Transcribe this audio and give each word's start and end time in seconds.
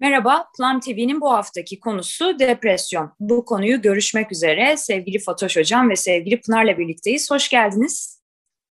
Merhaba, 0.00 0.46
Plum 0.56 0.80
TV'nin 0.80 1.20
bu 1.20 1.32
haftaki 1.32 1.80
konusu 1.80 2.38
depresyon. 2.38 3.12
Bu 3.20 3.44
konuyu 3.44 3.82
görüşmek 3.82 4.32
üzere 4.32 4.76
sevgili 4.76 5.18
Fatoş 5.18 5.56
Hocam 5.56 5.90
ve 5.90 5.96
sevgili 5.96 6.40
Pınar'la 6.40 6.78
birlikteyiz. 6.78 7.30
Hoş 7.30 7.48
geldiniz. 7.48 8.22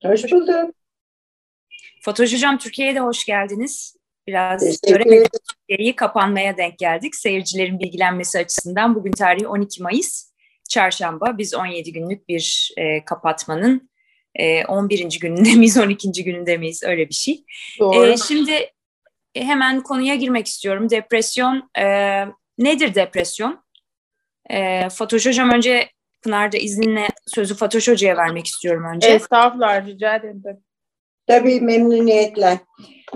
Hoş 0.04 0.32
bulduk. 0.32 0.74
Fatoş 2.02 2.34
Hocam 2.34 2.58
Türkiye'ye 2.58 2.94
de 2.94 3.00
hoş 3.00 3.24
geldiniz. 3.24 3.96
Biraz 4.26 4.80
göremedik 4.88 5.30
Türkiye'yi 5.68 5.96
kapanmaya 5.96 6.56
denk 6.56 6.78
geldik. 6.78 7.16
Seyircilerin 7.16 7.80
bilgilenmesi 7.80 8.38
açısından 8.38 8.94
bugün 8.94 9.12
tarihi 9.12 9.46
12 9.46 9.82
Mayıs, 9.82 10.32
çarşamba. 10.70 11.38
Biz 11.38 11.54
17 11.54 11.92
günlük 11.92 12.28
bir 12.28 12.74
e, 12.76 13.04
kapatmanın 13.04 13.90
e, 14.34 14.64
11. 14.64 15.18
gününde 15.20 15.54
miyiz, 15.54 15.78
12. 15.78 16.24
gününde 16.24 16.56
miyiz 16.56 16.82
öyle 16.84 17.08
bir 17.08 17.14
şey. 17.14 17.44
Doğru. 17.80 18.06
E, 18.06 18.16
şimdi 18.16 18.70
hemen 19.34 19.80
konuya 19.80 20.14
girmek 20.14 20.46
istiyorum. 20.46 20.90
Depresyon 20.90 21.70
e, 21.78 21.84
nedir 22.58 22.94
depresyon? 22.94 23.64
E, 24.50 24.88
Fatoş 24.88 25.26
Hocam 25.26 25.50
önce 25.50 25.88
Pınar'da 26.22 26.56
izninle 26.56 27.08
sözü 27.26 27.54
Fatoş 27.54 27.88
Hoca'ya 27.88 28.16
vermek 28.16 28.46
istiyorum 28.46 28.84
önce. 28.94 29.08
Estağfurullah 29.08 29.86
rica 29.86 30.16
ederim. 30.16 30.42
Tabii 31.26 31.60
memnuniyetle. 31.60 32.60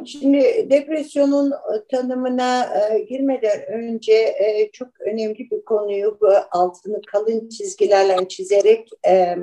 Şimdi 0.07 0.67
depresyonun 0.71 1.53
tanımına 1.91 2.65
e, 2.65 2.99
girmeden 2.99 3.67
önce 3.69 4.13
e, 4.13 4.71
çok 4.73 4.89
önemli 5.01 5.51
bir 5.51 5.65
konuyu 5.65 6.19
bu 6.21 6.29
altını 6.51 7.03
kalın 7.03 7.49
çizgilerle 7.49 8.29
çizerek 8.29 8.89
e, 9.07 9.37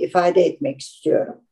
ifade 0.00 0.42
etmek 0.42 0.80
istiyorum. 0.80 1.45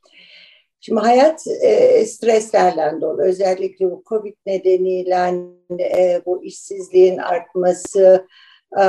Şimdi 0.86 1.00
hayat 1.00 1.44
e, 1.62 2.06
streslerle 2.06 3.00
dolu. 3.00 3.22
Özellikle 3.22 3.90
bu 3.90 4.02
Covid 4.08 4.34
nedeniyle 4.46 5.34
e, 5.80 6.22
bu 6.26 6.44
işsizliğin 6.44 7.18
artması 7.18 8.26
e, 8.78 8.84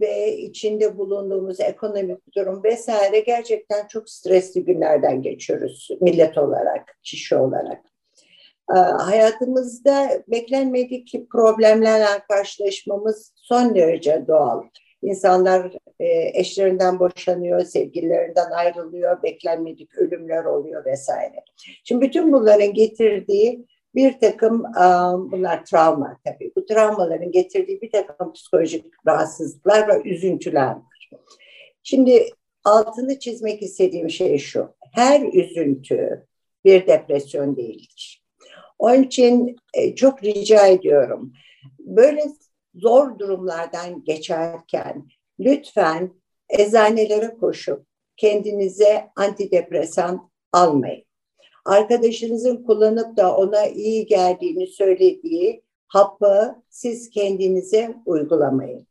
ve 0.00 0.36
içinde 0.36 0.98
bulunduğumuz 0.98 1.60
ekonomik 1.60 2.34
durum 2.36 2.64
vesaire 2.64 3.20
gerçekten 3.20 3.86
çok 3.86 4.10
stresli 4.10 4.64
günlerden 4.64 5.22
geçiyoruz 5.22 5.88
millet 6.00 6.38
olarak, 6.38 6.98
kişi 7.02 7.36
olarak. 7.36 7.84
E, 8.70 8.78
hayatımızda 8.78 10.22
beklenmedik 10.28 11.30
problemlerle 11.30 12.22
karşılaşmamız 12.28 13.32
son 13.36 13.74
derece 13.74 14.24
doğal. 14.28 14.62
İnsanlar 15.04 15.72
e, 16.00 16.06
eşlerinden 16.40 16.98
boşanıyor, 16.98 17.60
sevgililerinden 17.60 18.50
ayrılıyor, 18.50 19.22
beklenmedik 19.22 19.98
ölümler 19.98 20.44
oluyor 20.44 20.84
vesaire. 20.84 21.44
Şimdi 21.84 22.06
bütün 22.06 22.32
bunların 22.32 22.74
getirdiği 22.74 23.66
bir 23.94 24.18
takım 24.20 24.62
bunlar 25.32 25.64
travma 25.64 26.18
tabii. 26.24 26.52
Bu 26.56 26.66
travmaların 26.66 27.30
getirdiği 27.30 27.80
bir 27.82 27.90
takım 27.90 28.32
psikolojik 28.32 28.84
rahatsızlıklar 29.06 29.88
ve 29.88 30.10
üzüntüler 30.10 30.66
var. 30.66 31.10
Şimdi 31.82 32.26
altını 32.64 33.18
çizmek 33.18 33.62
istediğim 33.62 34.10
şey 34.10 34.38
şu. 34.38 34.74
Her 34.92 35.32
üzüntü 35.32 36.26
bir 36.64 36.86
depresyon 36.86 37.56
değildir. 37.56 38.24
Onun 38.78 39.02
için 39.02 39.56
e, 39.74 39.94
çok 39.94 40.24
rica 40.24 40.66
ediyorum. 40.66 41.32
Böyle 41.78 42.22
zor 42.74 43.18
durumlardan 43.18 44.04
geçerken 44.04 45.08
lütfen 45.40 46.10
eczanelere 46.48 47.36
koşup 47.40 47.86
kendinize 48.16 49.10
antidepresan 49.16 50.30
almayın. 50.52 51.04
Arkadaşınızın 51.64 52.64
kullanıp 52.64 53.16
da 53.16 53.36
ona 53.36 53.66
iyi 53.66 54.06
geldiğini 54.06 54.66
söylediği 54.66 55.62
hapı 55.86 56.62
siz 56.70 57.10
kendinize 57.10 57.94
uygulamayın. 58.06 58.86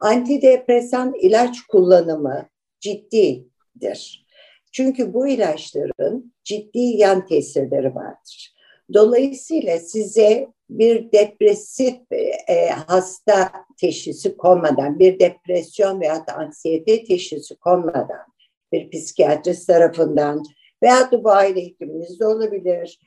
Antidepresan 0.00 1.14
ilaç 1.14 1.60
kullanımı 1.60 2.48
ciddidir. 2.80 4.26
Çünkü 4.72 5.14
bu 5.14 5.28
ilaçların 5.28 6.32
ciddi 6.44 6.78
yan 6.78 7.26
tesirleri 7.26 7.94
vardır. 7.94 8.57
Dolayısıyla 8.94 9.78
size 9.78 10.48
bir 10.70 11.12
depresif 11.12 11.96
e, 12.48 12.66
hasta 12.86 13.52
teşhisi 13.80 14.36
konmadan, 14.36 14.98
bir 14.98 15.20
depresyon 15.20 16.00
veya 16.00 16.24
anksiyete 16.36 17.04
teşhisi 17.04 17.56
konmadan 17.56 18.26
bir 18.72 18.90
psikiyatrist 18.90 19.66
tarafından 19.66 20.42
veya 20.82 21.10
da 21.12 21.24
bu 21.24 21.30
aile 21.30 21.62
hekiminizde 21.62 22.26
olabilir. 22.26 23.00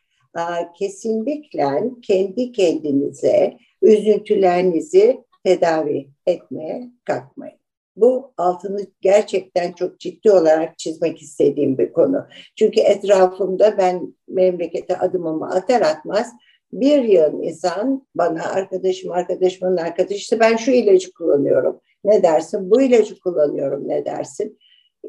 Kesinlikle 0.79 1.81
kendi 2.01 2.51
kendinize 2.51 3.57
üzüntülerinizi 3.81 5.23
tedavi 5.43 6.09
etmeye 6.27 6.89
kalkmayın. 7.05 7.60
Bu 7.95 8.33
altını 8.37 8.85
gerçekten 9.01 9.71
çok 9.71 9.99
ciddi 9.99 10.31
olarak 10.31 10.79
çizmek 10.79 11.21
istediğim 11.21 11.77
bir 11.77 11.93
konu. 11.93 12.27
Çünkü 12.55 12.81
etrafımda 12.81 13.77
ben 13.77 14.15
memlekete 14.27 14.97
adımımı 14.97 15.49
atar 15.49 15.81
atmaz 15.81 16.31
bir 16.73 17.03
yıl 17.03 17.43
insan 17.43 18.07
bana 18.15 18.43
arkadaşım 18.43 19.11
arkadaşımın 19.11 19.77
arkadaşı 19.77 20.19
işte 20.19 20.39
ben 20.39 20.55
şu 20.55 20.71
ilacı 20.71 21.13
kullanıyorum 21.13 21.81
ne 22.03 22.23
dersin 22.23 22.71
bu 22.71 22.81
ilacı 22.81 23.19
kullanıyorum 23.19 23.87
ne 23.87 24.05
dersin 24.05 24.57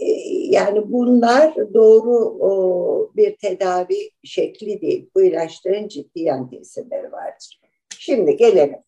ee, 0.00 0.06
yani 0.48 0.92
bunlar 0.92 1.54
doğru 1.74 3.12
bir 3.16 3.36
tedavi 3.36 4.10
şekli 4.24 4.80
değil 4.80 5.10
bu 5.14 5.22
ilaçların 5.22 5.88
ciddi 5.88 6.20
yan 6.20 6.50
tesirleri 6.50 7.12
vardır. 7.12 7.60
Şimdi 7.98 8.36
gelelim 8.36 8.78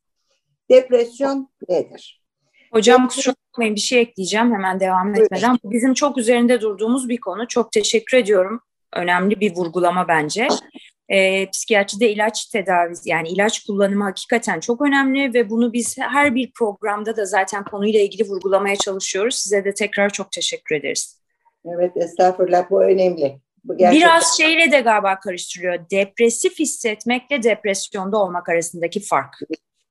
depresyon 0.70 1.48
nedir? 1.68 2.22
Hocam 2.72 3.08
kusura 3.08 3.34
bakmayın 3.54 3.74
bir 3.74 3.80
şey 3.80 4.00
ekleyeceğim 4.00 4.52
hemen 4.52 4.80
devam 4.80 5.14
etmeden. 5.14 5.58
Bizim 5.64 5.94
çok 5.94 6.18
üzerinde 6.18 6.60
durduğumuz 6.60 7.08
bir 7.08 7.20
konu. 7.20 7.48
Çok 7.48 7.72
teşekkür 7.72 8.16
ediyorum. 8.18 8.60
Önemli 8.92 9.40
bir 9.40 9.56
vurgulama 9.56 10.08
bence. 10.08 10.48
E, 11.08 11.50
psikiyatride 11.50 12.10
ilaç 12.10 12.46
tedavisi 12.46 13.10
yani 13.10 13.28
ilaç 13.28 13.64
kullanımı 13.64 14.04
hakikaten 14.04 14.60
çok 14.60 14.82
önemli 14.82 15.34
ve 15.34 15.50
bunu 15.50 15.72
biz 15.72 15.98
her 15.98 16.34
bir 16.34 16.52
programda 16.52 17.16
da 17.16 17.24
zaten 17.24 17.64
konuyla 17.64 18.00
ilgili 18.00 18.28
vurgulamaya 18.28 18.76
çalışıyoruz. 18.76 19.34
Size 19.34 19.64
de 19.64 19.74
tekrar 19.74 20.10
çok 20.10 20.32
teşekkür 20.32 20.76
ederiz. 20.76 21.20
Evet 21.66 21.96
estağfurullah 21.96 22.70
bu 22.70 22.82
önemli. 22.82 23.38
Bu 23.64 23.78
Biraz 23.78 24.36
şeyle 24.36 24.72
de 24.72 24.80
galiba 24.80 25.18
karıştırıyor. 25.18 25.90
Depresif 25.90 26.58
hissetmekle 26.58 27.42
depresyonda 27.42 28.18
olmak 28.18 28.48
arasındaki 28.48 29.00
fark. 29.00 29.38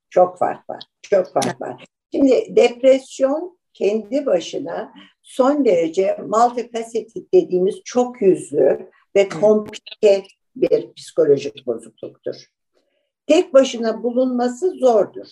Çok 0.10 0.40
fark 0.40 0.70
var. 0.70 0.84
Çok 1.02 1.34
fark 1.34 1.62
var. 1.62 1.86
Şimdi 2.16 2.56
depresyon 2.56 3.58
kendi 3.74 4.26
başına 4.26 4.94
son 5.22 5.66
derece 5.66 6.18
multifaceted 6.28 7.26
dediğimiz 7.34 7.76
çok 7.86 8.22
yüzlü 8.22 8.90
ve 9.16 9.30
komplike 9.30 10.24
bir 10.56 10.94
psikolojik 10.94 11.68
bozukluktur. 11.68 12.36
Tek 13.28 13.54
başına 13.54 14.04
bulunması 14.04 14.72
zordur. 14.72 15.28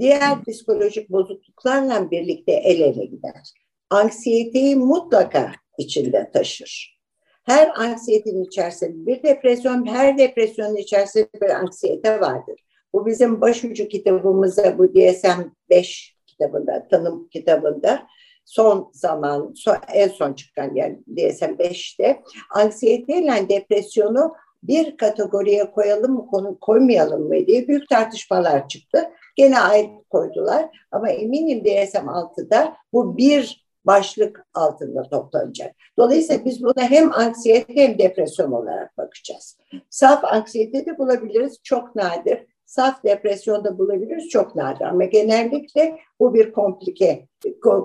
Diğer 0.00 0.44
psikolojik 0.44 1.10
bozukluklarla 1.10 2.10
birlikte 2.10 2.52
el 2.52 2.80
ele 2.80 3.04
gider. 3.04 3.42
Anksiyeteyi 3.90 4.76
mutlaka 4.76 5.52
içinde 5.78 6.30
taşır. 6.32 7.00
Her 7.44 7.70
anksiyetenin 7.80 8.44
içerisinde 8.44 9.06
bir 9.06 9.22
depresyon, 9.22 9.86
her 9.86 10.18
depresyonun 10.18 10.76
içerisinde 10.76 11.28
bir 11.42 11.50
anksiyete 11.50 12.20
vardır. 12.20 12.60
Bu 12.92 13.06
bizim 13.06 13.40
başucu 13.40 13.88
kitabımızda, 13.88 14.78
bu 14.78 14.84
DSM-5 14.84 16.13
kitabında, 16.34 16.88
tanım 16.88 17.28
kitabında 17.28 18.02
son 18.44 18.90
zaman, 18.92 19.52
son, 19.56 19.76
en 19.94 20.08
son 20.08 20.32
çıkan 20.32 20.74
yani 20.74 20.98
DSM-5'te 21.08 22.22
anksiyeteyle 22.50 23.48
depresyonu 23.48 24.34
bir 24.62 24.96
kategoriye 24.96 25.70
koyalım 25.70 26.12
mı 26.12 26.26
konu 26.26 26.58
koymayalım 26.60 27.28
mı 27.28 27.46
diye 27.46 27.68
büyük 27.68 27.88
tartışmalar 27.88 28.68
çıktı. 28.68 29.10
Gene 29.36 29.60
ayrı 29.60 29.90
koydular 30.10 30.86
ama 30.92 31.08
eminim 31.08 31.58
DSM-6'da 31.58 32.76
bu 32.92 33.16
bir 33.16 33.64
başlık 33.84 34.46
altında 34.54 35.02
toplanacak. 35.02 35.74
Dolayısıyla 35.98 36.44
biz 36.44 36.62
buna 36.62 36.90
hem 36.90 37.12
anksiyete 37.12 37.74
hem 37.76 37.98
depresyon 37.98 38.52
olarak 38.52 38.98
bakacağız. 38.98 39.58
Saf 39.90 40.24
anksiyete 40.24 40.86
de 40.86 40.98
bulabiliriz, 40.98 41.58
çok 41.62 41.96
nadir. 41.96 42.46
Saf 42.66 43.04
depresyonda 43.04 43.78
bulabiliriz, 43.78 44.28
çok 44.28 44.56
nadir. 44.56 44.84
Ama 44.84 45.04
genellikle 45.04 45.98
bu 46.20 46.34
bir 46.34 46.52
komplike, 46.52 47.28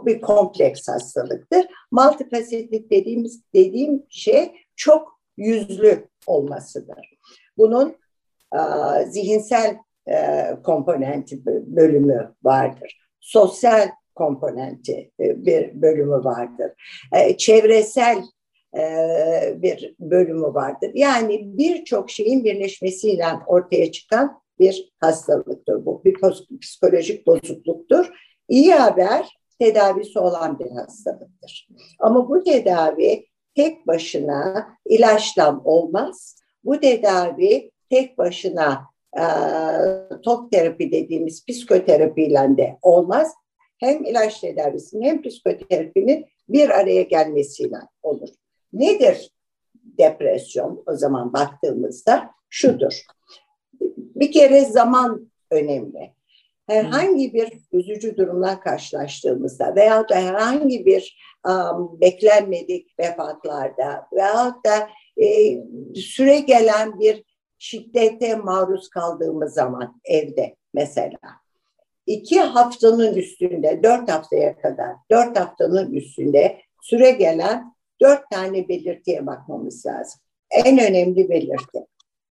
bir 0.05 0.21
kompleks 0.21 0.87
hastalıktır. 0.87 1.65
Multifasetlik 1.91 2.91
dediğimiz 2.91 3.43
dediğim 3.53 4.03
şey 4.09 4.51
çok 4.75 5.19
yüzlü 5.37 6.07
olmasıdır. 6.27 7.17
Bunun 7.57 7.95
e, 8.53 8.59
zihinsel 9.05 9.77
e, 10.07 10.45
komponenti 10.63 11.45
bölümü 11.45 12.33
vardır. 12.43 12.99
Sosyal 13.19 13.89
komponenti 14.15 15.11
e, 15.19 15.45
bir 15.45 15.81
bölümü 15.81 16.23
vardır. 16.23 16.71
E, 17.15 17.37
çevresel 17.37 18.17
e, 18.77 18.83
bir 19.61 19.95
bölümü 19.99 20.53
vardır. 20.53 20.91
Yani 20.93 21.57
birçok 21.57 22.09
şeyin 22.09 22.43
birleşmesiyle 22.43 23.25
ortaya 23.47 23.91
çıkan 23.91 24.39
bir 24.59 24.93
hastalıktır 24.99 25.85
bu. 25.85 26.01
Bir 26.05 26.17
psikolojik 26.61 27.27
bozukluktur. 27.27 28.11
İyi 28.49 28.73
haber 28.73 29.37
tedavisi 29.59 30.19
olan 30.19 30.59
bir 30.59 30.71
hastalıktır. 30.71 31.67
Ama 31.99 32.29
bu 32.29 32.43
tedavi 32.43 33.25
tek 33.55 33.87
başına 33.87 34.69
ilaçla 34.85 35.61
olmaz. 35.63 36.35
Bu 36.63 36.79
tedavi 36.79 37.71
tek 37.89 38.17
başına 38.17 38.81
e, 39.17 39.23
top 40.23 40.51
terapi 40.51 40.91
dediğimiz 40.91 41.45
psikoterapiyle 41.45 42.57
de 42.57 42.77
olmaz. 42.81 43.33
Hem 43.79 44.05
ilaç 44.05 44.39
tedavisinin 44.39 45.05
hem 45.05 45.21
psikoterapinin 45.21 46.25
bir 46.49 46.69
araya 46.69 47.01
gelmesiyle 47.01 47.77
olur. 48.03 48.29
Nedir 48.73 49.31
depresyon 49.75 50.83
o 50.87 50.95
zaman 50.95 51.33
baktığımızda? 51.33 52.31
Şudur. 52.49 53.03
Bir 54.15 54.31
kere 54.31 54.65
zaman 54.65 55.31
önemli. 55.51 56.13
Herhangi 56.67 57.33
bir 57.33 57.51
üzücü 57.71 58.17
durumla 58.17 58.59
karşılaştığımızda 58.59 59.75
veya 59.75 60.09
da 60.09 60.15
herhangi 60.15 60.85
bir 60.85 61.19
um, 61.47 62.01
beklenmedik 62.01 62.99
vefatlarda 62.99 64.07
veya 64.13 64.55
da 64.65 64.89
e, 65.23 65.57
süre 65.95 66.39
gelen 66.39 66.99
bir 66.99 67.23
şiddete 67.57 68.35
maruz 68.35 68.89
kaldığımız 68.89 69.53
zaman 69.53 70.01
evde 70.05 70.55
mesela 70.73 71.19
iki 72.09 72.39
haftanın 72.39 73.15
üstünde 73.15 73.79
dört 73.83 74.11
haftaya 74.11 74.57
kadar 74.57 74.95
dört 75.11 75.39
haftanın 75.39 75.93
üstünde 75.93 76.61
süre 76.81 77.11
gelen 77.11 77.75
dört 78.01 78.29
tane 78.31 78.67
belirtiye 78.67 79.27
bakmamız 79.27 79.85
lazım. 79.85 80.21
En 80.51 80.79
önemli 80.79 81.29
belirti. 81.29 81.85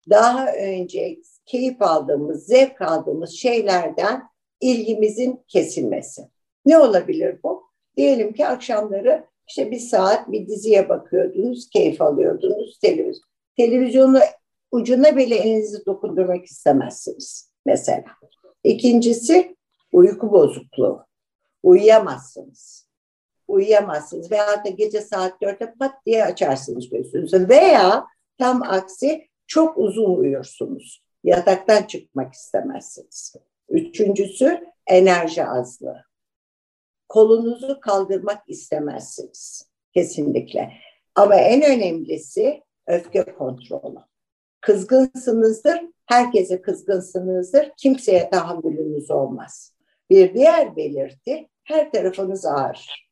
Daha 0.10 0.54
önce 0.54 1.18
keyif 1.46 1.82
aldığımız, 1.82 2.46
zevk 2.46 2.82
aldığımız 2.82 3.32
şeylerden 3.32 4.24
ilgimizin 4.62 5.44
kesilmesi. 5.48 6.22
Ne 6.66 6.78
olabilir 6.78 7.40
bu? 7.44 7.64
Diyelim 7.98 8.34
ki 8.34 8.48
akşamları 8.48 9.26
işte 9.48 9.72
bir 9.72 9.80
saat 9.80 10.32
bir 10.32 10.48
diziye 10.48 10.90
bakıyordunuz, 10.90 11.70
keyif 11.70 12.02
alıyordunuz, 12.02 12.80
televizyon. 12.80 13.30
Televizyonu 13.58 14.20
ucuna 14.72 15.18
bile 15.18 15.36
elinizi 15.36 15.86
dokundurmak 15.86 16.46
istemezsiniz 16.46 17.52
mesela. 17.66 18.04
İkincisi 18.64 19.56
uyku 19.92 20.32
bozukluğu. 20.32 21.06
Uyuyamazsınız. 21.64 22.88
Uyuyamazsınız 23.48 24.32
veya 24.32 24.66
da 24.66 24.70
gece 24.70 25.02
saat 25.02 25.42
dörtte 25.42 25.74
pat 25.80 26.06
diye 26.06 26.26
açarsınız 26.26 26.90
gözünüzü 26.90 27.50
veya 27.50 28.06
tam 28.38 28.64
aksi 28.64 29.28
çok 29.48 29.78
uzun 29.78 30.16
uyursunuz. 30.16 31.04
Yataktan 31.24 31.84
çıkmak 31.84 32.34
istemezsiniz. 32.34 33.36
Üçüncüsü 33.70 34.66
enerji 34.88 35.46
azlığı. 35.46 36.04
Kolunuzu 37.10 37.80
kaldırmak 37.80 38.44
istemezsiniz. 38.48 39.70
Kesinlikle. 39.94 40.72
Ama 41.16 41.36
en 41.36 41.62
önemlisi 41.62 42.64
öfke 42.88 43.24
kontrolü. 43.24 44.00
Kızgınsınızdır, 44.62 45.82
herkese 46.06 46.62
kızgınsınızdır, 46.62 47.72
kimseye 47.78 48.30
tahammülünüz 48.30 49.12
olmaz. 49.12 49.74
Bir 50.10 50.34
diğer 50.34 50.76
belirti, 50.76 51.50
her 51.64 51.92
tarafınız 51.92 52.46
ağır. 52.46 53.10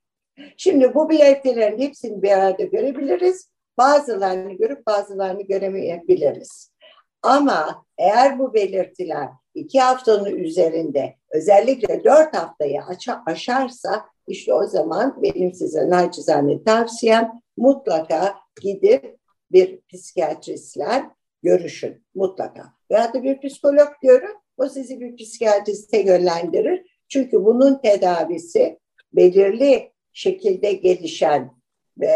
Şimdi 0.58 0.94
bu 0.94 1.10
belirtilerin 1.10 1.80
hepsini 1.80 2.24
bir 2.24 2.32
arada 2.32 2.64
görebiliriz. 2.64 3.53
Bazılarını 3.78 4.54
görüp 4.54 4.88
bazılarını 4.88 5.42
göremeyebiliriz. 5.42 6.74
Ama 7.22 7.86
eğer 7.98 8.40
bu 8.40 8.54
belirtiler 8.54 9.30
iki 9.56 9.80
haftanın 9.80 10.36
üzerinde 10.36 11.16
özellikle 11.32 12.04
dört 12.04 12.36
haftayı 12.36 12.82
aşarsa 13.26 14.06
işte 14.28 14.54
o 14.54 14.68
zaman 14.68 15.22
benim 15.22 15.54
size 15.54 15.90
naçizane 15.90 16.64
tavsiyem 16.64 17.32
mutlaka 17.58 18.36
gidip 18.62 19.18
bir 19.52 19.80
psikiyatristle 19.94 21.04
görüşün 21.44 22.06
mutlaka. 22.16 22.74
Veya 22.92 23.14
da 23.14 23.24
bir 23.24 23.42
psikolog 23.42 23.90
görün, 24.02 24.36
o 24.58 24.70
sizi 24.70 25.00
bir 25.00 25.16
psikiyatriste 25.16 25.98
yönlendirir. 26.02 26.94
Çünkü 27.08 27.46
bunun 27.46 27.82
tedavisi 27.82 28.80
belirli 29.14 29.92
şekilde 30.14 30.74
gelişen 30.74 31.52
e, 32.02 32.08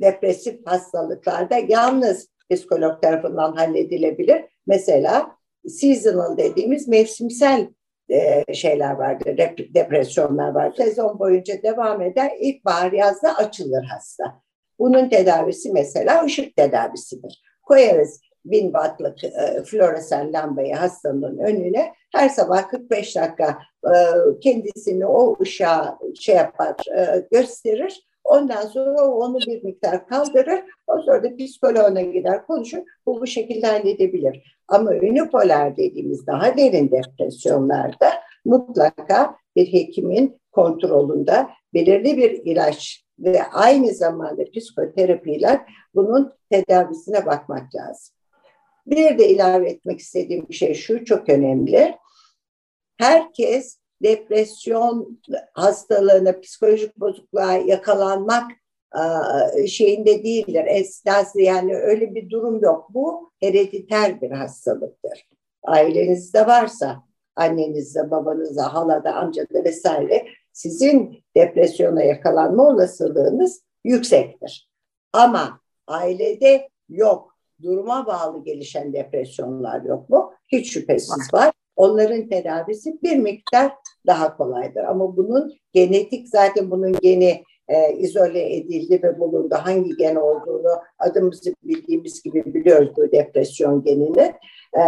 depresif 0.00 0.66
hastalıklarda 0.66 1.56
yalnız 1.68 2.28
psikolog 2.50 3.02
tarafından 3.02 3.52
halledilebilir. 3.52 4.44
Mesela 4.66 5.36
seasonal 5.68 6.36
dediğimiz 6.36 6.88
mevsimsel 6.88 7.68
e, 8.10 8.54
şeyler 8.54 8.92
vardır, 8.92 9.38
depresyonlar 9.74 10.48
var. 10.48 10.72
Sezon 10.76 11.18
boyunca 11.18 11.62
devam 11.62 12.02
eder, 12.02 12.30
ilkbahar 12.40 12.92
yazda 12.92 13.36
açılır 13.36 13.84
hasta. 13.84 14.40
Bunun 14.78 15.08
tedavisi 15.08 15.72
mesela 15.72 16.24
ışık 16.24 16.56
tedavisidir. 16.56 17.42
Koyarız 17.62 18.20
bin 18.44 18.62
wattlık 18.62 19.24
e, 19.24 19.62
floresan 19.64 20.32
lambayı 20.32 20.74
hastanın 20.74 21.38
önüne 21.38 21.92
her 22.12 22.28
sabah 22.28 22.68
45 22.68 23.16
dakika 23.16 23.58
e, 23.84 23.94
kendisini 24.40 25.06
o 25.06 25.36
ışığa 25.42 25.98
şey 26.20 26.34
yapar, 26.34 26.74
e, 26.98 27.26
gösterir. 27.32 28.07
Ondan 28.28 28.66
sonra 28.66 29.02
o 29.02 29.24
onu 29.24 29.38
bir 29.38 29.64
miktar 29.64 30.06
kaldırır. 30.08 30.60
O 30.86 30.98
sonra 31.02 31.22
da 31.22 31.36
psikoloğuna 31.36 32.00
gider 32.00 32.46
konuşur. 32.46 32.78
Bu 33.06 33.20
bu 33.20 33.26
şekilde 33.26 33.66
halledebilir. 33.66 34.58
Ama 34.68 34.90
unipolar 34.90 35.76
dediğimiz 35.76 36.26
daha 36.26 36.56
derin 36.56 36.90
depresyonlarda 36.90 38.10
mutlaka 38.44 39.36
bir 39.56 39.72
hekimin 39.72 40.40
kontrolünde 40.52 41.46
belirli 41.74 42.16
bir 42.16 42.30
ilaç 42.30 43.04
ve 43.18 43.42
aynı 43.42 43.94
zamanda 43.94 44.44
psikoterapiyle 44.50 45.60
bunun 45.94 46.32
tedavisine 46.50 47.26
bakmak 47.26 47.74
lazım. 47.74 48.14
Bir 48.86 49.18
de 49.18 49.28
ilave 49.28 49.70
etmek 49.70 50.00
istediğim 50.00 50.48
bir 50.48 50.54
şey 50.54 50.74
şu 50.74 51.04
çok 51.04 51.28
önemli. 51.28 51.96
Herkes 52.98 53.78
depresyon 54.02 55.20
hastalığına, 55.52 56.40
psikolojik 56.40 57.00
bozukluğa 57.00 57.52
yakalanmak 57.52 58.50
şeyinde 59.68 60.24
değildir. 60.24 60.64
Esnası 60.66 61.40
yani 61.40 61.76
öyle 61.76 62.14
bir 62.14 62.30
durum 62.30 62.62
yok. 62.62 62.86
Bu 62.94 63.32
herediter 63.40 64.20
bir 64.20 64.30
hastalıktır. 64.30 65.28
Ailenizde 65.62 66.46
varsa 66.46 67.02
annenizde, 67.36 68.10
babanızda, 68.10 68.74
halada, 68.74 69.14
amcada 69.14 69.64
vesaire 69.64 70.26
sizin 70.52 71.24
depresyona 71.36 72.02
yakalanma 72.02 72.68
olasılığınız 72.68 73.62
yüksektir. 73.84 74.70
Ama 75.12 75.60
ailede 75.86 76.68
yok, 76.88 77.36
duruma 77.62 78.06
bağlı 78.06 78.44
gelişen 78.44 78.92
depresyonlar 78.92 79.82
yok 79.82 80.10
mu? 80.10 80.32
Hiç 80.48 80.72
şüphesiz 80.72 81.34
var. 81.34 81.52
Onların 81.76 82.28
tedavisi 82.28 83.02
bir 83.02 83.16
miktar 83.16 83.72
daha 84.06 84.36
kolaydır. 84.36 84.84
Ama 84.84 85.16
bunun 85.16 85.52
genetik 85.72 86.28
zaten 86.28 86.70
bunun 86.70 86.92
geni 86.92 87.44
e, 87.68 87.92
izole 87.92 88.56
edildi 88.56 89.02
ve 89.02 89.18
bulundu. 89.18 89.54
Hangi 89.58 89.96
gen 89.96 90.16
olduğunu 90.16 90.82
adımızı 90.98 91.54
bildiğimiz 91.62 92.22
gibi 92.22 92.54
biliyoruz 92.54 92.92
bu 92.96 93.12
depresyon 93.12 93.82
genini. 93.82 94.34
E, 94.74 94.82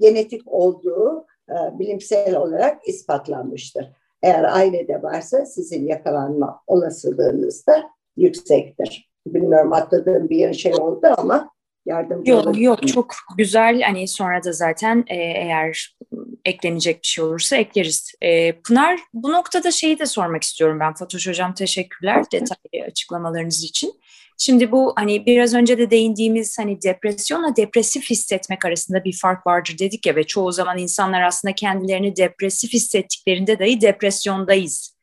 genetik 0.00 0.42
olduğu 0.46 1.26
e, 1.50 1.78
bilimsel 1.78 2.36
olarak 2.36 2.88
ispatlanmıştır. 2.88 3.92
Eğer 4.22 4.44
ailede 4.44 5.02
varsa 5.02 5.46
sizin 5.46 5.86
yakalanma 5.86 6.60
olasılığınız 6.66 7.66
da 7.66 7.90
yüksektir. 8.16 9.10
Bilmiyorum 9.26 9.72
atladığım 9.72 10.28
bir 10.28 10.52
şey 10.52 10.74
oldu 10.74 11.06
ama 11.16 11.50
yardımcı 11.88 12.30
Yok 12.30 12.46
olabilir. 12.46 12.62
yok 12.62 12.88
çok 12.88 13.14
güzel 13.36 13.82
hani 13.82 14.08
sonra 14.08 14.44
da 14.44 14.52
zaten 14.52 15.04
e, 15.06 15.16
eğer 15.16 15.96
eklenecek 16.44 17.02
bir 17.02 17.08
şey 17.08 17.24
olursa 17.24 17.56
ekleriz. 17.56 18.12
E, 18.22 18.52
Pınar 18.52 19.00
bu 19.14 19.32
noktada 19.32 19.70
şeyi 19.70 19.98
de 19.98 20.06
sormak 20.06 20.42
istiyorum 20.42 20.80
ben 20.80 20.94
Fatoş 20.94 21.28
Hocam 21.28 21.54
teşekkürler 21.54 22.24
detaylı 22.32 22.86
açıklamalarınız 22.86 23.64
için. 23.64 24.00
Şimdi 24.40 24.72
bu 24.72 24.92
hani 24.96 25.26
biraz 25.26 25.54
önce 25.54 25.78
de 25.78 25.90
değindiğimiz 25.90 26.58
hani 26.58 26.82
depresyonla 26.82 27.56
depresif 27.56 28.10
hissetmek 28.10 28.64
arasında 28.64 29.04
bir 29.04 29.18
fark 29.22 29.46
vardır 29.46 29.76
dedik 29.78 30.06
ya 30.06 30.16
ve 30.16 30.24
çoğu 30.24 30.52
zaman 30.52 30.78
insanlar 30.78 31.22
aslında 31.22 31.54
kendilerini 31.54 32.16
depresif 32.16 32.72
hissettiklerinde 32.72 33.58
dahi 33.58 33.80
depresyondayız 33.80 34.96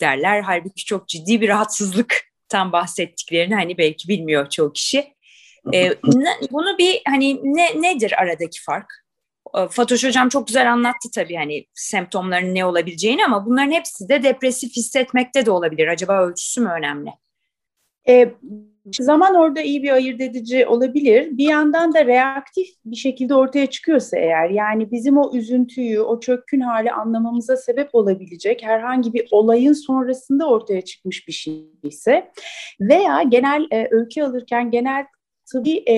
derler. 0.00 0.42
Halbuki 0.42 0.84
çok 0.84 1.08
ciddi 1.08 1.40
bir 1.40 1.48
rahatsızlıktan 1.48 2.72
bahsettiklerini 2.72 3.54
hani 3.54 3.78
belki 3.78 4.08
bilmiyor 4.08 4.50
çoğu 4.50 4.72
kişi. 4.72 5.14
Ne, 5.64 5.92
bunu 6.50 6.78
bir 6.78 7.02
hani 7.08 7.40
ne 7.44 7.82
nedir 7.82 8.14
aradaki 8.22 8.62
fark? 8.62 9.04
Ee, 9.58 9.68
Fatoş 9.70 10.04
Hocam 10.04 10.28
çok 10.28 10.46
güzel 10.46 10.72
anlattı 10.72 11.10
tabii 11.14 11.36
hani 11.36 11.66
semptomların 11.74 12.54
ne 12.54 12.64
olabileceğini 12.64 13.24
ama 13.24 13.46
bunların 13.46 13.70
hepsi 13.70 14.08
de 14.08 14.22
depresif 14.22 14.76
hissetmekte 14.76 15.46
de 15.46 15.50
olabilir. 15.50 15.88
Acaba 15.88 16.26
ölçüsü 16.26 16.60
mü 16.60 16.70
önemli? 16.78 17.10
E, 18.08 18.32
Zaman 19.00 19.34
orada 19.34 19.60
iyi 19.60 19.82
bir 19.82 19.90
ayırt 19.90 20.20
edici 20.20 20.66
olabilir. 20.66 21.38
Bir 21.38 21.48
yandan 21.48 21.94
da 21.94 22.06
reaktif 22.06 22.68
bir 22.84 22.96
şekilde 22.96 23.34
ortaya 23.34 23.66
çıkıyorsa 23.66 24.18
eğer 24.18 24.50
yani 24.50 24.90
bizim 24.90 25.18
o 25.18 25.36
üzüntüyü, 25.36 26.00
o 26.00 26.20
çökkün 26.20 26.60
hali 26.60 26.92
anlamamıza 26.92 27.56
sebep 27.56 27.94
olabilecek 27.94 28.62
herhangi 28.62 29.12
bir 29.12 29.28
olayın 29.30 29.72
sonrasında 29.72 30.48
ortaya 30.48 30.82
çıkmış 30.82 31.28
bir 31.28 31.32
şey 31.32 31.64
ise 31.82 32.30
veya 32.80 33.22
genel 33.22 33.66
e, 33.70 33.88
öykü 33.90 34.22
alırken 34.22 34.70
genel 34.70 35.06
tıbbi 35.52 35.82
e, 35.88 35.96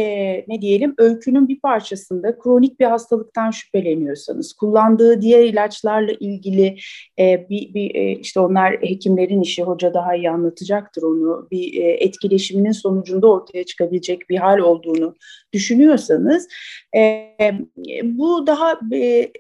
ne 0.49 0.61
diyelim 0.61 0.95
öykünün 0.99 1.49
bir 1.49 1.61
parçasında 1.61 2.39
kronik 2.39 2.81
bir 2.81 2.85
hastalıktan 2.85 3.51
şüpheleniyorsanız, 3.51 4.53
kullandığı 4.53 5.21
diğer 5.21 5.45
ilaçlarla 5.45 6.13
ilgili 6.13 6.77
e, 7.19 7.47
bir, 7.51 7.75
bir 7.75 7.95
e, 7.95 8.13
işte 8.13 8.41
onlar 8.41 8.73
hekimlerin 8.73 9.41
işi, 9.41 9.63
hoca 9.63 9.95
daha 9.95 10.17
iyi 10.17 10.31
anlatacaktır 10.31 11.03
onu, 11.03 11.49
bir 11.51 11.83
e, 11.83 11.91
etkileşiminin 11.91 12.73
sonucunda 12.73 13.27
ortaya 13.27 13.65
çıkabilecek 13.65 14.31
bir 14.31 14.37
hal 14.37 14.59
olduğunu 14.59 15.15
düşünüyorsanız, 15.53 16.49
e, 16.97 17.31
bu 18.03 18.47
daha 18.47 18.81
e, 18.93 19.31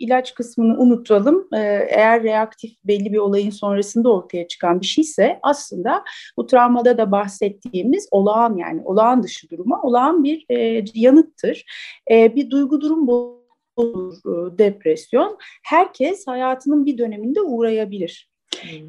ilaç 0.00 0.34
kısmını 0.34 0.78
unutalım. 0.78 1.48
Ee, 1.54 1.58
eğer 1.90 2.22
reaktif 2.22 2.72
belli 2.84 3.12
bir 3.12 3.18
olayın 3.18 3.50
sonrasında 3.50 4.12
ortaya 4.12 4.48
çıkan 4.48 4.80
bir 4.80 4.86
şeyse 4.86 5.38
aslında 5.42 6.04
bu 6.36 6.46
travmada 6.46 6.98
da 6.98 7.12
bahsettiğimiz 7.12 8.08
olağan 8.10 8.56
yani 8.56 8.82
olağan 8.84 9.22
dışı 9.22 9.50
duruma 9.50 9.82
olağan 9.82 10.24
bir 10.24 10.46
e, 10.48 10.84
yanıttır. 10.94 11.64
E, 12.10 12.36
bir 12.36 12.50
duygu 12.50 12.80
durum 12.80 13.06
bu 13.06 13.40
e, 13.78 14.58
depresyon. 14.58 15.38
Herkes 15.64 16.26
hayatının 16.26 16.86
bir 16.86 16.98
döneminde 16.98 17.40
uğrayabilir. 17.40 18.29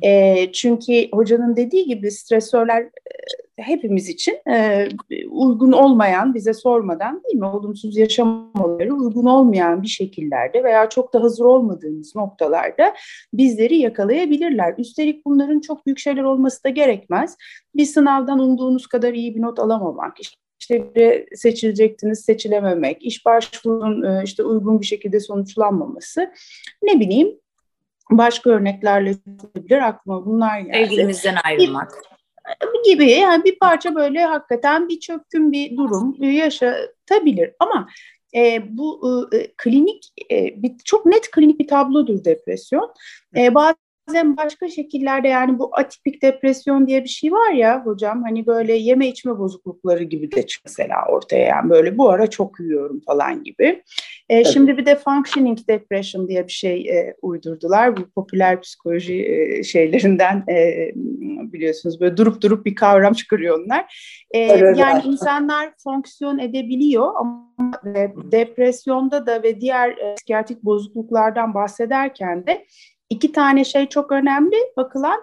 E, 0.02 0.52
çünkü 0.52 1.08
hocanın 1.12 1.56
dediği 1.56 1.86
gibi 1.86 2.12
stresörler 2.12 2.90
hepimiz 3.58 4.10
için 4.10 4.40
e, 4.50 4.88
uygun 5.30 5.72
olmayan, 5.72 6.34
bize 6.34 6.54
sormadan 6.54 7.24
değil 7.24 7.36
mi 7.36 7.46
olumsuz 7.46 7.98
yaşamaları 7.98 8.94
uygun 8.94 9.26
olmayan 9.26 9.82
bir 9.82 9.88
şekillerde 9.88 10.64
veya 10.64 10.90
çok 10.90 11.14
da 11.14 11.24
hazır 11.24 11.46
olmadığımız 11.46 12.16
noktalarda 12.16 12.94
bizleri 13.34 13.78
yakalayabilirler. 13.78 14.76
Üstelik 14.78 15.26
bunların 15.26 15.60
çok 15.60 15.86
büyük 15.86 16.00
şeyler 16.00 16.24
olması 16.24 16.64
da 16.64 16.70
gerekmez. 16.70 17.38
Bir 17.76 17.86
sınavdan 17.86 18.40
umduğunuz 18.40 18.88
kadar 18.88 19.14
iyi 19.14 19.36
bir 19.36 19.42
not 19.42 19.60
alamamak, 19.60 20.18
işte 20.60 20.96
bir 20.96 21.36
seçilecektiniz, 21.36 22.20
seçilememek, 22.20 23.06
iş 23.06 23.26
başvurunun 23.26 24.24
işte 24.24 24.44
uygun 24.44 24.82
bir 24.82 24.86
şekilde 24.86 25.20
sonuçlanmaması, 25.20 26.32
ne 26.84 27.00
bileyim 27.00 27.38
başka 28.12 28.50
örneklerle 28.50 29.16
olabilir 29.56 29.78
aklıma 29.78 30.26
bunlar 30.26 30.60
geldi. 30.60 30.78
Sevgilimizden 30.78 31.36
ayrılmak. 31.44 31.92
Bir, 32.62 32.92
gibi 32.92 33.12
yani 33.12 33.44
bir 33.44 33.60
parça 33.60 33.96
böyle 33.96 34.26
hakikaten 34.26 34.90
bir 34.90 35.00
çökkün 35.00 35.52
bir 35.52 35.78
durum 35.78 36.24
yaşatabilir 36.24 37.52
ama 37.60 37.88
e, 38.36 38.64
bu 38.78 39.30
e, 39.34 39.54
klinik 39.58 40.14
e, 40.32 40.64
bir, 40.64 40.72
çok 40.86 41.06
net 41.06 41.32
klinik 41.32 41.60
bir 41.60 41.68
tablodur 41.68 42.26
depresyon. 42.26 42.94
E, 43.38 43.56
bazı 43.56 43.76
bazen 44.08 44.38
başka 44.38 44.70
şekillerde 44.70 45.28
yani 45.28 45.60
bu 45.60 45.70
atipik 45.74 46.22
depresyon 46.22 46.88
diye 46.88 47.04
bir 47.04 47.10
şey 47.10 47.32
var 47.32 47.52
ya 47.52 47.86
hocam 47.86 48.24
hani 48.24 48.48
böyle 48.48 48.74
yeme 48.74 49.08
içme 49.08 49.38
bozuklukları 49.38 50.04
gibi 50.04 50.32
de 50.32 50.46
mesela 50.66 50.96
ortaya 51.10 51.46
yani 51.48 51.70
böyle 51.70 51.98
bu 51.98 52.10
ara 52.10 52.30
çok 52.30 52.60
yiyorum 52.60 53.02
falan 53.06 53.44
gibi. 53.44 53.84
E, 54.30 54.44
şimdi 54.44 54.78
bir 54.78 54.86
de 54.86 54.96
functioning 54.96 55.60
depression 55.68 56.28
diye 56.28 56.48
bir 56.48 56.52
şey 56.52 56.90
e, 56.90 57.16
uydurdular. 57.22 57.98
Bu 57.98 58.10
popüler 58.16 58.62
psikoloji 58.62 59.26
e, 59.26 59.64
şeylerinden 59.64 60.44
e, 60.50 60.92
biliyorsunuz 61.54 62.02
böyle 62.02 62.18
durup 62.18 62.42
durup 62.42 62.66
bir 62.66 62.76
kavram 62.76 63.14
çıkarıyor 63.14 63.60
onlar. 63.66 63.96
E, 64.32 64.40
yani 64.78 65.02
insanlar 65.06 65.70
fonksiyon 65.84 66.40
edebiliyor 66.40 67.14
ama 67.16 67.52
depresyonda 68.32 69.26
da 69.26 69.44
ve 69.44 69.62
diğer 69.62 69.90
e, 69.90 70.16
psikiyatrik 70.16 70.64
bozukluklardan 70.64 71.54
bahsederken 71.54 72.48
de 72.48 72.66
iki 73.12 73.32
tane 73.32 73.64
şey 73.64 73.86
çok 73.86 74.12
önemli 74.12 74.56
bakılan. 74.78 75.22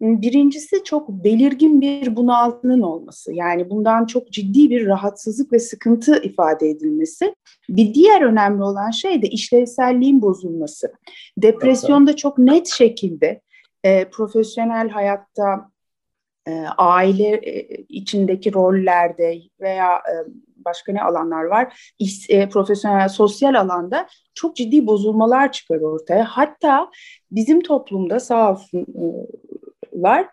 Birincisi 0.00 0.84
çok 0.84 1.08
belirgin 1.08 1.80
bir 1.80 2.16
bunaltının 2.16 2.80
olması. 2.80 3.32
Yani 3.32 3.70
bundan 3.70 4.06
çok 4.06 4.32
ciddi 4.32 4.70
bir 4.70 4.86
rahatsızlık 4.86 5.52
ve 5.52 5.58
sıkıntı 5.58 6.22
ifade 6.22 6.68
edilmesi. 6.68 7.34
Bir 7.68 7.94
diğer 7.94 8.22
önemli 8.22 8.62
olan 8.62 8.90
şey 8.90 9.22
de 9.22 9.26
işlevselliğin 9.26 10.22
bozulması. 10.22 10.92
Depresyonda 11.38 12.16
çok 12.16 12.38
net 12.38 12.66
şekilde 12.68 13.40
e, 13.84 14.04
profesyonel 14.04 14.88
hayatta, 14.88 15.70
e, 16.46 16.52
aile 16.78 17.28
e, 17.28 17.84
içindeki 17.88 18.54
rollerde 18.54 19.38
veya 19.60 19.96
e, 19.96 20.14
başka 20.64 20.92
ne 20.92 21.02
alanlar 21.02 21.44
var? 21.44 21.92
İş, 21.98 22.30
e, 22.30 22.48
profesyonel, 22.48 23.08
sosyal 23.08 23.54
alanda 23.54 24.08
çok 24.34 24.56
ciddi 24.56 24.86
bozulmalar 24.86 25.52
çıkar 25.52 25.80
ortaya. 25.80 26.24
Hatta 26.24 26.90
bizim 27.30 27.62
toplumda 27.62 28.20
sağ 28.20 28.52
olsunlar 28.52 30.26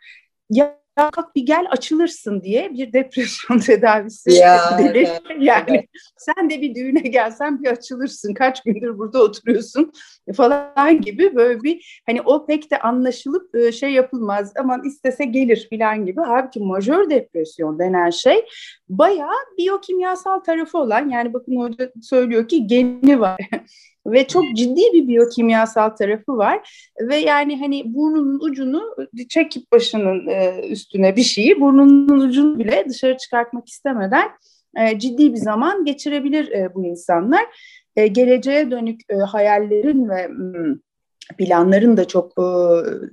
ya 0.49 0.86
kalk 0.97 1.35
bir 1.35 1.45
gel 1.45 1.67
açılırsın 1.71 2.41
diye 2.41 2.73
bir 2.73 2.93
depresyon 2.93 3.59
tedavisi 3.65 4.31
ya, 4.33 4.79
evet, 4.81 5.21
yani 5.39 5.63
evet. 5.67 5.85
sen 6.17 6.49
de 6.49 6.61
bir 6.61 6.75
düğüne 6.75 6.99
gelsen 6.99 7.63
bir 7.63 7.67
açılırsın. 7.67 8.33
Kaç 8.33 8.63
gündür 8.63 8.97
burada 8.97 9.23
oturuyorsun 9.23 9.91
falan 10.35 11.01
gibi 11.01 11.35
böyle 11.35 11.63
bir 11.63 12.01
hani 12.05 12.21
o 12.21 12.45
pek 12.45 12.71
de 12.71 12.79
anlaşılıp 12.79 13.55
e, 13.55 13.71
şey 13.71 13.91
yapılmaz 13.91 14.53
aman 14.59 14.83
istese 14.83 15.25
gelir 15.25 15.67
falan 15.69 16.05
gibi. 16.05 16.21
Halbuki 16.21 16.59
majör 16.59 17.09
depresyon 17.09 17.79
denen 17.79 18.09
şey 18.09 18.45
bayağı 18.89 19.37
biyokimyasal 19.57 20.39
tarafı 20.39 20.77
olan 20.77 21.09
yani 21.09 21.33
bakın 21.33 21.55
orada 21.55 21.91
söylüyor 22.01 22.47
ki 22.47 22.67
geni 22.67 23.19
var 23.19 23.37
ve 24.07 24.27
çok 24.27 24.43
ciddi 24.55 24.81
bir 24.93 25.07
biyokimyasal 25.07 25.89
tarafı 25.89 26.37
var 26.37 26.87
ve 27.01 27.15
yani 27.15 27.59
hani 27.59 27.93
burnunun 27.93 28.39
ucunu 28.39 28.95
çekip 29.29 29.71
başının 29.71 30.27
e, 30.27 30.67
üstüne 30.69 31.15
bir 31.15 31.23
şeyi 31.23 31.61
burnunun 31.61 32.19
ucunu 32.19 32.59
bile 32.59 32.85
dışarı 32.89 33.17
çıkartmak 33.17 33.67
istemeden 33.67 34.29
e, 34.77 34.99
ciddi 34.99 35.33
bir 35.33 35.37
zaman 35.37 35.85
geçirebilir 35.85 36.51
e, 36.51 36.75
bu 36.75 36.85
insanlar. 36.85 37.45
Geleceğe 38.11 38.71
dönük 38.71 39.01
hayallerin 39.27 40.09
ve 40.09 40.27
hmm, 40.27 40.75
planların 41.37 41.97
da 41.97 42.05
çok 42.07 42.33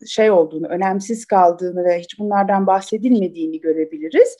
şey 0.06 0.30
olduğunu, 0.30 0.66
önemsiz 0.66 1.24
kaldığını 1.24 1.84
ve 1.84 2.00
hiç 2.00 2.18
bunlardan 2.18 2.66
bahsedilmediğini 2.66 3.60
görebiliriz. 3.60 4.36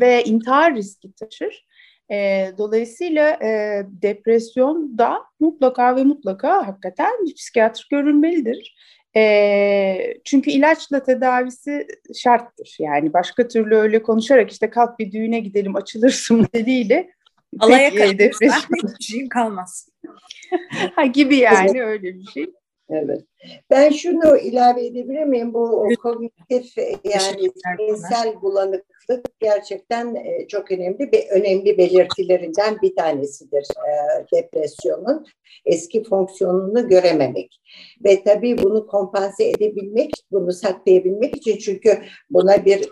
Ve 0.00 0.24
intihar 0.24 0.74
riski 0.74 1.12
taşır. 1.12 1.66
E, 2.10 2.50
dolayısıyla 2.58 3.30
e, 3.30 3.82
depresyonda 4.02 5.18
mutlaka 5.40 5.96
ve 5.96 6.04
mutlaka 6.04 6.66
hakikaten 6.66 7.12
bir 7.26 7.34
psikiyatr 7.34 7.86
görülmelidir. 7.90 8.76
E, 9.16 10.14
çünkü 10.24 10.50
ilaçla 10.50 11.02
tedavisi 11.02 11.86
şarttır. 12.14 12.76
Yani 12.78 13.12
başka 13.12 13.48
türlü 13.48 13.76
öyle 13.76 14.02
konuşarak 14.02 14.50
işte 14.50 14.70
kalk 14.70 14.98
bir 14.98 15.12
düğüne 15.12 15.40
gidelim 15.40 15.76
açılırsın 15.76 16.46
dediğiyle 16.54 17.10
Alaya 17.58 18.18
depresyon 18.18 18.48
hiçbir 18.76 19.04
şeyin 19.04 19.28
kalmaz. 19.28 19.88
ha, 20.94 21.04
gibi 21.04 21.36
yani 21.36 21.84
öyle 21.84 22.14
bir 22.14 22.24
şey. 22.24 22.46
Evet. 22.90 23.22
Ben 23.70 23.90
şunu 23.90 24.36
ilave 24.36 24.86
edebilir 24.86 25.24
miyim? 25.24 25.54
Bu 25.54 25.88
kognitif 26.02 26.78
yani 27.04 27.50
zihinsel 27.78 28.42
bulanıklık 28.42 29.40
gerçekten 29.40 30.14
e, 30.14 30.48
çok 30.48 30.70
önemli 30.70 31.12
bir 31.12 31.28
önemli 31.30 31.78
belirtilerinden 31.78 32.78
bir 32.82 32.96
tanesidir 32.96 33.62
e, 33.62 34.26
depresyonun. 34.32 35.26
Eski 35.64 36.04
fonksiyonunu 36.04 36.88
görememek. 36.88 37.60
Ve 38.04 38.22
tabii 38.24 38.58
bunu 38.58 38.86
kompanse 38.86 39.48
edebilmek, 39.48 40.10
bunu 40.30 40.52
saklayabilmek 40.52 41.36
için 41.36 41.58
çünkü 41.58 41.98
buna 42.30 42.64
bir 42.64 42.88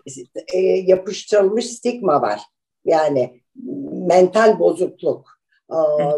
e, 0.54 0.58
yapıştırılmış 0.61 1.66
stigma 1.66 2.22
var. 2.22 2.40
Yani 2.84 3.40
mental 4.06 4.58
bozukluk. 4.58 5.42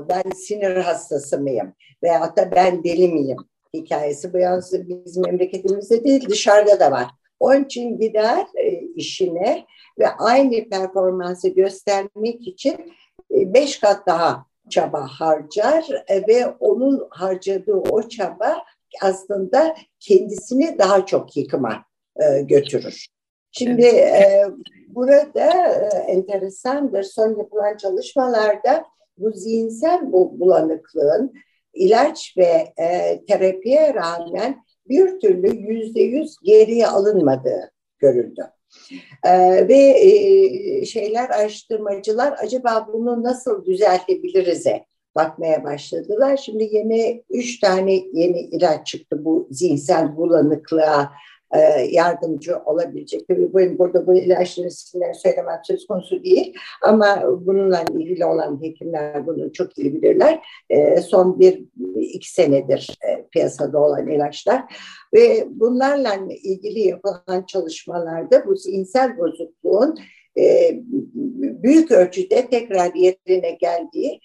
Ben 0.09 0.23
sinir 0.37 0.77
hastası 0.77 1.41
mıyım? 1.41 1.73
Veyahut 2.03 2.37
da 2.37 2.51
ben 2.51 2.85
deli 2.85 3.09
miyim? 3.09 3.39
Hikayesi. 3.75 4.33
Bu 4.33 4.39
yalnız 4.39 4.89
bizim 4.89 5.23
memleketimizde 5.23 6.05
değil 6.05 6.29
dışarıda 6.29 6.81
da 6.81 6.91
var. 6.91 7.07
Onun 7.41 7.65
için 7.65 7.99
gider 7.99 8.47
e, 8.55 8.81
işine 8.95 9.65
ve 9.99 10.09
aynı 10.09 10.69
performansı 10.69 11.49
göstermek 11.49 12.49
için 12.49 12.95
e, 13.35 13.55
beş 13.55 13.81
kat 13.81 14.07
daha 14.07 14.47
çaba 14.71 15.07
harcar 15.07 15.85
e, 16.09 16.29
ve 16.29 16.47
onun 16.61 17.07
harcadığı 17.11 17.77
o 17.77 18.09
çaba 18.09 18.65
aslında 19.03 19.75
kendisini 20.01 20.79
daha 20.79 21.07
çok 21.07 21.37
yıkıma 21.37 21.85
götürür. 22.43 23.07
Şimdi 23.57 23.87
e, 23.87 24.45
burada 24.89 25.41
e, 25.41 25.97
enteresandır 25.97 27.03
son 27.03 27.39
yapılan 27.39 27.77
çalışmalarda 27.77 28.85
bu 29.19 29.31
zihinsel 29.31 30.13
bu 30.13 30.41
bulanıklığın 30.41 31.33
ilaç 31.75 32.35
ve 32.39 32.73
e, 32.83 33.21
terapiye 33.29 33.95
rağmen 33.95 34.65
bir 34.89 35.21
türlü 35.21 35.57
yüzde 35.57 36.03
yüz 36.03 36.37
geriye 36.43 36.87
alınmadığı 36.87 37.71
görüldü. 37.99 38.43
Ee, 39.25 39.69
ve 39.69 39.77
e, 40.01 40.85
şeyler 40.85 41.31
araştırmacılar 41.31 42.35
acaba 42.43 42.89
bunu 42.93 43.23
nasıl 43.23 43.65
düzeltebiliriz'e 43.65 44.85
bakmaya 45.17 45.65
başladılar. 45.65 46.37
Şimdi 46.37 46.69
yeni 46.73 47.25
üç 47.31 47.61
tane 47.61 47.95
yeni 48.13 48.41
ilaç 48.41 48.87
çıktı 48.87 49.25
bu 49.25 49.49
zihinsel 49.51 50.17
bulanıklığa 50.17 51.13
e, 51.55 51.59
yardımcı 51.91 52.59
olabilecek. 52.59 53.29
Tabii 53.29 53.55
benim 53.55 53.79
burada 53.79 54.07
bu 54.07 54.15
ilaçların 54.15 54.69
isimlerini 54.69 55.15
söylemem 55.15 55.61
söz 55.65 55.87
konusu 55.87 56.25
değil 56.25 56.55
ama 56.83 57.23
bununla 57.41 57.85
ilgili 57.95 58.25
olan 58.25 58.63
hekimler 58.63 59.27
bunu 59.27 59.53
çok 59.53 59.79
iyi 59.79 59.95
bilirler. 59.95 60.41
E, 60.71 61.01
son 61.01 61.39
bir 61.39 61.65
iki 61.97 62.33
senedir 62.33 62.99
e, 63.09 63.27
piyasada 63.27 63.79
olan 63.79 64.09
ilaçlar 64.09 64.63
ve 65.15 65.47
bunlarla 65.51 66.15
ilgili 66.43 66.81
yapılan 66.81 67.43
çalışmalarda 67.47 68.47
bu 68.47 68.57
zihinsel 68.57 69.19
bozukluğun 69.19 69.99
büyük 71.63 71.91
ölçüde 71.91 72.47
tekrar 72.51 72.95
yerine 72.95 73.51
geldiği 73.51 74.21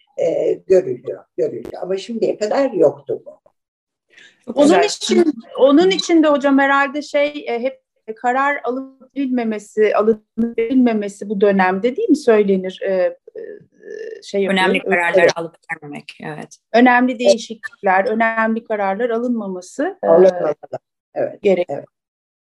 görülüyor, 0.67 1.23
görülüyor. 1.37 1.81
Ama 1.81 1.97
şimdiye 1.97 2.37
kadar 2.37 2.71
yoktu 2.71 3.23
bu. 3.25 3.48
Onun 4.55 4.81
için 4.81 5.33
onun 5.59 5.89
için 5.89 6.23
de 6.23 6.27
hocam 6.27 6.59
herhalde 6.59 7.01
şey 7.01 7.45
e, 7.47 7.59
hep 7.59 7.79
karar 8.15 8.61
alınmaması, 8.63 9.91
alınmaması 9.95 11.29
bu 11.29 11.41
dönemde 11.41 11.95
değil 11.95 12.09
mi 12.09 12.17
söylenir? 12.17 12.81
E, 12.81 12.91
e, 12.91 13.17
şey 14.23 14.47
önemli 14.47 14.79
kararlar 14.79 15.21
evet. 15.21 15.31
alıp 15.35 15.55
vermemek, 15.71 16.17
evet. 16.23 16.57
Önemli 16.73 17.19
değişiklikler, 17.19 17.99
evet. 17.99 18.11
önemli 18.11 18.63
kararlar 18.63 19.09
alınmaması 19.09 19.97
Alınmalı. 20.03 20.55
Evet. 21.15 21.41
Gerek. 21.41 21.65
Evet. 21.69 21.85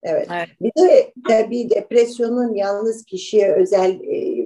Evet. 0.04 0.28
evet. 0.32 0.50
Bir 0.62 0.72
de 0.84 1.14
tabii 1.28 1.70
depresyonun 1.70 2.54
yalnız 2.54 3.06
kişiye 3.06 3.52
özel 3.54 4.00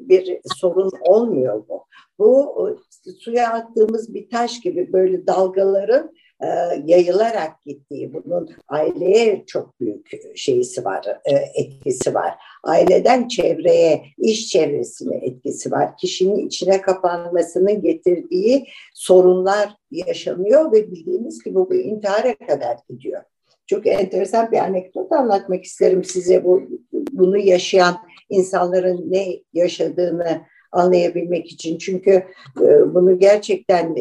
bir 0.09 0.39
sorun 0.55 0.91
olmuyor 1.01 1.63
bu. 1.67 1.85
Bu 2.19 2.79
suya 3.19 3.53
attığımız 3.53 4.13
bir 4.13 4.29
taş 4.29 4.59
gibi 4.59 4.93
böyle 4.93 5.27
dalgaların 5.27 6.11
e, 6.43 6.47
yayılarak 6.85 7.61
gittiği, 7.65 8.13
bunun 8.13 8.49
aileye 8.67 9.43
çok 9.47 9.79
büyük 9.79 10.37
şeysi 10.37 10.85
var, 10.85 11.05
e, 11.25 11.35
etkisi 11.61 12.13
var. 12.13 12.33
Aileden 12.63 13.27
çevreye, 13.27 14.03
iş 14.17 14.47
çevresine 14.47 15.15
etkisi 15.15 15.71
var. 15.71 15.97
Kişinin 15.97 16.47
içine 16.47 16.81
kapanmasının 16.81 17.81
getirdiği 17.81 18.67
sorunlar 18.93 19.75
yaşanıyor 19.91 20.71
ve 20.71 20.91
bildiğiniz 20.91 21.43
gibi 21.43 21.55
bu 21.55 21.73
intihara 21.73 22.35
kadar 22.35 22.77
gidiyor. 22.89 23.21
Çok 23.67 23.87
enteresan 23.87 24.51
bir 24.51 24.57
anekdot 24.57 25.11
anlatmak 25.11 25.63
isterim 25.63 26.03
size 26.03 26.43
bu 26.43 26.61
bunu 27.11 27.37
yaşayan 27.37 27.97
insanların 28.29 29.11
ne 29.11 29.27
yaşadığını 29.53 30.41
anlayabilmek 30.71 31.51
için. 31.51 31.77
Çünkü 31.77 32.11
e, 32.61 32.93
bunu 32.93 33.19
gerçekten 33.19 33.95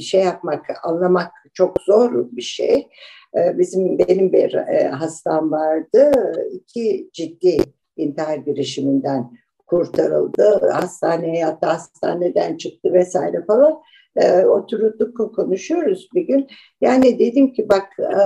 şey 0.00 0.20
yapmak, 0.20 0.66
anlamak 0.82 1.32
çok 1.54 1.80
zor 1.82 2.26
bir 2.32 2.42
şey. 2.42 2.88
E, 3.36 3.58
bizim 3.58 3.98
benim 3.98 4.32
bir 4.32 4.54
hastam 4.90 5.50
vardı. 5.50 6.12
iki 6.52 7.10
ciddi 7.12 7.56
intihar 7.96 8.36
girişiminden 8.36 9.30
kurtarıldı. 9.66 10.70
Hastaneye 10.72 11.38
yattı, 11.38 11.66
hastaneden 11.66 12.56
çıktı 12.56 12.92
vesaire 12.92 13.44
falan 13.46 13.78
e, 14.18 14.46
oturduk 14.46 15.36
konuşuyoruz 15.36 16.08
bir 16.14 16.22
gün. 16.22 16.46
Yani 16.80 17.18
dedim 17.18 17.52
ki 17.52 17.68
bak 17.68 17.86
e, 17.98 18.20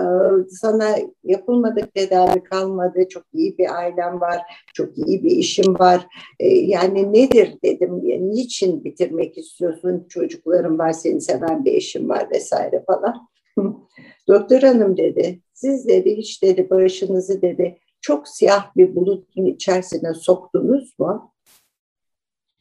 sana 0.49 0.97
yapılmadık 1.25 1.95
tedavi 1.95 2.43
kalmadı. 2.43 3.09
Çok 3.09 3.25
iyi 3.33 3.59
bir 3.59 3.79
ailem 3.79 4.21
var. 4.21 4.39
Çok 4.75 4.99
iyi 4.99 5.25
bir 5.25 5.31
işim 5.31 5.79
var. 5.79 6.07
E, 6.41 6.49
yani 6.49 7.13
nedir 7.13 7.59
dedim. 7.65 8.01
Niçin 8.31 8.85
bitirmek 8.85 9.39
istiyorsun? 9.39 10.07
Çocuklarım 10.09 10.79
var, 10.79 10.93
seni 10.93 11.21
seven 11.21 11.65
bir 11.65 11.75
eşim 11.75 12.09
var 12.09 12.29
vesaire 12.31 12.85
falan. 12.87 13.29
Doktor 14.29 14.61
hanım 14.63 14.97
dedi. 14.97 15.41
Siz 15.55 15.89
dedi 15.89 16.17
hiç 16.17 16.43
dedi 16.43 16.71
başınızı 16.71 17.43
dedi 17.43 17.79
çok 18.01 18.29
siyah 18.29 18.77
bir 18.77 18.97
bulutun 18.97 19.47
içerisine 19.47 20.15
soktunuz 20.15 20.99
mu? 20.99 21.33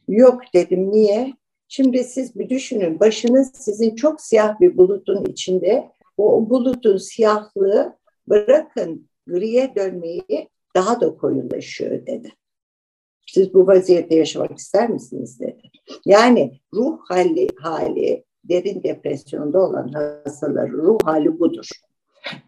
Yok 0.08 0.40
dedim 0.54 0.90
niye? 0.90 1.34
Şimdi 1.74 2.04
siz 2.04 2.38
bir 2.38 2.48
düşünün 2.48 3.00
başınız 3.00 3.52
sizin 3.54 3.94
çok 3.94 4.20
siyah 4.20 4.60
bir 4.60 4.76
bulutun 4.76 5.24
içinde 5.24 5.90
o 6.16 6.50
bulutun 6.50 6.96
siyahlığı 6.96 7.96
bırakın 8.28 9.08
griye 9.26 9.74
dönmeyi 9.74 10.48
daha 10.74 11.00
da 11.00 11.16
koyulaşıyor 11.16 12.06
dedi. 12.06 12.32
Siz 13.26 13.54
bu 13.54 13.66
vaziyette 13.66 14.14
yaşamak 14.14 14.58
ister 14.58 14.90
misiniz 14.90 15.40
dedi. 15.40 15.62
Yani 16.04 16.60
ruh 16.74 16.98
hali, 17.08 17.48
hali 17.60 18.24
derin 18.44 18.82
depresyonda 18.82 19.60
olan 19.60 19.88
hastaların 19.88 20.78
ruh 20.78 20.98
hali 21.04 21.40
budur. 21.40 21.68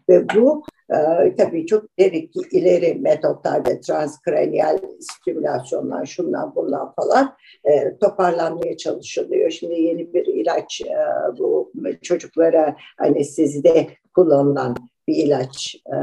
Ve 0.09 0.29
bu 0.29 0.63
e, 0.89 1.35
tabii 1.35 1.65
çok 1.65 1.85
ileri, 1.97 2.29
ileri 2.51 2.93
metotlarda 2.93 3.79
transkraniyal 3.79 4.77
stimülasyonlar, 4.99 6.05
şundan 6.05 6.55
bundan 6.55 6.93
falan 6.93 7.35
e, 7.63 7.97
toparlanmaya 7.97 8.77
çalışılıyor. 8.77 9.51
Şimdi 9.51 9.81
yeni 9.81 10.13
bir 10.13 10.25
ilaç 10.25 10.81
e, 10.81 10.95
bu 11.39 11.71
çocuklara 12.01 12.75
anestezide 12.99 13.87
kullanılan 14.15 14.75
bir 15.07 15.15
ilaç 15.15 15.75
e, 15.75 15.97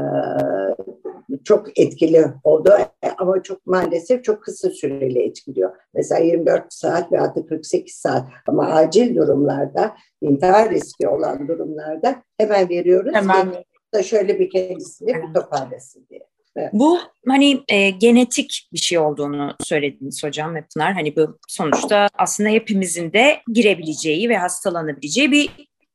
çok 1.43 1.79
etkili 1.79 2.25
oldu 2.43 2.69
ama 3.17 3.43
çok 3.43 3.67
maalesef 3.67 4.23
çok 4.23 4.43
kısa 4.43 4.69
süreli 4.69 5.23
etkiliyor. 5.23 5.71
Mesela 5.93 6.21
24 6.21 6.73
saat 6.73 7.11
veya 7.11 7.33
48 7.33 7.95
saat 7.95 8.27
ama 8.47 8.67
acil 8.67 9.15
durumlarda 9.15 9.95
intihar 10.21 10.69
riski 10.69 11.07
olan 11.07 11.47
durumlarda 11.47 12.15
hemen 12.37 12.69
veriyoruz. 12.69 13.15
Hemen. 13.15 13.51
Ki, 13.51 13.63
da 13.93 14.03
şöyle 14.03 14.39
bir 14.39 14.49
kendisini 14.49 15.07
bir 15.07 15.33
toparlasın 15.33 16.07
diye. 16.09 16.27
Evet. 16.55 16.69
Bu 16.73 16.99
hani 17.27 17.63
e, 17.67 17.89
genetik 17.89 18.69
bir 18.73 18.79
şey 18.79 18.99
olduğunu 18.99 19.55
söylediniz 19.59 20.23
hocam 20.23 20.55
ve 20.55 20.63
Pınar. 20.73 20.93
Hani 20.93 21.15
bu 21.15 21.39
sonuçta 21.47 22.09
aslında 22.13 22.49
hepimizin 22.49 23.13
de 23.13 23.41
girebileceği 23.53 24.29
ve 24.29 24.37
hastalanabileceği 24.37 25.31
bir 25.31 25.49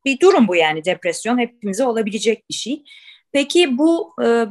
bir 0.05 0.21
durum 0.21 0.49
bu 0.49 0.57
yani 0.57 0.85
depresyon 0.85 1.39
hepimize 1.39 1.85
olabilecek 1.85 2.49
bir 2.51 2.55
şey. 2.55 2.83
Peki 3.33 3.79
bu 3.79 4.15
e, 4.25 4.45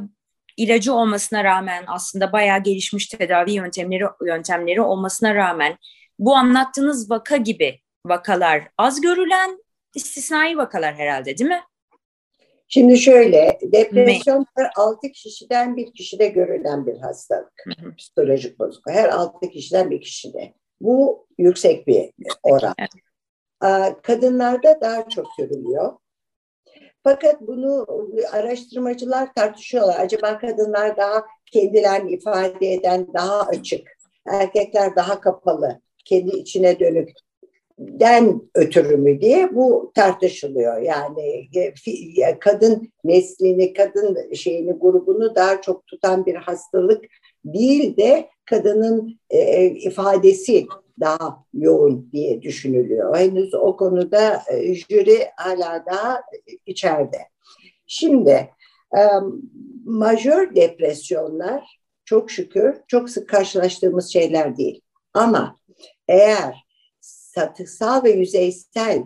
ilacı 0.56 0.94
olmasına 0.94 1.44
rağmen 1.44 1.84
aslında 1.86 2.32
bayağı 2.32 2.62
gelişmiş 2.62 3.06
tedavi 3.06 3.52
yöntemleri 3.52 4.04
yöntemleri 4.26 4.80
olmasına 4.80 5.34
rağmen 5.34 5.78
bu 6.18 6.36
anlattığınız 6.36 7.10
vaka 7.10 7.36
gibi 7.36 7.80
vakalar 8.06 8.68
az 8.78 9.00
görülen 9.00 9.62
istisnai 9.94 10.56
vakalar 10.56 10.94
herhalde 10.94 11.38
değil 11.38 11.50
mi? 11.50 11.62
Şimdi 12.68 12.98
şöyle, 12.98 13.58
depresyon 13.62 14.46
her 14.56 14.70
altı 14.76 15.08
kişiden 15.08 15.76
bir 15.76 15.92
kişide 15.92 16.26
görülen 16.26 16.86
bir 16.86 16.98
hastalık. 16.98 17.64
Psikolojik 17.98 18.58
bozuk. 18.58 18.82
Her 18.88 19.08
altı 19.08 19.48
kişiden 19.50 19.90
bir 19.90 20.00
kişide. 20.00 20.54
Bu 20.80 21.26
yüksek 21.38 21.86
bir 21.86 22.10
oran. 22.42 22.74
Kadınlarda 24.02 24.80
daha 24.80 25.08
çok 25.08 25.26
görülüyor. 25.38 25.92
Fakat 27.04 27.40
bunu 27.40 27.86
araştırmacılar 28.32 29.34
tartışıyorlar. 29.34 30.00
Acaba 30.00 30.38
kadınlar 30.38 30.96
daha 30.96 31.24
kendilerini 31.52 32.12
ifade 32.12 32.72
eden, 32.72 33.14
daha 33.14 33.40
açık, 33.40 33.88
erkekler 34.26 34.96
daha 34.96 35.20
kapalı, 35.20 35.80
kendi 36.04 36.36
içine 36.36 36.80
dönük 36.80 37.10
den 37.78 38.40
ötürü 38.54 38.96
mü 38.96 39.20
diye 39.20 39.54
bu 39.54 39.92
tartışılıyor. 39.94 40.80
Yani 40.80 41.48
e, 41.56 42.38
kadın 42.38 42.92
neslini, 43.04 43.72
kadın 43.72 44.32
şeyini, 44.32 44.72
grubunu 44.72 45.34
daha 45.34 45.60
çok 45.60 45.86
tutan 45.86 46.26
bir 46.26 46.34
hastalık 46.34 47.04
değil 47.44 47.96
de 47.96 48.28
kadının 48.44 49.18
e, 49.30 49.66
ifadesi 49.66 50.66
daha 51.00 51.44
yoğun 51.54 52.08
diye 52.12 52.42
düşünülüyor. 52.42 53.16
Henüz 53.16 53.54
o 53.54 53.76
konuda 53.76 54.42
e, 54.52 54.74
jüri 54.74 55.26
hala 55.36 55.84
daha 55.86 56.22
içeride. 56.66 57.18
Şimdi 57.86 58.50
e, 58.96 59.00
majör 59.84 60.54
depresyonlar 60.54 61.78
çok 62.04 62.30
şükür 62.30 62.74
çok 62.88 63.10
sık 63.10 63.28
karşılaştığımız 63.28 64.12
şeyler 64.12 64.56
değil. 64.56 64.80
Ama 65.14 65.56
eğer 66.08 66.67
satısal 67.38 68.04
ve 68.04 68.10
yüzeysel 68.10 69.02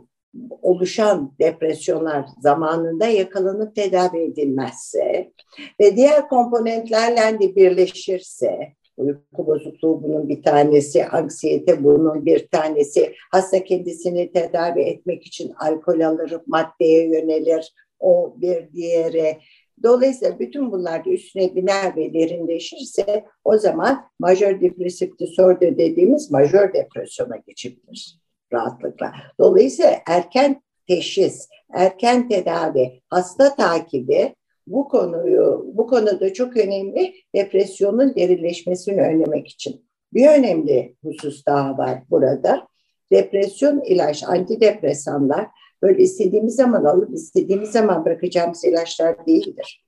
oluşan 0.62 1.34
depresyonlar 1.40 2.26
zamanında 2.40 3.06
yakalanıp 3.06 3.76
tedavi 3.76 4.18
edilmezse 4.18 5.32
ve 5.80 5.96
diğer 5.96 6.28
komponentlerle 6.28 7.40
de 7.40 7.56
birleşirse 7.56 8.58
uyku 8.96 9.46
bozukluğu 9.46 10.02
bunun 10.02 10.28
bir 10.28 10.42
tanesi, 10.42 11.06
anksiyete 11.06 11.84
bunun 11.84 12.26
bir 12.26 12.48
tanesi. 12.48 13.12
Hasta 13.30 13.64
kendisini 13.64 14.32
tedavi 14.32 14.80
etmek 14.80 15.26
için 15.26 15.52
alkol 15.58 16.00
alır, 16.00 16.32
maddeye 16.46 17.08
yönelir, 17.08 17.74
o 18.00 18.34
bir 18.36 18.72
diğeri 18.72 19.38
Dolayısıyla 19.82 20.38
bütün 20.38 20.72
bunlar 20.72 21.04
da 21.04 21.10
üstüne 21.10 21.54
biner 21.54 21.96
ve 21.96 22.14
derinleşirse 22.14 23.24
o 23.44 23.58
zaman 23.58 24.04
majör 24.18 24.60
depresif 24.60 25.18
disorder 25.18 25.78
dediğimiz 25.78 26.30
majör 26.30 26.72
depresyona 26.72 27.36
geçebilir 27.36 28.21
rahatlıkla. 28.52 29.12
Dolayısıyla 29.40 29.92
erken 30.06 30.62
teşhis, 30.88 31.48
erken 31.72 32.28
tedavi, 32.28 33.00
hasta 33.10 33.56
takibi 33.56 34.34
bu 34.66 34.88
konuyu 34.88 35.66
bu 35.74 35.86
konuda 35.86 36.32
çok 36.32 36.56
önemli 36.56 37.14
depresyonun 37.34 38.14
derinleşmesini 38.14 39.02
önlemek 39.02 39.48
için. 39.48 39.84
Bir 40.12 40.28
önemli 40.28 40.96
husus 41.04 41.46
daha 41.46 41.78
var 41.78 42.02
burada. 42.10 42.66
Depresyon 43.12 43.80
ilaç, 43.80 44.24
antidepresanlar 44.24 45.46
böyle 45.82 46.02
istediğimiz 46.02 46.54
zaman 46.54 46.84
alıp 46.84 47.14
istediğimiz 47.14 47.70
zaman 47.70 48.04
bırakacağımız 48.04 48.64
ilaçlar 48.64 49.26
değildir. 49.26 49.84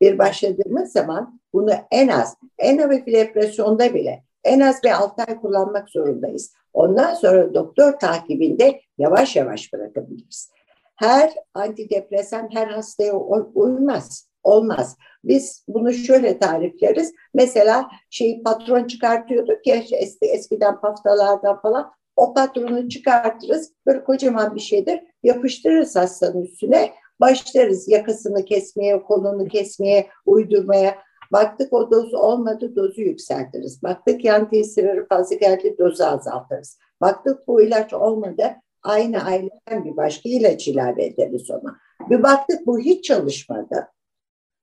Bir 0.00 0.18
başladığımız 0.18 0.92
zaman 0.92 1.40
bunu 1.52 1.70
en 1.90 2.08
az, 2.08 2.36
en 2.58 2.78
hafif 2.78 3.06
depresyonda 3.06 3.94
bile 3.94 4.22
en 4.44 4.60
az 4.60 4.82
bir 4.82 4.90
6 4.90 5.22
ay 5.22 5.40
kullanmak 5.40 5.90
zorundayız. 5.90 6.52
Ondan 6.72 7.14
sonra 7.14 7.54
doktor 7.54 7.92
takibinde 7.92 8.80
yavaş 8.98 9.36
yavaş 9.36 9.72
bırakabiliriz. 9.72 10.50
Her 10.96 11.34
antidepresan 11.54 12.48
her 12.52 12.66
hastaya 12.66 13.14
uymaz. 13.54 14.28
Olmaz. 14.42 14.96
Biz 15.24 15.64
bunu 15.68 15.92
şöyle 15.92 16.38
tarifleriz. 16.38 17.12
Mesela 17.34 17.88
şey 18.10 18.42
patron 18.42 18.84
çıkartıyorduk 18.84 19.66
ya 19.66 19.76
eski, 19.76 20.26
eskiden 20.26 20.80
paftalardan 20.80 21.60
falan. 21.60 21.90
O 22.16 22.34
patronu 22.34 22.88
çıkartırız. 22.88 23.72
Böyle 23.86 24.04
kocaman 24.04 24.54
bir 24.54 24.60
şeydir. 24.60 25.00
Yapıştırırız 25.22 25.96
hastanın 25.96 26.42
üstüne. 26.42 26.92
Başlarız 27.20 27.88
yakasını 27.88 28.44
kesmeye, 28.44 29.02
kolunu 29.02 29.48
kesmeye, 29.48 30.08
uydurmaya. 30.26 30.98
Baktık 31.34 31.72
o 31.72 31.90
doz 31.90 32.14
olmadı, 32.14 32.76
dozu 32.76 33.00
yükseltiriz. 33.00 33.82
Baktık 33.82 34.24
yan 34.24 34.50
tesirleri 34.50 35.06
fazla 35.06 35.36
geldi, 35.36 35.76
dozu 35.78 36.04
azaltırız. 36.04 36.78
Baktık 37.00 37.48
bu 37.48 37.62
ilaç 37.62 37.94
olmadı, 37.94 38.50
aynı 38.82 39.24
aileden 39.24 39.84
bir 39.84 39.96
başka 39.96 40.28
ilaç 40.28 40.68
ilave 40.68 41.04
ederiz 41.04 41.50
ona. 41.50 41.76
Bir 42.10 42.22
baktık 42.22 42.66
bu 42.66 42.78
hiç 42.78 43.04
çalışmadı. 43.04 43.88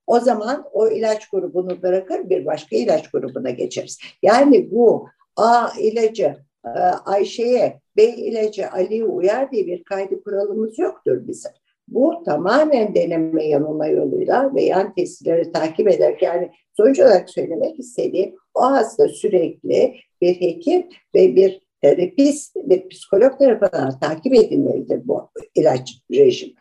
O 0.08 0.20
zaman 0.20 0.66
o 0.72 0.88
ilaç 0.88 1.30
grubunu 1.30 1.82
bırakır 1.82 2.30
bir 2.30 2.46
başka 2.46 2.76
ilaç 2.76 3.12
grubuna 3.12 3.50
geçeriz. 3.50 4.00
Yani 4.24 4.72
bu 4.72 5.08
A 5.36 5.70
ilacı 5.80 6.36
e, 6.66 6.70
Ayşe'ye, 7.06 7.82
B 7.98 8.04
ilacı 8.04 8.72
Ali'ye 8.72 9.06
uyar 9.06 9.52
diye 9.52 9.68
bir 9.68 9.84
kaydı 9.84 10.24
kuralımız 10.24 10.80
yoktur 10.80 11.28
bizim. 11.28 11.52
Bu 11.92 12.24
tamamen 12.26 12.96
deneme 12.96 13.46
yanılma 13.46 13.88
yoluyla 13.88 14.56
ve 14.56 14.64
yan 14.64 14.96
testleri 14.96 15.52
takip 15.52 15.88
ederken 15.88 16.36
yani 16.36 16.52
sonuç 16.78 17.00
olarak 17.00 17.30
söylemek 17.30 17.80
istediğim 17.80 18.36
o 18.54 18.62
hasta 18.62 19.08
sürekli 19.08 19.96
bir 20.22 20.42
hekim 20.42 20.90
ve 21.16 21.36
bir 21.36 21.62
terapist 21.82 22.56
ve 22.56 22.88
psikolog 22.88 23.40
tarafından 23.40 24.00
takip 24.00 24.34
edilmelidir 24.34 25.08
bu 25.08 25.30
ilaç 25.56 26.02
rejimi. 26.12 26.54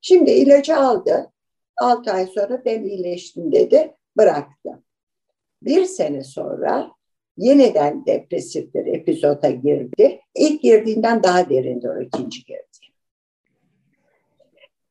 Şimdi 0.00 0.30
ilacı 0.30 0.76
aldı. 0.76 1.30
6 1.76 2.12
ay 2.12 2.26
sonra 2.26 2.62
ben 2.64 2.84
iyileştim 2.84 3.52
dedi. 3.52 3.94
Bıraktı. 4.16 4.82
Bir 5.62 5.84
sene 5.84 6.24
sonra 6.24 6.90
yeniden 7.36 8.06
depresif 8.06 8.74
bir 8.74 8.86
epizoda 8.86 9.50
girdi. 9.50 10.20
İlk 10.34 10.62
girdiğinden 10.62 11.22
daha 11.22 11.50
derindi 11.50 11.90
o 11.90 12.00
ikinci 12.00 12.44
girdi. 12.44 12.71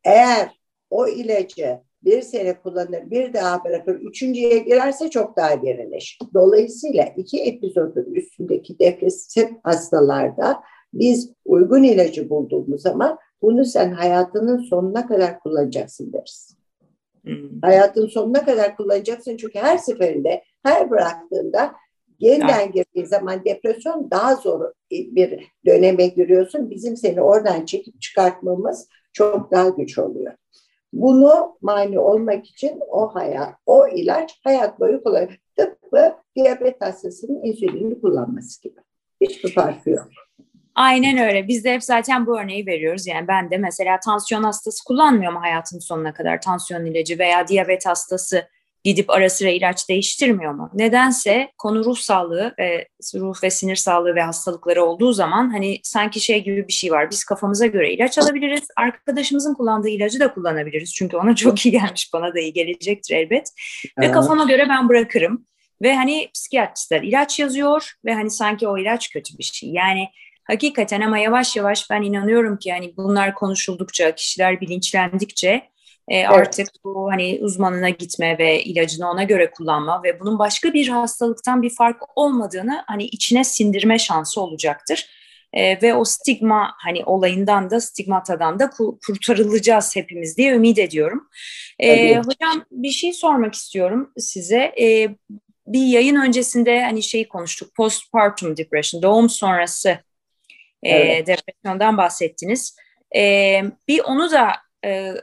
Eğer 0.03 0.59
o 0.89 1.07
ilacı 1.07 1.79
bir 2.03 2.21
sene 2.21 2.61
kullanır, 2.61 3.11
bir 3.11 3.33
daha 3.33 3.63
bırakır, 3.63 3.95
üçüncüye 3.95 4.57
girerse 4.57 5.09
çok 5.09 5.37
daha 5.37 5.61
derinleşir. 5.61 6.19
Dolayısıyla 6.33 7.05
iki 7.17 7.43
epizodun 7.43 8.13
üstündeki 8.13 8.79
depresif 8.79 9.49
hastalarda 9.63 10.63
biz 10.93 11.31
uygun 11.45 11.83
ilacı 11.83 12.29
bulduğumuz 12.29 12.81
zaman 12.81 13.17
bunu 13.41 13.65
sen 13.65 13.91
hayatının 13.91 14.61
sonuna 14.61 15.07
kadar 15.07 15.39
kullanacaksın 15.39 16.13
deriz. 16.13 16.57
Hmm. 17.23 17.61
Hayatın 17.61 18.07
sonuna 18.07 18.45
kadar 18.45 18.77
kullanacaksın 18.77 19.37
çünkü 19.37 19.59
her 19.59 19.77
seferinde, 19.77 20.43
her 20.63 20.89
bıraktığında 20.89 21.73
yeniden 22.19 22.71
girdiği 22.71 23.05
zaman 23.05 23.45
depresyon 23.45 24.11
daha 24.11 24.35
zor 24.35 24.71
bir 24.91 25.51
döneme 25.65 26.07
giriyorsun. 26.07 26.69
Bizim 26.69 26.97
seni 26.97 27.21
oradan 27.21 27.65
çekip 27.65 28.01
çıkartmamız 28.01 28.87
çok 29.13 29.51
daha 29.51 29.69
güç 29.69 29.97
oluyor. 29.97 30.33
Bunu 30.93 31.57
mani 31.61 31.99
olmak 31.99 32.45
için 32.45 32.79
o 32.89 33.15
hayat, 33.15 33.55
o 33.65 33.87
ilaç 33.87 34.39
hayat 34.43 34.79
boyu 34.79 35.03
kullanılıyor. 35.03 35.37
Tıpkı 35.57 36.15
diyabet 36.35 36.81
hastasının 36.81 37.43
insülini 37.43 38.01
kullanması 38.01 38.61
gibi. 38.61 38.79
Hiçbir 39.21 39.53
farkı 39.53 39.89
yok. 39.89 40.07
Aynen 40.75 41.17
öyle. 41.17 41.47
Biz 41.47 41.63
de 41.63 41.73
hep 41.73 41.83
zaten 41.83 42.25
bu 42.25 42.39
örneği 42.39 42.65
veriyoruz. 42.65 43.07
Yani 43.07 43.27
ben 43.27 43.51
de 43.51 43.57
mesela 43.57 43.99
tansiyon 43.99 44.43
hastası 44.43 44.83
kullanmıyorum 44.83 45.37
hayatın 45.37 45.79
sonuna 45.79 46.13
kadar 46.13 46.41
tansiyon 46.41 46.85
ilacı 46.85 47.19
veya 47.19 47.47
diyabet 47.47 47.85
hastası 47.85 48.47
gidip 48.83 49.09
ara 49.09 49.29
sıra 49.29 49.49
ilaç 49.49 49.89
değiştirmiyor 49.89 50.53
mu? 50.53 50.69
Nedense 50.73 51.51
konu 51.57 51.85
ruh 51.85 51.97
sağlığı, 51.97 52.53
e, 52.59 52.85
ruh 53.15 53.43
ve 53.43 53.49
sinir 53.49 53.75
sağlığı 53.75 54.15
ve 54.15 54.21
hastalıkları 54.21 54.85
olduğu 54.85 55.13
zaman 55.13 55.49
hani 55.49 55.79
sanki 55.83 56.19
şey 56.19 56.43
gibi 56.43 56.67
bir 56.67 56.73
şey 56.73 56.91
var. 56.91 57.11
Biz 57.11 57.23
kafamıza 57.23 57.65
göre 57.65 57.93
ilaç 57.93 58.17
alabiliriz. 58.17 58.67
Arkadaşımızın 58.77 59.53
kullandığı 59.53 59.89
ilacı 59.89 60.19
da 60.19 60.33
kullanabiliriz. 60.33 60.93
Çünkü 60.93 61.17
ona 61.17 61.35
çok 61.35 61.65
iyi 61.65 61.71
gelmiş, 61.71 62.09
bana 62.13 62.33
da 62.33 62.39
iyi 62.39 62.53
gelecektir 62.53 63.15
elbet. 63.15 63.51
Ve 63.99 64.11
kafama 64.11 64.43
göre 64.43 64.65
ben 64.69 64.89
bırakırım. 64.89 65.45
Ve 65.81 65.95
hani 65.95 66.29
psikiyatristler 66.33 67.01
ilaç 67.01 67.39
yazıyor 67.39 67.91
ve 68.05 68.13
hani 68.13 68.29
sanki 68.31 68.67
o 68.67 68.77
ilaç 68.77 69.09
kötü 69.09 69.37
bir 69.37 69.43
şey. 69.43 69.69
Yani 69.69 70.07
hakikaten 70.43 71.01
ama 71.01 71.17
yavaş 71.17 71.55
yavaş 71.55 71.89
ben 71.89 72.01
inanıyorum 72.01 72.57
ki 72.57 72.71
hani 72.71 72.97
bunlar 72.97 73.35
konuşuldukça, 73.35 74.15
kişiler 74.15 74.61
bilinçlendikçe 74.61 75.71
e, 76.07 76.17
evet. 76.17 76.29
Artık 76.29 76.67
bu 76.83 77.09
hani 77.11 77.39
uzmanına 77.41 77.89
gitme 77.89 78.37
ve 78.37 78.63
ilacını 78.63 79.09
ona 79.09 79.23
göre 79.23 79.51
kullanma 79.51 80.03
ve 80.03 80.19
bunun 80.19 80.39
başka 80.39 80.73
bir 80.73 80.87
hastalıktan 80.87 81.61
bir 81.61 81.75
fark 81.75 82.01
olmadığını 82.15 82.83
hani 82.87 83.03
içine 83.03 83.43
sindirme 83.43 83.99
şansı 83.99 84.41
olacaktır. 84.41 85.09
E, 85.53 85.81
ve 85.81 85.93
o 85.93 86.05
stigma 86.05 86.73
hani 86.77 87.03
olayından 87.05 87.69
da 87.69 87.81
stigmatadan 87.81 88.59
da 88.59 88.69
kurtarılacağız 89.07 89.95
hepimiz 89.95 90.37
diye 90.37 90.53
ümit 90.53 90.79
ediyorum. 90.79 91.29
E, 91.79 92.17
hocam 92.17 92.65
bir 92.71 92.89
şey 92.89 93.13
sormak 93.13 93.53
istiyorum 93.53 94.11
size. 94.17 94.73
E, 94.81 95.09
bir 95.67 95.85
yayın 95.85 96.15
öncesinde 96.15 96.83
hani 96.83 97.03
şeyi 97.03 97.27
konuştuk 97.27 97.75
postpartum 97.75 98.57
depression 98.57 99.01
doğum 99.01 99.29
sonrası 99.29 99.89
e, 100.83 100.89
evet. 100.89 101.27
depresyondan 101.27 101.97
bahsettiniz. 101.97 102.75
E, 103.15 103.61
bir 103.87 103.99
onu 103.99 104.31
da 104.31 104.51
e, 104.85 105.13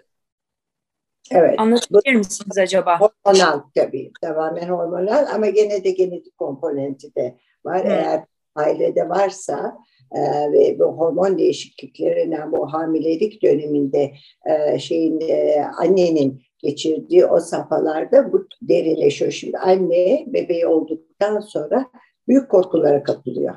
Evet. 1.31 1.55
Anlatabilir 1.59 2.15
misiniz 2.15 2.59
acaba? 2.59 2.99
Hormonal 3.01 3.61
tabii. 3.75 4.13
Tamamen 4.23 4.69
hormonal 4.69 5.27
ama 5.35 5.47
gene 5.47 5.85
de 5.85 5.91
genetik 5.91 6.39
komponenti 6.39 7.15
de 7.15 7.37
var. 7.65 7.85
Hı. 7.85 7.89
Eğer 7.89 8.25
ailede 8.55 9.09
varsa 9.09 9.79
e, 10.13 10.21
ve 10.53 10.79
bu 10.79 10.85
hormon 10.85 11.39
değişikliklerinden 11.39 12.53
bu 12.53 12.73
hamilelik 12.73 13.43
döneminde 13.43 14.13
e, 14.47 14.79
şeyin 14.79 15.21
e, 15.21 15.65
annenin 15.79 16.43
geçirdiği 16.59 17.27
o 17.27 17.41
safhalarda 17.41 18.33
bu 18.33 18.49
derinleşiyor. 18.63 19.31
Şimdi 19.31 19.59
anne 19.59 20.25
bebeği 20.27 20.67
olduktan 20.67 21.41
sonra 21.41 21.87
büyük 22.29 22.51
korkulara 22.51 23.03
kapılıyor. 23.03 23.55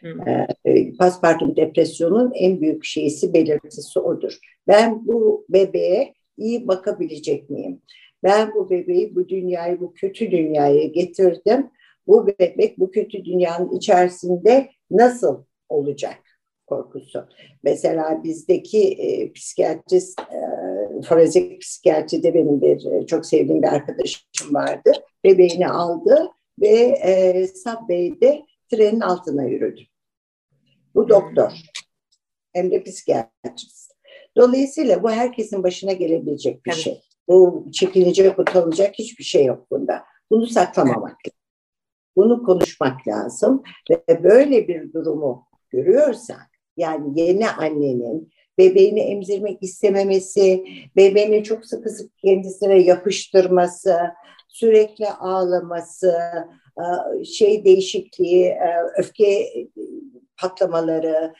Hı. 0.00 0.08
E, 0.64 0.96
paspartum 0.96 1.56
depresyonun 1.56 2.32
en 2.34 2.60
büyük 2.60 2.84
şeysi 2.84 3.34
belirtisi 3.34 4.00
odur. 4.00 4.38
Ben 4.68 5.06
bu 5.06 5.46
bebeğe 5.48 6.14
iyi 6.40 6.68
bakabilecek 6.68 7.50
miyim? 7.50 7.82
Ben 8.22 8.54
bu 8.54 8.70
bebeği 8.70 9.14
bu 9.14 9.28
dünyayı, 9.28 9.80
bu 9.80 9.92
kötü 9.92 10.30
dünyaya 10.30 10.84
getirdim. 10.84 11.70
Bu 12.06 12.26
bebek 12.26 12.78
bu 12.78 12.90
kötü 12.90 13.24
dünyanın 13.24 13.76
içerisinde 13.76 14.70
nasıl 14.90 15.44
olacak 15.68 16.18
korkusu. 16.70 17.28
Mesela 17.62 18.24
bizdeki 18.24 18.92
e, 18.92 19.32
psikiyatrist, 19.32 20.20
e, 20.20 21.02
forenzik 21.02 21.60
psikiyatride 21.60 22.34
benim 22.34 22.60
bir 22.60 22.92
e, 22.92 23.06
çok 23.06 23.26
sevdiğim 23.26 23.62
bir 23.62 23.68
arkadaşım 23.68 24.54
vardı. 24.54 24.92
Bebeğini 25.24 25.68
aldı 25.68 26.28
ve 26.60 26.76
e, 27.04 27.46
Subway'de 27.46 28.42
trenin 28.70 29.00
altına 29.00 29.44
yürüdü. 29.44 29.80
Bu 30.94 31.08
doktor. 31.08 31.52
Hem 32.52 32.70
de 32.70 32.82
psikiyatrist. 32.82 33.79
Dolayısıyla 34.40 35.02
bu 35.02 35.10
herkesin 35.10 35.62
başına 35.62 35.92
gelebilecek 35.92 36.66
bir 36.66 36.70
evet. 36.72 36.80
şey. 36.80 37.00
Bu 37.28 37.66
çekilecek, 37.72 38.38
utanılacak 38.38 38.94
hiçbir 38.94 39.24
şey 39.24 39.44
yok 39.44 39.70
bunda. 39.70 40.04
Bunu 40.30 40.46
saklamamak 40.46 41.16
lazım. 41.26 41.38
Bunu 42.16 42.42
konuşmak 42.42 43.08
lazım 43.08 43.62
ve 43.90 44.24
böyle 44.24 44.68
bir 44.68 44.92
durumu 44.92 45.46
görüyorsak 45.70 46.50
yani 46.76 47.20
yeni 47.20 47.50
annenin 47.50 48.32
bebeğini 48.58 49.00
emzirmek 49.00 49.62
istememesi, 49.62 50.64
bebeğini 50.96 51.44
çok 51.44 51.66
sıkı 51.66 51.90
sıkı 51.90 52.16
kendisine 52.16 52.82
yapıştırması, 52.82 53.96
sürekli 54.48 55.08
ağlaması, 55.08 56.18
e, 56.78 57.24
şey 57.24 57.64
değişikliği, 57.64 58.44
e, 58.44 58.82
öfke 58.98 59.52
patlamaları 60.40 61.34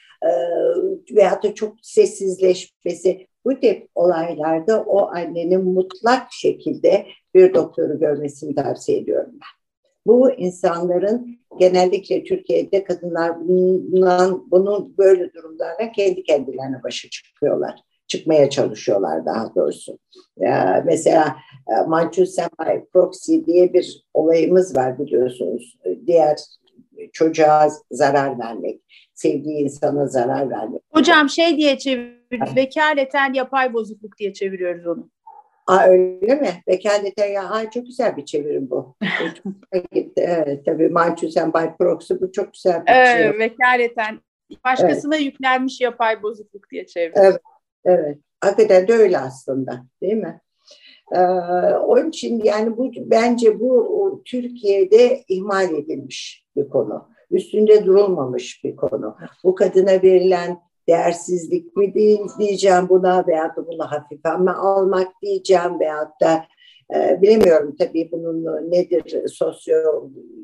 veya 1.11 1.43
da 1.43 1.55
çok 1.55 1.77
sessizleşmesi 1.83 3.27
bu 3.45 3.61
tip 3.61 3.89
olaylarda 3.95 4.83
o 4.83 5.07
annenin 5.07 5.65
mutlak 5.65 6.33
şekilde 6.33 7.07
bir 7.35 7.55
doktoru 7.55 7.99
görmesini 7.99 8.55
tavsiye 8.55 8.99
ediyorum 8.99 9.33
ben. 9.33 9.61
Bu 10.07 10.31
insanların 10.31 11.39
genellikle 11.59 12.25
Türkiye'de 12.25 12.85
kadınlar 12.85 13.49
bundan, 13.49 14.51
bunun 14.51 14.99
böyle 14.99 15.33
durumlarla 15.33 15.93
kendi 15.93 16.23
kendilerine 16.23 16.83
başa 16.83 17.09
çıkıyorlar. 17.11 17.81
Çıkmaya 18.07 18.51
çalışıyorlar 18.51 19.27
daha 19.27 19.55
doğrusu. 19.55 19.99
Ya 20.37 20.83
mesela 20.87 21.37
e, 21.69 21.87
Manchu 21.87 22.27
Senpai 22.27 22.85
Proxy 22.93 23.45
diye 23.47 23.73
bir 23.73 24.05
olayımız 24.15 24.77
var 24.77 24.99
biliyorsunuz. 24.99 25.79
Diğer 26.07 26.39
çocuğa 27.13 27.69
zarar 27.91 28.39
vermek, 28.39 28.81
sevdiği 29.15 29.57
insana 29.57 30.07
zarar 30.07 30.51
vermek. 30.51 30.83
Hocam 30.91 31.29
şey 31.29 31.57
diye 31.57 31.79
çevir, 31.79 32.57
vekaleten 32.57 33.33
yapay 33.33 33.73
bozukluk 33.73 34.19
diye 34.19 34.33
çeviriyoruz 34.33 34.87
onu. 34.87 35.11
Aa, 35.67 35.87
öyle 35.87 36.35
mi? 36.35 36.51
Vekaleten 36.69 37.27
ya 37.27 37.51
aa, 37.51 37.71
çok 37.71 37.87
güzel 37.87 38.17
bir 38.17 38.25
çevirim 38.25 38.71
bu. 38.71 38.97
evet 40.17 40.67
tabii 40.67 40.89
Manchusen 40.89 41.53
by 41.53 41.67
proxy 41.79 42.15
bu 42.21 42.33
çok 42.33 42.53
güzel 42.53 42.87
bir 42.87 42.93
evet, 42.93 43.17
şey. 43.17 43.39
Vekaleten 43.39 44.21
başkasına 44.65 45.17
evet. 45.17 45.25
yüklenmiş 45.25 45.81
yapay 45.81 46.23
bozukluk 46.23 46.71
diye 46.71 46.87
çeviriyoruz. 46.87 47.23
Evet, 47.23 47.41
evet. 47.85 48.19
Hakikaten 48.41 48.89
de 48.89 48.93
öyle 48.93 49.19
aslında 49.19 49.83
değil 50.03 50.17
mi? 50.17 50.41
Ee, 51.13 51.21
onun 51.75 52.09
için 52.09 52.45
yani 52.45 52.77
bu 52.77 52.91
bence 52.97 53.61
bu 53.61 54.23
Türkiye'de 54.25 55.25
ihmal 55.29 55.75
edilmiş 55.75 56.47
bir 56.57 56.69
konu. 56.69 57.09
Üstünde 57.31 57.85
durulmamış 57.85 58.65
bir 58.65 58.77
konu. 58.77 59.17
Bu 59.45 59.55
kadına 59.55 60.03
verilen 60.03 60.59
değersizlik 60.89 61.77
mi 61.77 61.95
diyeceğim 62.39 62.89
buna 62.89 63.27
veya 63.27 63.57
da 63.57 63.67
bunu 63.67 63.85
hafife 63.91 64.37
mi 64.37 64.51
almak 64.51 65.09
diyeceğim 65.23 65.81
veyahut 65.81 66.21
da 66.21 66.45
e, 66.95 67.23
bilemiyorum 67.23 67.77
tabii 67.79 68.09
bunun 68.13 68.45
nedir 68.71 69.29
sosyo 69.29 69.77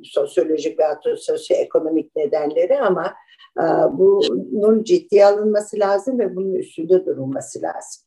sosyolojik 0.05 0.79
veya 0.79 1.01
sosyoekonomik 1.17 2.17
nedenleri 2.17 2.81
ama 2.81 3.15
e, 3.59 3.65
bunun 3.99 4.85
ciddiye 4.85 5.27
alınması 5.27 5.79
lazım 5.79 6.19
ve 6.19 6.37
bunun 6.37 6.55
üstünde 6.55 7.07
durulması 7.07 7.63
lazım. 7.63 8.06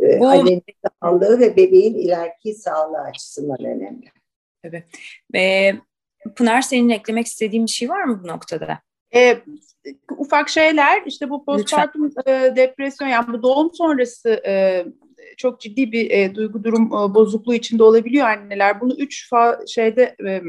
E, 0.00 0.20
Bu... 0.20 0.28
Annenin 0.28 0.62
sağlığı 1.02 1.40
ve 1.40 1.56
bebeğin 1.56 1.94
ileriki 1.94 2.54
sağlığı 2.54 3.00
açısından 3.00 3.64
önemli. 3.64 4.06
Tabii. 4.62 4.84
Ve 5.34 5.74
Pınar 6.36 6.62
senin 6.62 6.88
eklemek 6.88 7.26
istediğin 7.26 7.66
bir 7.66 7.70
şey 7.70 7.88
var 7.88 8.04
mı 8.04 8.20
bu 8.24 8.28
noktada? 8.28 8.78
E, 9.14 9.38
ufak 10.18 10.48
şeyler 10.48 11.02
işte 11.06 11.30
bu 11.30 11.44
postpartum 11.44 12.12
e, 12.26 12.52
depresyon 12.56 13.08
yani 13.08 13.32
bu 13.32 13.42
doğum 13.42 13.74
sonrası 13.74 14.42
e, 14.46 14.84
çok 15.36 15.60
ciddi 15.60 15.92
bir 15.92 16.10
e, 16.10 16.34
duygu 16.34 16.64
durum 16.64 16.86
e, 16.86 17.14
bozukluğu 17.14 17.54
içinde 17.54 17.82
olabiliyor 17.82 18.26
anneler. 18.26 18.80
Bunu 18.80 18.94
üç 18.98 19.30
fa 19.30 19.60
şeyde 19.66 20.16
e, 20.26 20.42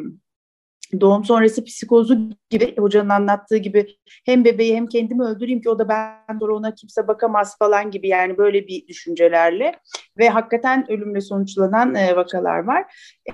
doğum 1.02 1.26
sonrası 1.26 1.64
psikozu 1.66 2.18
gibi 2.50 2.76
hocanın 2.78 3.10
anlattığı 3.10 3.58
gibi 3.58 3.88
hem 4.26 4.46
bebeği 4.46 4.76
hem 4.76 4.88
kendimi 4.88 5.24
öldüreyim 5.24 5.62
ki 5.62 5.70
o 5.70 5.80
da 5.80 5.90
ben 5.90 6.40
sonra 6.40 6.56
ona 6.56 6.76
kimse 6.76 7.08
bakamaz 7.08 7.58
falan 7.58 7.92
gibi 7.92 8.08
yani 8.08 8.38
böyle 8.38 8.68
bir 8.68 8.88
düşüncelerle 8.88 9.72
ve 10.18 10.30
hakikaten 10.30 10.92
ölümle 10.92 11.22
sonuçlanan 11.22 11.96
e, 11.96 12.16
vakalar 12.16 12.60
var. 12.60 12.86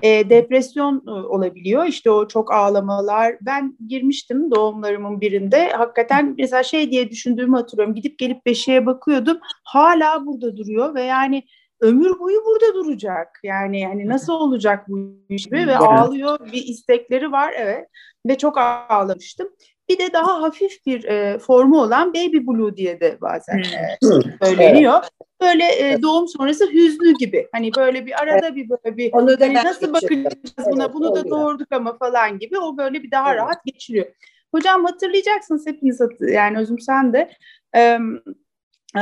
E, 0.02 0.30
depresyon 0.30 1.04
e, 1.06 1.10
olabiliyor. 1.10 1.84
İşte 1.84 2.10
o 2.10 2.28
çok 2.28 2.52
ağlamalar. 2.52 3.36
Ben 3.40 3.76
girmiştim 3.88 4.50
doğumlarımın 4.50 5.20
birinde. 5.20 5.68
Hakikaten 5.68 6.34
mesela 6.38 6.62
şey 6.62 6.90
diye 6.90 7.10
düşündüğümü 7.10 7.56
hatırlıyorum. 7.56 7.94
Gidip 7.94 8.18
gelip 8.18 8.46
beşiğe 8.46 8.86
bakıyordum. 8.86 9.38
Hala 9.64 10.26
burada 10.26 10.56
duruyor 10.56 10.94
ve 10.94 11.02
yani 11.02 11.42
ömür 11.84 12.18
boyu 12.18 12.44
burada 12.46 12.74
duracak. 12.74 13.40
Yani 13.42 13.80
yani 13.80 14.08
nasıl 14.08 14.32
olacak 14.32 14.88
bu 14.88 15.16
iş 15.28 15.44
gibi 15.44 15.66
ve 15.66 15.76
ağlıyor 15.76 16.52
bir 16.52 16.64
istekleri 16.64 17.32
var 17.32 17.54
evet 17.56 17.88
ve 18.26 18.38
çok 18.38 18.58
ağlamıştım. 18.58 19.48
Bir 19.88 19.98
de 19.98 20.12
daha 20.12 20.42
hafif 20.42 20.86
bir 20.86 21.04
e, 21.04 21.38
formu 21.38 21.82
olan 21.82 22.14
baby 22.14 22.36
blue 22.36 22.76
diye 22.76 23.00
de 23.00 23.18
bazen 23.20 23.58
e, 23.58 23.98
söyleniyor. 24.42 25.04
Böyle 25.40 25.64
e, 25.64 26.02
doğum 26.02 26.28
sonrası 26.28 26.70
hüznü 26.72 27.14
gibi. 27.18 27.48
Hani 27.52 27.70
böyle 27.76 28.06
bir 28.06 28.22
arada 28.22 28.46
evet. 28.46 28.56
bir 28.56 28.68
böyle 28.68 28.96
bir 28.96 29.12
Onu 29.12 29.40
da 29.40 29.44
hani 29.44 29.54
nasıl 29.54 29.92
bakacağız 29.92 30.34
buna 30.70 30.84
evet, 30.84 30.94
bunu 30.94 31.14
da 31.14 31.30
doğurduk 31.30 31.72
ama 31.72 31.98
falan 31.98 32.38
gibi 32.38 32.58
o 32.58 32.76
böyle 32.76 33.02
bir 33.02 33.10
daha 33.10 33.30
evet. 33.30 33.40
rahat 33.40 33.64
geçiriyor. 33.64 34.06
Hocam 34.54 34.84
hatırlayacaksınız 34.84 35.66
hepiniz 35.66 36.00
yani 36.20 36.58
özüm 36.58 36.78
sen 36.78 37.12
de 37.12 37.30
e, 37.76 37.98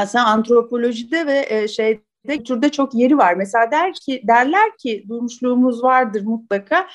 sen 0.06 0.24
antropolojide 0.24 1.26
ve 1.26 1.46
e, 1.48 1.68
şey 1.68 2.00
de 2.28 2.36
kültürde 2.36 2.68
çok 2.68 2.94
yeri 2.94 3.18
var. 3.18 3.34
Mesela 3.34 3.70
der 3.70 3.92
ki 3.92 4.22
derler 4.28 4.76
ki 4.76 5.04
duymuşluğumuz 5.08 5.82
vardır 5.82 6.22
mutlaka. 6.22 6.86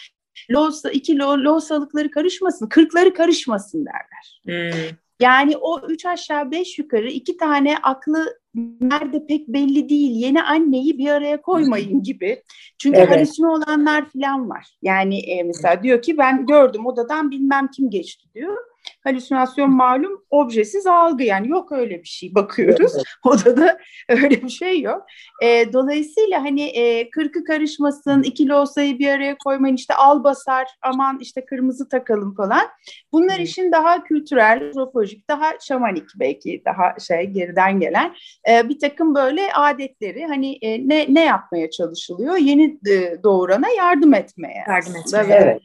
Loğusa, 0.51 0.91
iki 0.91 1.19
lo, 1.19 1.37
loğusalıkları 1.37 2.11
karışmasın, 2.11 2.69
kırkları 2.69 3.13
karışmasın 3.13 3.85
derler. 3.85 4.41
Hmm. 4.45 4.97
Yani 5.19 5.57
o 5.57 5.81
üç 5.89 6.05
aşağı 6.05 6.51
beş 6.51 6.79
yukarı 6.79 7.09
iki 7.09 7.37
tane 7.37 7.77
aklı 7.77 8.39
nerede 8.81 9.27
pek 9.27 9.47
belli 9.47 9.89
değil 9.89 10.11
yeni 10.11 10.43
anneyi 10.43 10.97
bir 10.97 11.09
araya 11.09 11.41
koymayın 11.41 12.03
gibi. 12.03 12.43
Çünkü 12.77 12.99
evet. 12.99 13.11
halüsine 13.11 13.47
olanlar 13.47 14.05
falan 14.09 14.49
var. 14.49 14.67
Yani 14.81 15.19
e, 15.19 15.43
mesela 15.43 15.83
diyor 15.83 16.01
ki 16.01 16.17
ben 16.17 16.45
gördüm 16.45 16.85
odadan 16.85 17.31
bilmem 17.31 17.67
kim 17.67 17.89
geçti 17.89 18.27
diyor. 18.35 18.57
Halüsinasyon 19.03 19.71
malum 19.71 20.21
objesiz 20.29 20.87
algı 20.87 21.23
yani 21.23 21.49
yok 21.49 21.71
öyle 21.71 22.03
bir 22.03 22.07
şey 22.07 22.35
bakıyoruz. 22.35 22.91
Evet. 22.95 23.05
Odada 23.25 23.79
öyle 24.09 24.43
bir 24.43 24.49
şey 24.49 24.81
yok. 24.81 25.05
E, 25.43 25.73
dolayısıyla 25.73 26.43
hani 26.43 26.61
e, 26.61 27.09
kırkı 27.09 27.43
karışmasın, 27.43 28.23
ikili 28.23 28.53
olsayı 28.53 28.99
bir 28.99 29.09
araya 29.09 29.37
koymayın 29.37 29.75
işte 29.75 29.93
al 29.93 30.23
basar 30.23 30.67
aman 30.81 31.19
işte 31.21 31.45
kırmızı 31.45 31.89
takalım 31.89 32.35
falan. 32.35 32.67
Bunlar 33.11 33.39
işin 33.39 33.71
daha 33.71 34.03
kültürel, 34.03 34.67
antropolojik, 34.67 35.29
daha 35.29 35.51
şamanik 35.67 36.09
belki 36.15 36.61
daha 36.65 36.99
şey 36.99 37.25
geriden 37.25 37.79
gelen 37.79 38.15
e, 38.49 38.69
bir 38.69 38.79
takım 38.79 39.15
böyle 39.15 39.53
adetleri 39.53 40.25
hani 40.25 40.57
e, 40.61 40.87
ne 40.87 41.05
ne 41.09 41.25
yapmaya 41.25 41.69
çalışılıyor? 41.69 42.37
Yeni 42.37 42.79
e, 42.89 43.23
doğurana 43.23 43.69
yardım 43.69 44.13
etmeye. 44.13 44.63
Yardım 44.67 44.95
etmeye. 44.95 45.39
Evet. 45.41 45.61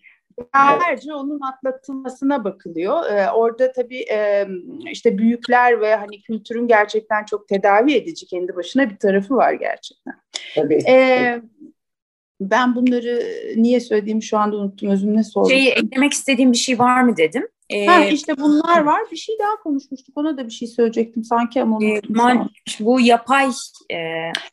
Beraberce 0.55 1.15
onun 1.15 1.41
atlatılmasına 1.41 2.45
bakılıyor. 2.45 3.05
Ee, 3.11 3.31
orada 3.31 3.73
tabii 3.73 4.05
e, 4.11 4.47
işte 4.93 5.19
büyükler 5.19 5.81
ve 5.81 5.95
hani 5.95 6.23
kültürün 6.23 6.67
gerçekten 6.67 7.25
çok 7.25 7.49
tedavi 7.49 7.95
edici 7.95 8.27
kendi 8.27 8.57
başına 8.57 8.91
bir 8.91 8.97
tarafı 8.97 9.37
var 9.37 9.53
gerçekten. 9.53 10.15
Tabii. 10.55 10.79
Ee, 10.89 11.43
ben 12.41 12.77
bunları 12.77 13.23
niye 13.57 13.81
söylediğimi 13.81 14.23
şu 14.23 14.39
anda 14.39 14.57
unuttum. 14.57 14.91
Özüm 14.91 15.17
ne 15.17 15.25
sordum? 15.25 15.51
Şeyi 15.51 15.69
eklemek 15.69 16.13
istediğim 16.13 16.53
bir 16.53 16.57
şey 16.57 16.79
var 16.79 17.03
mı 17.03 17.17
dedim. 17.17 17.49
Ee, 17.73 17.87
ha, 17.87 18.05
işte 18.05 18.37
bunlar 18.39 18.83
var. 18.83 19.01
Bir 19.11 19.17
şey 19.17 19.35
daha 19.39 19.57
konuşmuştuk. 19.63 20.19
Ona 20.19 20.37
da 20.37 20.47
bir 20.47 20.51
şey 20.51 20.69
söyleyecektim 20.69 21.25
sanki 21.25 21.63
ama 21.63 21.85
e, 21.85 22.01
man, 22.09 22.51
bu 22.81 23.01
yapay 23.01 23.51
e, 23.91 23.97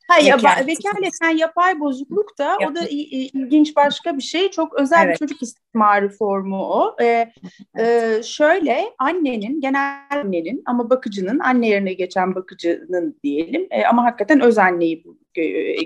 ha, 0.08 0.19
yapa, 0.23 0.49
vekaleten 0.67 1.38
yapay 1.38 1.79
bozukluk 1.79 2.38
da 2.38 2.43
Yap. 2.43 2.71
o 2.71 2.75
da 2.75 2.82
ilginç 2.89 3.75
başka 3.75 4.17
bir 4.17 4.21
şey. 4.21 4.51
Çok 4.51 4.79
özel 4.79 5.05
evet. 5.05 5.13
bir 5.13 5.27
çocuk 5.27 5.41
istismarı 5.41 6.10
formu 6.10 6.63
o. 6.63 6.95
Ee, 7.01 7.32
e, 7.79 8.19
şöyle 8.23 8.84
annenin, 8.99 9.62
genel 9.62 9.99
annenin 10.12 10.63
ama 10.65 10.89
bakıcının, 10.89 11.39
anne 11.39 11.67
yerine 11.67 11.93
geçen 11.93 12.36
bakıcının 12.36 13.19
diyelim 13.23 13.67
e, 13.71 13.86
ama 13.86 14.03
hakikaten 14.03 14.39
öz 14.39 14.58
anneyi 14.58 15.03
bu 15.05 15.19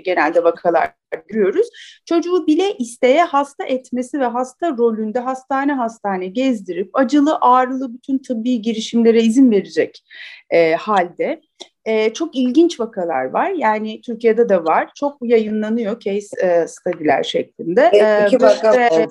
genelde 0.04 0.44
vakalar 0.44 0.92
görüyoruz. 1.14 1.66
Çocuğu 2.04 2.46
bile 2.46 2.76
isteye 2.78 3.24
hasta 3.24 3.64
etmesi 3.64 4.20
ve 4.20 4.24
hasta 4.24 4.70
rolünde 4.70 5.18
hastane 5.18 5.72
hastane 5.72 6.26
gezdirip 6.26 6.90
acılı 6.94 7.38
ağrılı 7.40 7.94
bütün 7.94 8.18
tıbbi 8.18 8.62
girişimlere 8.62 9.22
izin 9.22 9.50
verecek 9.50 10.04
e, 10.50 10.74
halde 10.74 11.40
e, 11.84 12.12
çok 12.12 12.36
ilginç 12.36 12.80
vakalar 12.80 13.24
var. 13.24 13.50
Yani 13.50 14.00
Türkiye'de 14.00 14.48
de 14.48 14.64
var. 14.64 14.90
Çok 14.94 15.18
yayınlanıyor 15.22 16.00
case 16.00 16.46
e, 16.46 16.66
study'ler 16.66 17.22
şeklinde. 17.22 17.90
Evet, 17.92 18.32
iki 18.32 18.42
vaka 18.42 18.76
e, 18.76 19.06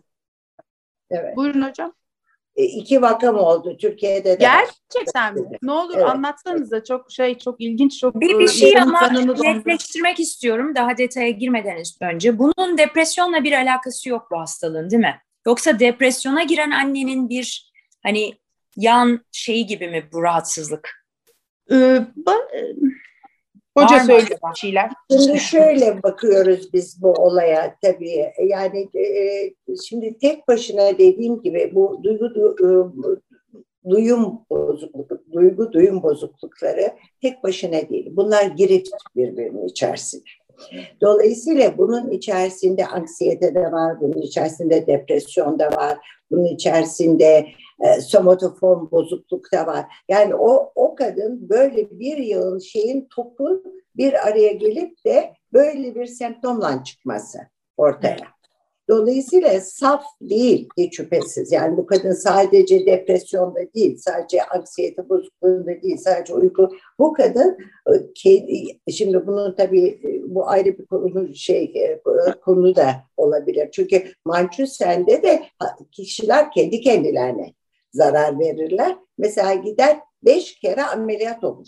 Evet. 1.12 1.38
Buyurun 1.38 1.62
hocam. 1.62 1.94
E, 2.56 2.63
iki 2.63 3.02
vaka 3.02 3.32
mı 3.32 3.39
oldu 3.39 3.78
Türkiye'de 3.78 4.30
de? 4.30 4.36
Gerçekten 4.36 5.34
mi? 5.34 5.58
Ne 5.62 5.72
olur 5.72 5.94
evet. 5.96 6.06
anlatsanıza 6.06 6.84
çok 6.84 7.12
şey 7.12 7.38
çok 7.38 7.62
ilginç 7.62 8.00
çok 8.00 8.22
bir, 8.22 8.39
bir 8.39 8.48
şey 8.48 8.82
ama 8.82 9.10
netleştirmek 9.42 10.20
istiyorum 10.20 10.76
daha 10.76 10.98
detaya 10.98 11.30
girmeden 11.30 11.84
önce. 12.02 12.39
Bunun 12.39 12.78
depresyonla 12.78 13.44
bir 13.44 13.52
alakası 13.52 14.10
yok 14.10 14.28
bu 14.32 14.39
hastalığın 14.39 14.89
değil 14.89 15.02
mi? 15.02 15.22
Yoksa 15.48 15.80
depresyona 15.80 16.44
giren 16.44 16.72
annenin 16.72 17.30
bir 17.30 17.72
hani 18.04 18.34
yan 18.78 19.26
şeyi 19.32 19.66
gibi 19.66 19.88
mi 19.88 20.10
bu 20.13 20.24
rahatsızlık? 20.24 21.06
Ee, 21.72 21.76
ba- 22.26 22.76
Hoca 23.77 23.99
söylüyor 23.99 24.39
şeyler. 24.55 24.91
Şimdi 25.12 25.39
şöyle 25.39 26.03
bakıyoruz 26.03 26.73
biz 26.73 27.01
bu 27.01 27.12
olaya 27.12 27.75
tabii. 27.81 28.31
Yani 28.47 28.89
e, 28.95 29.75
şimdi 29.88 30.17
tek 30.17 30.47
başına 30.47 30.97
dediğim 30.97 31.41
gibi 31.41 31.71
bu 31.75 31.99
duygu 32.03 32.36
du, 32.36 32.55
e, 32.59 32.69
duyum 33.89 34.39
bozukluk, 34.49 35.12
duygu 35.33 35.73
duyum 35.73 36.03
bozuklukları 36.03 36.91
tek 37.21 37.43
başına 37.43 37.89
değil. 37.89 38.09
Bunlar 38.12 38.45
girift 38.45 38.89
birbirinin 39.15 39.67
içerisinde. 39.67 40.23
Dolayısıyla 41.01 41.77
bunun 41.77 42.12
içerisinde 42.12 42.88
anksiyete 42.88 43.55
de 43.55 43.71
var, 43.71 44.01
bunun 44.01 44.21
içerisinde 44.21 44.88
depresyon 44.88 45.59
da 45.59 45.67
var, 45.67 45.97
bunun 46.31 46.45
içerisinde 46.45 47.47
e, 47.84 48.02
somatoform 48.02 48.91
bozukluk 48.91 49.52
da 49.52 49.67
var. 49.67 49.86
Yani 50.10 50.36
o, 50.36 50.72
o 50.76 50.96
kadın 50.96 51.50
böyle 51.50 52.00
bir 52.00 52.17
yıl 52.17 52.60
şeyin 52.60 53.08
topu 53.15 53.63
bir 53.98 54.28
araya 54.28 54.52
gelip 54.52 55.06
de 55.06 55.34
böyle 55.54 55.96
bir 55.96 56.06
semptomla 56.06 56.84
çıkması 56.84 57.39
ortaya. 57.78 58.34
Dolayısıyla 58.89 59.62
saf 59.62 60.04
değil 60.22 60.69
hiç 60.78 60.98
şüphesiz. 60.98 61.52
Yani 61.52 61.78
bu 61.78 61.86
kadın 61.86 62.12
sadece 62.12 62.86
depresyonda 62.86 63.60
değil, 63.76 63.98
sadece 63.98 64.43
anksiyete 64.43 65.10
bozukluğunda 65.10 65.82
değil, 65.82 65.98
sadece 65.98 66.34
uyku. 66.34 66.69
Bu 67.00 67.13
kadın 67.13 67.58
e, 68.88 68.91
şimdi 68.91 69.28
bunun 69.28 69.56
tabii 69.56 69.88
e, 69.88 70.36
bu 70.36 70.50
ayrı 70.50 70.78
bir 70.78 70.86
konu 70.86 71.36
şey 71.36 71.74
konu 72.41 72.76
da 72.76 72.96
olabilir. 73.17 73.69
Çünkü 73.72 74.04
Manchurian'de 74.26 75.24
de 75.24 75.43
kişiler 75.91 76.52
kendi 76.52 76.82
kendilerine 76.82 77.54
zarar 77.93 78.39
verirler. 78.39 78.97
Mesela 79.17 79.53
gider 79.53 79.99
beş 80.23 80.60
kere 80.60 80.84
ameliyat 80.84 81.43
olur. 81.43 81.67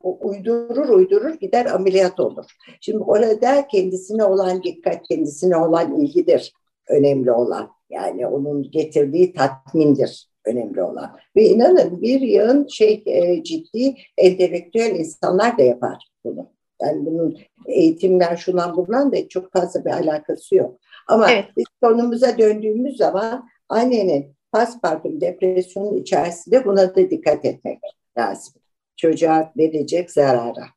O 0.00 0.28
uydurur 0.28 0.88
uydurur 0.88 1.34
gider 1.34 1.66
ameliyat 1.66 2.20
olur. 2.20 2.44
Şimdi 2.80 2.98
orada 2.98 3.66
kendisine 3.66 4.24
olan 4.24 4.62
dikkat, 4.62 5.08
kendisine 5.08 5.56
olan 5.56 6.00
ilgidir 6.00 6.52
önemli 6.88 7.32
olan. 7.32 7.70
Yani 7.90 8.26
onun 8.26 8.70
getirdiği 8.70 9.32
tatmindir 9.32 10.28
önemli 10.44 10.82
olan. 10.82 11.16
Ve 11.36 11.44
inanın 11.44 12.02
bir 12.02 12.20
yığın 12.20 12.66
şey 12.66 13.02
e, 13.06 13.42
ciddi 13.42 13.94
entelektüel 14.16 14.90
insanlar 14.90 15.58
da 15.58 15.62
yapar 15.62 16.08
bunu. 16.24 16.50
Yani 16.82 17.06
bunun 17.06 17.38
eğitimler 17.66 18.36
şundan 18.36 18.76
bundan 18.76 19.12
da 19.12 19.28
çok 19.28 19.52
fazla 19.52 19.84
bir 19.84 19.90
alakası 19.90 20.54
yok. 20.54 20.78
Ama 21.06 21.30
evet. 21.30 21.44
biz 21.56 21.64
konumuza 21.82 22.38
döndüğümüz 22.38 22.96
zaman 22.96 23.48
annenin 23.68 24.37
paspartum 24.52 25.20
depresyonun 25.20 25.96
içerisinde 25.96 26.64
buna 26.64 26.96
da 26.96 27.10
dikkat 27.10 27.44
etmek 27.44 27.78
lazım 28.18 28.54
çocuğa 28.96 29.52
verecek 29.56 30.10
zarara. 30.10 30.68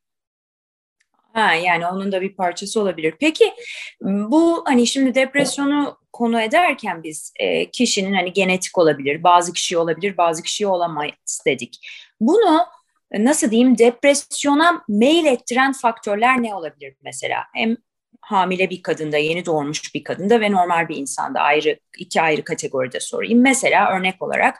Ha, 1.34 1.53
yani 1.53 1.88
onun 1.88 2.12
da 2.12 2.21
bir 2.21 2.36
parçası 2.36 2.81
olabilir. 2.81 3.15
Peki 3.19 3.53
bu 4.01 4.63
hani 4.65 4.88
şimdi 4.88 5.15
depresyonu 5.15 5.97
konu 6.13 6.41
ederken 6.41 7.03
biz 7.03 7.34
e, 7.39 7.71
kişinin 7.71 8.13
hani 8.13 8.34
genetik 8.34 8.77
olabilir, 8.77 9.23
bazı 9.23 9.53
kişi 9.53 9.77
olabilir, 9.77 10.17
bazı 10.17 10.43
kişi 10.43 10.67
olamayız 10.67 11.43
dedik. 11.45 11.88
Bunu 12.19 12.65
nasıl 13.13 13.51
diyeyim 13.51 13.77
depresyona 13.77 14.84
mail 14.88 15.25
ettiren 15.25 15.73
faktörler 15.73 16.43
ne 16.43 16.55
olabilir 16.55 16.95
mesela? 17.01 17.43
Hem 17.53 17.77
hamile 18.32 18.70
bir 18.70 18.84
kadında, 18.84 19.17
yeni 19.17 19.46
doğmuş 19.46 19.96
bir 19.96 20.04
kadında 20.04 20.41
ve 20.41 20.52
normal 20.52 20.89
bir 20.89 20.96
insanda 20.96 21.39
ayrı 21.39 21.80
iki 21.98 22.22
ayrı 22.22 22.44
kategoride 22.44 23.00
sorayım. 23.00 23.41
Mesela 23.41 23.98
örnek 23.98 24.22
olarak 24.22 24.60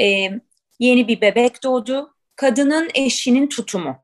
e, 0.00 0.30
yeni 0.78 1.08
bir 1.08 1.20
bebek 1.20 1.62
doğdu 1.62 2.14
kadının 2.36 2.90
eşinin 2.94 3.46
tutumu 3.46 3.96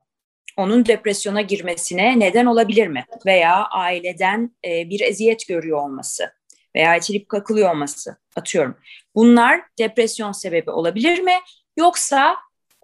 onun 0.57 0.85
depresyona 0.85 1.41
girmesine 1.41 2.19
neden 2.19 2.45
olabilir 2.45 2.87
mi? 2.87 3.05
Veya 3.25 3.65
aileden 3.65 4.55
e, 4.65 4.89
bir 4.89 4.99
eziyet 4.99 5.47
görüyor 5.47 5.81
olması 5.81 6.31
veya 6.75 6.95
itilip 6.95 7.29
kakılıyor 7.29 7.71
olması 7.71 8.17
atıyorum. 8.35 8.77
Bunlar 9.15 9.61
depresyon 9.79 10.31
sebebi 10.31 10.71
olabilir 10.71 11.19
mi? 11.19 11.33
Yoksa 11.77 12.35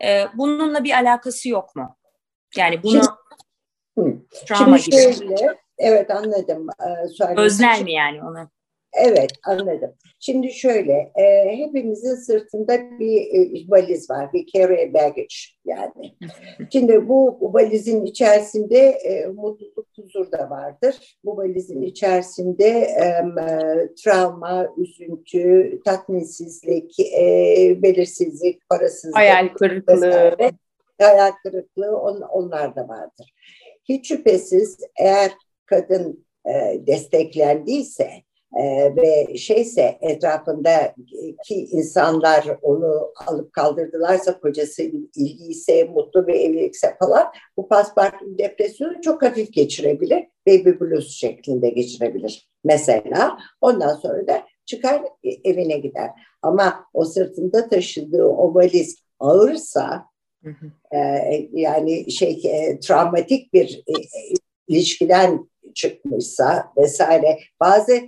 e, 0.04 0.26
bununla 0.34 0.84
bir 0.84 0.92
alakası 0.92 1.50
yok 1.50 1.76
mu? 1.76 1.98
Yani 2.58 2.84
bunu 2.84 3.02
Şimdi, 3.98 4.26
travma 4.48 4.78
Şimdi 4.78 5.02
şöyle, 5.02 5.16
gibi. 5.16 5.36
Evet 5.82 6.12
anladım. 6.12 6.68
Ee, 6.80 7.42
Öznel 7.42 7.84
mi 7.84 7.94
yani 7.94 8.24
onu? 8.24 8.50
Evet 8.94 9.32
anladım. 9.44 9.94
Şimdi 10.20 10.52
şöyle 10.52 11.12
e, 11.16 11.58
hepimizin 11.58 12.16
sırtında 12.16 13.00
bir 13.00 13.22
e, 13.22 13.70
valiz 13.70 14.10
var. 14.10 14.34
Bir 14.34 14.46
carry 14.46 14.94
baggage 14.94 15.36
yani. 15.66 16.16
Şimdi 16.72 17.08
bu, 17.08 17.38
bu 17.42 17.54
valizin 17.54 18.06
içerisinde 18.06 18.78
e, 18.78 19.26
mutluluk, 19.26 19.88
huzur 19.96 20.32
da 20.32 20.50
vardır. 20.50 21.18
Bu 21.24 21.38
valizin 21.38 21.82
içerisinde 21.82 22.68
e, 22.68 23.24
travma, 24.04 24.68
üzüntü, 24.78 25.80
tatminsizlik, 25.86 27.00
e, 27.00 27.78
belirsizlik, 27.84 28.70
parasızlık. 28.70 29.16
Hayal 29.16 29.48
kırıklığı. 29.48 30.38
Hayal 31.02 31.32
kırıklığı 31.44 31.98
on, 31.98 32.22
onlar 32.22 32.76
da 32.76 32.88
vardır. 32.88 33.34
Hiç 33.90 34.08
şüphesiz 34.08 34.78
eğer 35.00 35.32
kadın 35.72 36.26
e, 36.46 36.82
desteklendiyse 36.88 38.10
ee, 38.60 38.96
ve 38.96 39.38
şeyse 39.38 39.98
etrafındaki 40.02 41.56
insanlar 41.56 42.58
onu 42.62 43.14
alıp 43.28 43.54
kaldırdılarsa 43.54 44.40
kocası 44.40 44.84
ilgiyse 45.16 45.84
mutlu 45.84 46.28
bir 46.28 46.34
evlilikse 46.34 46.96
falan 47.00 47.28
bu 47.58 47.68
paspartum 47.68 48.38
depresyonu 48.38 49.02
çok 49.02 49.24
hafif 49.24 49.54
geçirebilir. 49.54 50.28
Baby 50.48 50.70
blues 50.80 51.12
şeklinde 51.12 51.70
geçirebilir 51.70 52.50
mesela. 52.64 53.38
Ondan 53.62 53.96
sonra 53.96 54.28
da 54.28 54.44
çıkar 54.66 55.02
e, 55.24 55.50
evine 55.50 55.78
gider. 55.78 56.10
Ama 56.42 56.86
o 56.94 57.06
sırtında 57.06 57.70
taşıdığı 57.70 58.26
o 58.26 58.56
valiz 58.56 59.04
ağırsa 59.20 60.06
hı 60.44 60.50
hı. 60.50 60.96
E, 60.98 61.00
yani 61.54 62.12
şey 62.12 62.42
e, 62.46 62.80
travmatik 62.80 63.54
bir 63.54 63.84
e, 63.88 63.94
ilişkiden 64.68 65.51
çıkmışsa 65.76 66.74
vesaire 66.78 67.40
bazı 67.60 68.02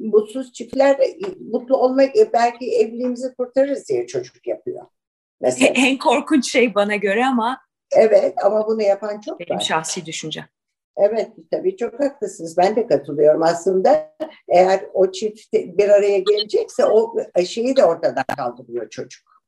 mutsuz 0.00 0.52
çiftler 0.52 0.96
mutlu 1.52 1.76
olmak 1.76 2.16
e, 2.16 2.32
belki 2.32 2.70
evliliğimizi 2.76 3.34
kurtarırız 3.34 3.88
diye 3.88 4.06
çocuk 4.06 4.46
yapıyor. 4.46 4.86
Mesela. 5.40 5.72
En 5.76 5.98
korkunç 5.98 6.50
şey 6.50 6.74
bana 6.74 6.96
göre 6.96 7.24
ama 7.26 7.60
Evet 7.92 8.34
ama 8.44 8.66
bunu 8.66 8.82
yapan 8.82 9.20
çok 9.20 9.40
benim 9.40 9.54
var. 9.56 9.60
şahsi 9.60 10.06
düşünce. 10.06 10.44
Evet 10.96 11.30
tabii 11.50 11.76
çok 11.76 12.00
haklısınız. 12.00 12.56
Ben 12.58 12.76
de 12.76 12.86
katılıyorum. 12.86 13.42
Aslında 13.42 14.16
eğer 14.48 14.80
o 14.92 15.12
çift 15.12 15.52
bir 15.52 15.88
araya 15.88 16.18
gelecekse 16.18 16.84
o 16.84 17.14
şeyi 17.46 17.76
de 17.76 17.84
ortadan 17.84 18.24
kaldırıyor 18.36 18.90
çocuk 18.90 19.42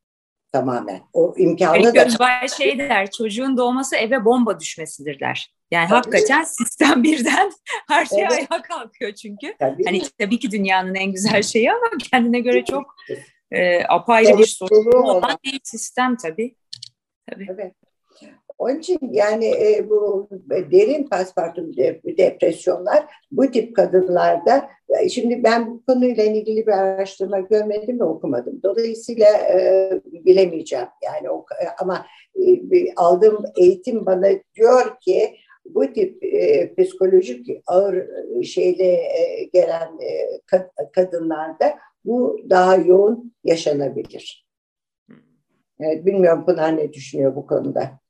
tamamen. 0.53 1.01
O 1.13 1.35
imkanı 1.37 1.71
Hani 1.71 1.85
da... 1.85 2.49
şey 2.49 2.79
der, 2.79 3.11
çocuğun 3.11 3.57
doğması 3.57 3.97
eve 3.97 4.25
bomba 4.25 4.61
düşmesidir 4.61 5.21
der. 5.21 5.55
Yani 5.71 5.89
tabii. 5.89 5.97
hakikaten 5.97 6.45
sistem 6.45 7.03
birden 7.03 7.53
her 7.89 8.07
şey 8.07 8.21
evet. 8.23 8.33
ayağa 8.33 8.63
kalkıyor 8.63 9.13
çünkü. 9.13 9.55
Tabii. 9.59 9.85
Hani 9.85 10.03
tabii 10.19 10.39
ki 10.39 10.51
dünyanın 10.51 10.95
en 10.95 11.13
güzel 11.13 11.43
şeyi 11.43 11.73
ama 11.73 11.87
kendine 12.11 12.41
göre 12.41 12.65
çok 12.65 12.95
e, 13.51 13.85
apayrı 13.85 14.39
bir 14.39 14.47
sorun 14.47 15.03
olan 15.03 15.39
bir 15.45 15.61
sistem 15.65 16.17
tabii. 16.17 16.55
Tabii. 17.31 17.47
Evet. 17.51 17.75
Onun 18.59 18.79
için 18.79 18.99
yani 19.13 19.47
e, 19.47 19.91
bu 19.91 20.29
derin 20.51 21.09
paspartum 21.09 21.77
depresyonlar 22.19 23.07
bu 23.31 23.51
tip 23.51 23.77
kadınlarda 23.77 24.69
e, 24.89 25.09
şimdi 25.09 25.45
ben 25.45 25.67
bu 25.67 25.85
konuyla 25.85 26.25
ilgili 26.25 26.67
bir 26.67 26.73
araştırma 26.73 27.41
görmedim 27.41 28.01
ve 28.01 28.05
okumadım. 28.05 28.61
Dolayısıyla 28.63 29.27
e, 29.27 29.91
bilemeyeceğim. 30.05 30.87
Yani 31.05 31.31
o, 31.31 31.47
e, 31.63 31.67
ama 31.81 32.07
e, 32.35 32.95
aldığım 32.97 33.45
eğitim 33.57 34.07
bana 34.07 34.29
diyor 34.55 35.01
ki 35.01 35.37
bu 35.75 35.93
tip 35.93 36.25
e, 36.25 36.75
psikolojik 36.75 37.47
ağır 37.67 38.07
şeyle 38.45 38.93
e, 38.93 39.45
gelen 39.53 39.99
e, 40.01 40.41
kadınlarda 40.95 41.79
bu 42.05 42.41
daha 42.51 42.77
yoğun 42.77 43.35
yaşanabilir. 43.45 44.49
Evet, 45.81 46.07
bilmiyorum 46.07 46.47
Pınar 46.47 46.77
ne 46.77 46.93
düşünüyor 46.93 47.37
bu 47.37 47.47
konuda. 47.47 48.01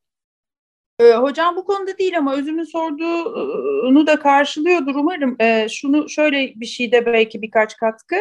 Ee, 1.00 1.12
hocam 1.12 1.56
bu 1.56 1.64
konuda 1.64 1.98
değil 1.98 2.18
ama 2.18 2.34
özümün 2.34 2.64
sorduğunu 2.64 4.06
da 4.06 4.18
karşılıyordur 4.18 4.94
umarım. 4.94 5.36
Ee, 5.40 5.66
şunu 5.70 6.08
şöyle 6.08 6.52
bir 6.56 6.66
şeyde 6.66 7.06
belki 7.06 7.42
birkaç 7.42 7.76
katkı. 7.76 8.16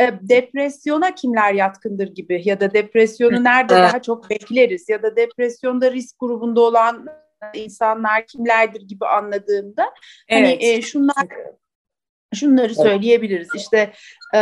Ee, 0.00 0.12
depresyona 0.22 1.14
kimler 1.14 1.54
yatkındır 1.54 2.14
gibi 2.14 2.42
ya 2.44 2.60
da 2.60 2.74
depresyonu 2.74 3.44
nerede 3.44 3.74
daha 3.74 4.02
çok 4.02 4.30
bekleriz 4.30 4.88
ya 4.88 5.02
da 5.02 5.16
depresyonda 5.16 5.92
risk 5.92 6.20
grubunda 6.20 6.60
olan 6.60 7.06
insanlar 7.54 8.26
kimlerdir 8.26 8.80
gibi 8.80 9.06
anladığımda 9.06 9.82
hani, 9.82 9.92
evet. 10.28 10.62
hani 10.62 10.64
e, 10.64 10.82
şunlar 10.82 11.28
şunları 12.34 12.74
söyleyebiliriz. 12.74 13.48
İşte 13.56 13.92
e, 14.34 14.40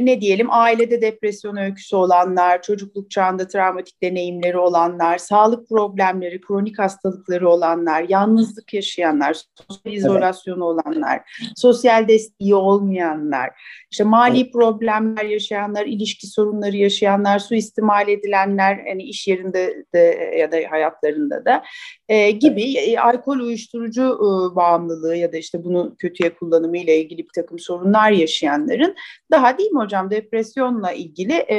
ne 0.00 0.20
diyelim 0.20 0.46
ailede 0.50 1.02
depresyon 1.02 1.56
öyküsü 1.56 1.96
olanlar, 1.96 2.62
çocukluk 2.62 3.10
çağında 3.10 3.46
travmatik 3.46 4.02
deneyimleri 4.02 4.58
olanlar, 4.58 5.18
sağlık 5.18 5.68
problemleri, 5.68 6.40
kronik 6.40 6.78
hastalıkları 6.78 7.48
olanlar, 7.48 8.04
yalnızlık 8.08 8.74
yaşayanlar, 8.74 9.36
sosyal 9.68 9.94
izolasyonu 9.94 10.64
olanlar, 10.64 11.20
sosyal 11.56 12.08
desteği 12.08 12.54
olmayanlar, 12.54 13.50
işte 13.90 14.04
mali 14.04 14.40
evet. 14.40 14.52
problemler 14.52 15.24
yaşayanlar, 15.24 15.86
ilişki 15.86 16.26
sorunları 16.26 16.76
yaşayanlar, 16.76 17.38
suistimal 17.38 18.08
edilenler, 18.08 18.84
hani 18.88 19.02
iş 19.02 19.28
yerinde 19.28 19.84
de 19.94 20.34
ya 20.38 20.52
da 20.52 20.56
hayatlarında 20.70 21.44
da 21.44 21.62
e, 22.08 22.30
gibi 22.30 22.76
e, 22.76 22.98
alkol 22.98 23.38
uyuşturucu 23.38 24.02
e, 24.02 24.56
bağımlılığı 24.56 25.16
ya 25.16 25.32
da 25.32 25.36
işte 25.36 25.64
bunu 25.64 25.96
kötüye 25.98 26.34
kullanımı 26.34 26.73
ile 26.78 27.00
ilgili 27.00 27.18
bir 27.18 27.32
takım 27.34 27.58
sorunlar 27.58 28.10
yaşayanların 28.10 28.94
daha 29.30 29.58
değil 29.58 29.70
mi 29.70 29.80
hocam 29.80 30.10
depresyonla 30.10 30.92
ilgili 30.92 31.32
e, 31.32 31.56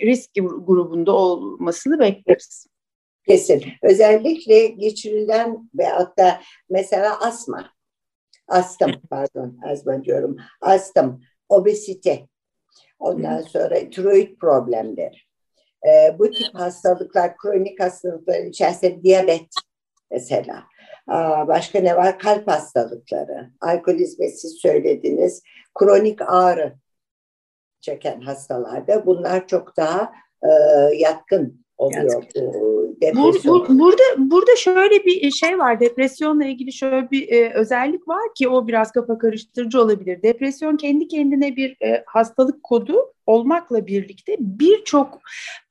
risk 0.00 0.30
grubunda 0.66 1.12
olmasını 1.12 1.98
bekleriz. 1.98 2.66
Kesin. 3.28 3.62
Özellikle 3.82 4.66
geçirilen 4.66 5.70
ve 5.78 5.84
hatta 5.84 6.40
mesela 6.70 7.20
asma, 7.20 7.70
astım 8.48 8.92
pardon 9.10 9.58
asma 9.64 10.04
diyorum, 10.04 10.36
astım, 10.60 11.22
obesite, 11.48 12.26
ondan 12.98 13.40
sonra 13.40 13.90
tiroid 13.90 14.38
problemleri. 14.38 15.16
E, 15.86 16.18
bu 16.18 16.30
tip 16.30 16.54
hastalıklar, 16.54 17.36
kronik 17.36 17.80
hastalıklar 17.80 18.40
içerisinde 18.40 19.02
diyabet 19.02 19.46
mesela. 20.10 20.64
Başka 21.48 21.80
ne 21.80 21.96
var? 21.96 22.18
Kalp 22.18 22.48
hastalıkları, 22.48 23.50
alkolizme 23.60 24.28
siz 24.28 24.52
söylediniz, 24.52 25.42
kronik 25.74 26.22
ağrı 26.22 26.74
çeken 27.80 28.20
hastalarda 28.20 29.06
bunlar 29.06 29.46
çok 29.46 29.76
daha 29.76 30.12
e, 30.42 30.48
yatkın 30.96 31.64
oluyor. 31.78 32.22
Bur, 33.14 33.34
bur, 33.44 33.68
burada 33.68 34.02
burada 34.16 34.56
şöyle 34.56 35.04
bir 35.04 35.30
şey 35.30 35.58
var. 35.58 35.80
Depresyonla 35.80 36.44
ilgili 36.44 36.72
şöyle 36.72 37.10
bir 37.10 37.28
e, 37.28 37.52
özellik 37.54 38.08
var 38.08 38.34
ki 38.36 38.48
o 38.48 38.68
biraz 38.68 38.92
kafa 38.92 39.18
karıştırıcı 39.18 39.80
olabilir. 39.80 40.22
Depresyon 40.22 40.76
kendi 40.76 41.08
kendine 41.08 41.56
bir 41.56 41.76
e, 41.82 42.04
hastalık 42.06 42.62
kodu 42.62 43.12
olmakla 43.26 43.86
birlikte 43.86 44.36
birçok 44.38 45.20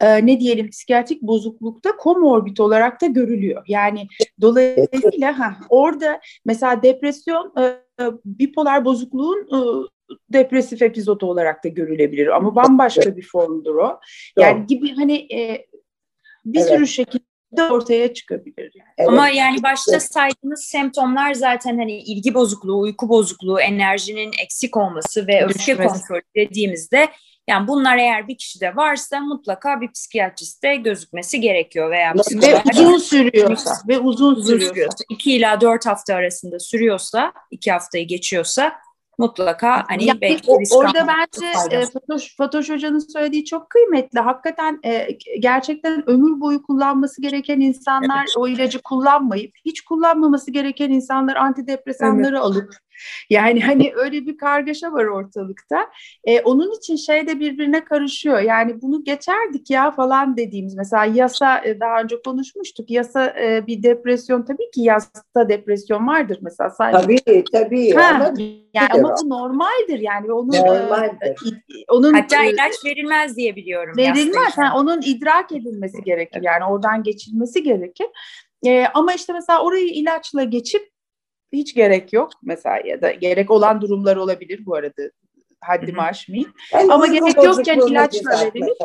e, 0.02 0.26
ne 0.26 0.40
diyelim 0.40 0.70
psikiyatrik 0.70 1.22
bozuklukta 1.22 1.98
komorbid 1.98 2.58
olarak 2.58 3.02
da 3.02 3.06
görülüyor. 3.06 3.64
Yani 3.68 4.08
dolayısıyla 4.42 5.40
ha, 5.40 5.58
orada 5.70 6.20
mesela 6.46 6.84
depresyon 6.84 7.54
e, 7.60 8.04
bipolar 8.26 8.86
bozukluğun 8.86 9.48
e, 9.54 9.60
depresif 10.34 10.82
epizot 10.82 11.24
olarak 11.24 11.64
da 11.64 11.68
görülebilir 11.68 12.28
ama 12.28 12.56
bambaşka 12.56 13.18
bir 13.18 13.28
formdur 13.28 13.76
o. 13.76 14.00
Yani 14.38 14.66
gibi 14.66 14.96
hani 14.96 15.34
e, 15.34 15.66
bir 16.54 16.60
evet. 16.60 16.70
sürü 16.70 16.88
şekilde 16.88 17.64
ortaya 17.72 18.14
çıkabilir. 18.14 18.72
Yani. 18.76 18.90
Evet. 18.98 19.10
Ama 19.10 19.30
yani 19.30 19.64
başta 19.64 20.00
saydığınız 20.00 20.64
semptomlar 20.64 21.34
zaten 21.34 21.78
hani 21.78 21.98
ilgi 21.98 22.34
bozukluğu, 22.34 22.80
uyku 22.80 23.10
bozukluğu, 23.10 23.60
enerjinin 23.62 24.32
eksik 24.44 24.78
olması 24.78 25.28
ve 25.28 25.46
öfke 25.46 25.76
kontrolü 25.76 26.22
dediğimizde 26.36 27.10
yani 27.50 27.68
bunlar 27.68 27.98
eğer 27.98 28.28
bir 28.28 28.38
kişide 28.38 28.76
varsa 28.76 29.20
mutlaka 29.20 29.82
bir 29.82 29.92
psikiyatriste 29.92 30.76
gözükmesi 30.76 31.42
gerekiyor 31.42 31.92
veya 31.92 32.14
ve 32.16 32.62
uzun 32.72 32.98
sürüyorsa 32.98 33.72
ve 33.88 34.00
uzun, 34.00 34.36
uzun 34.36 34.60
sürüyorsa. 34.60 35.04
iki 35.10 35.34
ila 35.34 35.62
dört 35.62 35.86
hafta 35.86 36.16
arasında 36.16 36.60
sürüyorsa 36.60 37.34
iki 37.52 37.72
haftayı 37.72 38.08
geçiyorsa 38.08 38.74
mutlaka 39.18 39.84
hani 39.88 40.06
ya, 40.06 40.22
belki 40.22 40.52
o, 40.52 40.78
orada 40.78 41.08
bence 41.08 41.76
e, 41.76 41.86
Fatoş, 41.86 42.36
Fatoş 42.36 42.70
Hoca'nın 42.70 43.00
söylediği 43.00 43.46
çok 43.46 43.70
kıymetli. 43.70 44.20
Hakikaten 44.20 44.80
e, 44.86 45.08
gerçekten 45.40 46.10
ömür 46.10 46.40
boyu 46.40 46.64
kullanması 46.64 47.22
gereken 47.22 47.60
insanlar 47.60 48.18
evet. 48.18 48.38
o 48.38 48.48
ilacı 48.48 48.82
kullanmayıp 48.82 49.52
hiç 49.66 49.82
kullanmaması 49.82 50.52
gereken 50.52 50.90
insanlar 50.90 51.36
antidepresanları 51.36 52.36
evet. 52.36 52.46
alıp 52.46 52.76
yani 53.30 53.62
hani 53.62 53.94
öyle 53.96 54.26
bir 54.26 54.38
kargaşa 54.38 54.92
var 54.92 55.06
ortalıkta. 55.06 55.90
E, 56.24 56.42
onun 56.42 56.78
için 56.78 56.96
şey 56.96 57.28
de 57.28 57.40
birbirine 57.40 57.84
karışıyor. 57.84 58.40
Yani 58.40 58.82
bunu 58.82 59.04
geçerdik 59.04 59.70
ya 59.70 59.92
falan 59.92 60.38
dediğimiz 60.38 60.76
mesela 60.76 61.06
yasa 61.06 61.62
e, 61.66 61.80
daha 61.80 62.02
önce 62.02 62.22
konuşmuştuk. 62.22 62.92
Yasa 62.92 63.26
e, 63.26 63.68
bir 63.68 63.84
depresyon 63.84 64.46
tabii 64.46 64.72
ki 64.72 64.82
yasta 64.82 65.50
depresyon 65.50 66.08
vardır 66.08 66.40
mesela. 66.42 66.70
Sadece. 66.70 67.24
Tabii 67.26 67.44
tabii. 67.52 67.94
Ha, 67.94 68.12
ama 68.16 68.34
yani 68.74 68.90
ama 68.94 69.16
bu 69.24 69.30
normaldir 69.30 70.00
yani 70.00 70.32
onun 70.32 70.54
e, 70.54 70.62
normaldir. 70.62 71.28
E, 71.28 71.84
onun 71.88 72.14
hatta 72.14 72.44
e, 72.44 72.50
ilaç 72.50 72.86
verilmez 72.86 73.38
diye 73.38 73.56
biliyorum. 73.56 73.98
Verilmez. 73.98 74.54
Yani 74.58 74.74
onun 74.76 75.02
idrak 75.06 75.52
edilmesi 75.52 76.04
gerekir. 76.04 76.42
Yani 76.42 76.66
oradan 76.66 77.04
geçilmesi 77.04 77.64
gerekir. 77.64 78.08
E, 78.66 78.86
ama 78.94 79.14
işte 79.14 79.34
mesela 79.34 79.64
orayı 79.64 79.88
ilaçla 79.88 80.44
geçip 80.44 80.97
hiç 81.54 81.74
gerek 81.74 82.14
yok 82.14 82.30
mesela 82.44 82.80
ya 82.86 83.02
da 83.02 83.12
gerek 83.12 83.52
olan 83.52 83.82
durumlar 83.82 84.16
olabilir 84.16 84.66
bu 84.66 84.76
arada 84.76 85.12
haddimi 85.62 86.02
aşmayayım. 86.02 86.54
Yani 86.74 86.94
Ama 86.94 87.08
gerek 87.08 87.44
yokken 87.44 87.80
ilaçla 87.80 88.32
verilir. 88.32 88.78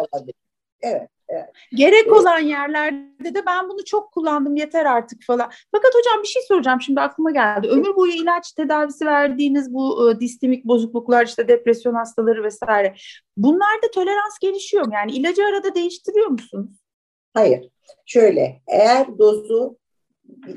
Evet, 0.83 1.09
evet. 1.29 1.49
Gerek 1.75 2.07
evet. 2.07 2.13
olan 2.13 2.39
yerlerde 2.39 3.35
de 3.35 3.47
ben 3.47 3.69
bunu 3.69 3.85
çok 3.85 4.13
kullandım 4.13 4.57
yeter 4.57 4.87
artık 4.87 5.23
falan. 5.23 5.51
Fakat 5.73 5.95
hocam 5.95 6.23
bir 6.23 6.29
şey 6.29 6.43
soracağım 6.43 6.81
şimdi 6.81 7.01
aklıma 7.01 7.31
geldi. 7.31 7.69
Ömür 7.69 7.97
boyu 7.97 8.13
ilaç 8.13 8.53
tedavisi 8.53 9.07
verdiğiniz 9.07 9.75
bu 9.75 10.11
e, 10.11 10.21
distimik 10.21 10.65
bozukluklar 10.65 11.27
işte 11.27 11.49
depresyon 11.49 11.95
hastaları 11.95 12.45
vesaire. 12.45 12.95
Bunlarda 13.37 13.91
tolerans 13.95 14.39
gelişiyor 14.41 14.87
mu? 14.87 14.95
Yani 14.95 15.13
ilacı 15.13 15.45
arada 15.47 15.75
değiştiriyor 15.75 16.27
musunuz? 16.27 16.77
Hayır. 17.35 17.69
Şöyle 18.07 18.63
eğer 18.69 19.19
dozu 19.19 19.79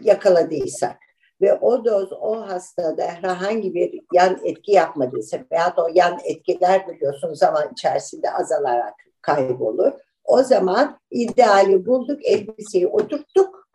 yakaladıysak 0.03 1.04
ve 1.41 1.53
o 1.53 1.85
doz 1.85 2.13
o 2.13 2.41
hastada 2.47 3.03
herhangi 3.03 3.73
bir 3.73 4.01
yan 4.13 4.39
etki 4.43 4.71
yapmadıysa 4.71 5.37
veya 5.51 5.77
da 5.77 5.85
o 5.85 5.89
yan 5.93 6.19
etkiler 6.23 6.87
biliyorsunuz 6.87 7.39
zaman 7.39 7.69
içerisinde 7.71 8.31
azalarak 8.31 8.93
kaybolur. 9.21 9.91
O 10.23 10.43
zaman 10.43 10.99
ideali 11.11 11.85
bulduk, 11.85 12.25
elbiseyi 12.25 12.87
oturttuk, 12.87 13.67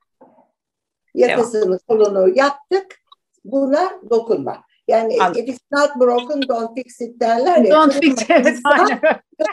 yakasını 1.14 1.78
kolunu 1.88 2.38
yaptık, 2.38 2.96
buna 3.44 4.00
dokunma. 4.11 4.62
Yani 4.91 5.16
Anladım. 5.20 5.43
if 5.43 5.49
it's 5.49 5.72
not 5.72 5.91
broken 6.01 6.43
don't 6.49 6.74
fix 6.74 7.01
it 7.01 7.20
derler 7.20 7.57
ya. 7.57 7.74
Don't 7.74 7.93
fix 7.93 8.22
it. 8.22 8.62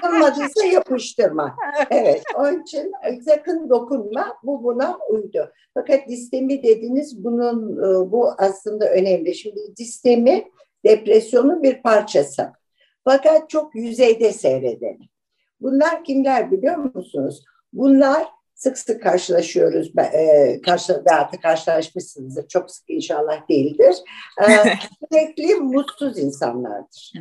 Kırılmadıysa 0.02 0.66
yapıştırma. 0.74 1.56
evet. 1.90 2.24
Onun 2.36 2.62
için 2.62 2.92
sakın 3.26 3.70
dokunma. 3.70 4.38
Bu 4.44 4.64
buna 4.64 4.98
uydu. 5.10 5.52
Fakat 5.74 6.08
distemi 6.08 6.64
dediniz 6.64 7.24
bunun 7.24 7.78
e, 7.78 8.12
bu 8.12 8.32
aslında 8.38 8.90
önemli. 8.90 9.36
Şimdi 9.36 9.60
distemi 9.78 10.44
depresyonun 10.86 11.64
bir 11.64 11.82
parçası. 11.82 12.52
Fakat 13.04 13.50
çok 13.50 13.76
yüzeyde 13.76 14.34
seyredelim. 14.34 15.10
Bunlar 15.62 16.04
kimler 16.04 16.52
biliyor 16.52 16.78
musunuz? 16.78 17.44
Bunlar 17.74 18.28
sık 18.58 18.78
sık 18.78 19.04
karşılaşıyoruz. 19.04 19.92
E, 20.14 20.62
karşı, 20.62 21.04
veyahut 21.06 21.42
karşılaşmışsınızdır. 21.42 22.48
Çok 22.48 22.72
sık 22.72 22.90
inşallah 22.90 23.50
değildir. 23.50 23.96
E, 24.42 24.46
sürekli 25.12 25.56
mutsuz 25.56 26.18
insanlardır. 26.18 27.12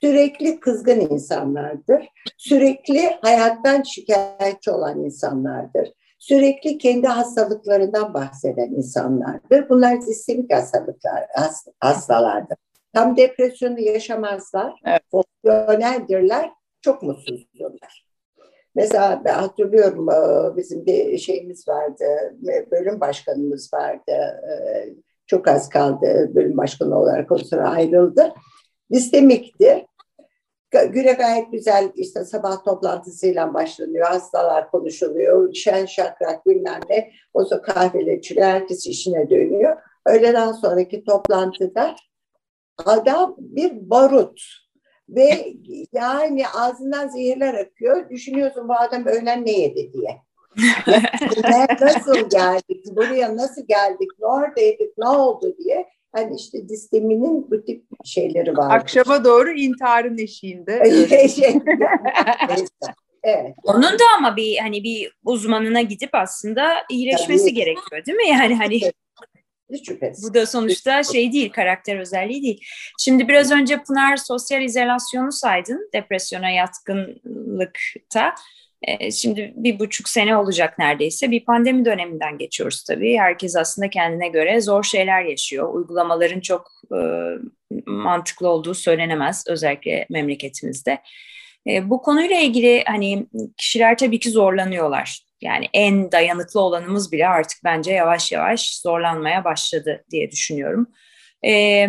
Sürekli 0.00 0.60
kızgın 0.60 1.00
insanlardır. 1.00 2.08
Sürekli 2.36 3.18
hayattan 3.22 3.82
şikayetçi 3.82 4.70
olan 4.70 5.04
insanlardır. 5.04 5.92
Sürekli 6.18 6.78
kendi 6.78 7.06
hastalıklarından 7.06 8.14
bahseden 8.14 8.68
insanlardır. 8.68 9.68
Bunlar 9.68 10.00
sistemik 10.00 10.52
hastalıklar, 10.52 11.26
hastalardır. 11.80 12.56
Tam 12.94 13.16
depresyonu 13.16 13.80
yaşamazlar, 13.80 14.80
evet. 14.84 15.02
fonksiyoneldirler, 15.10 16.50
çok 16.80 17.02
mutsuzdurlar. 17.02 18.05
Mesela 18.76 19.22
ben 19.24 19.34
hatırlıyorum 19.34 20.10
e, 20.10 20.56
bizim 20.56 20.86
bir 20.86 21.18
şeyimiz 21.18 21.68
vardı, 21.68 22.04
bölüm 22.70 23.00
başkanımız 23.00 23.74
vardı. 23.74 24.12
E, 24.50 24.54
çok 25.26 25.48
az 25.48 25.68
kaldı 25.68 26.30
bölüm 26.34 26.56
başkanı 26.56 26.98
olarak 26.98 27.32
o 27.32 27.38
sonra 27.38 27.70
ayrıldı. 27.70 28.32
Listemikti. 28.92 29.86
Güne 30.90 31.12
gayet 31.12 31.52
güzel 31.52 31.92
işte 31.94 32.24
sabah 32.24 32.64
toplantısıyla 32.64 33.54
başlanıyor. 33.54 34.06
Hastalar 34.06 34.70
konuşuluyor. 34.70 35.54
Şen 35.54 35.86
şakrak 35.86 36.46
bilmem 36.46 36.80
ne. 36.90 37.10
O 37.34 37.44
zaman 37.44 37.62
kahveler 37.62 38.20
herkes 38.36 38.86
işine 38.86 39.30
dönüyor. 39.30 39.76
Öğleden 40.06 40.52
sonraki 40.52 41.04
toplantıda 41.04 41.96
adam 42.84 43.36
bir 43.38 43.90
barut 43.90 44.65
ve 45.08 45.54
yani 45.92 46.48
ağzından 46.48 47.08
zehirler 47.08 47.54
akıyor. 47.54 48.10
Düşünüyorsun 48.10 48.68
bu 48.68 48.74
adam 48.74 49.06
öğlen 49.06 49.46
ne 49.46 49.50
yedi 49.50 49.92
diye. 49.92 50.20
nasıl 51.80 52.30
geldik, 52.30 52.96
buraya 52.96 53.36
nasıl 53.36 53.66
geldik, 53.66 54.10
ne 54.20 54.26
oradaydık, 54.26 54.98
ne 54.98 55.08
oldu 55.08 55.56
diye. 55.58 55.86
Hani 56.12 56.36
işte 56.36 56.68
disteminin 56.68 57.50
bu 57.50 57.64
tip 57.64 57.84
şeyleri 58.04 58.56
var. 58.56 58.76
Akşama 58.76 59.24
doğru 59.24 59.50
intiharın 59.50 60.18
eşiğinde. 60.18 60.82
Evet. 63.28 63.54
Onun 63.64 63.82
da 63.82 64.04
ama 64.18 64.36
bir 64.36 64.58
hani 64.58 64.84
bir 64.84 65.12
uzmanına 65.24 65.82
gidip 65.82 66.10
aslında 66.12 66.74
iyileşmesi 66.90 67.44
Tabii. 67.44 67.54
gerekiyor 67.54 68.06
değil 68.06 68.16
mi? 68.16 68.28
Yani 68.28 68.54
hani 68.54 68.80
hiç 69.72 69.90
Bu 70.22 70.34
da 70.34 70.46
sonuçta 70.46 71.02
şey 71.02 71.32
değil, 71.32 71.52
karakter 71.52 71.96
özelliği 71.98 72.42
değil. 72.42 72.60
Şimdi 72.98 73.28
biraz 73.28 73.52
önce 73.52 73.82
Pınar 73.82 74.16
sosyal 74.16 74.62
izolasyonu 74.62 75.32
saydın, 75.32 75.90
depresyona 75.94 76.50
yatkınlıkta. 76.50 78.34
Ee, 78.82 79.10
şimdi 79.10 79.52
bir 79.56 79.78
buçuk 79.78 80.08
sene 80.08 80.36
olacak 80.36 80.78
neredeyse. 80.78 81.30
Bir 81.30 81.44
pandemi 81.44 81.84
döneminden 81.84 82.38
geçiyoruz 82.38 82.84
tabii. 82.84 83.18
Herkes 83.18 83.56
aslında 83.56 83.90
kendine 83.90 84.28
göre 84.28 84.60
zor 84.60 84.82
şeyler 84.82 85.24
yaşıyor. 85.24 85.74
Uygulamaların 85.74 86.40
çok 86.40 86.70
e, 86.92 86.98
mantıklı 87.86 88.48
olduğu 88.48 88.74
söylenemez 88.74 89.44
özellikle 89.48 90.06
memleketimizde. 90.10 90.98
E, 91.68 91.90
bu 91.90 92.02
konuyla 92.02 92.40
ilgili 92.40 92.84
hani 92.86 93.26
kişiler 93.56 93.98
tabii 93.98 94.20
ki 94.20 94.30
zorlanıyorlar. 94.30 95.25
Yani 95.40 95.68
en 95.74 96.12
dayanıklı 96.12 96.60
olanımız 96.60 97.12
bile 97.12 97.28
artık 97.28 97.58
bence 97.64 97.92
yavaş 97.92 98.32
yavaş 98.32 98.80
zorlanmaya 98.80 99.44
başladı 99.44 100.04
diye 100.10 100.30
düşünüyorum. 100.30 100.86
E, 101.46 101.88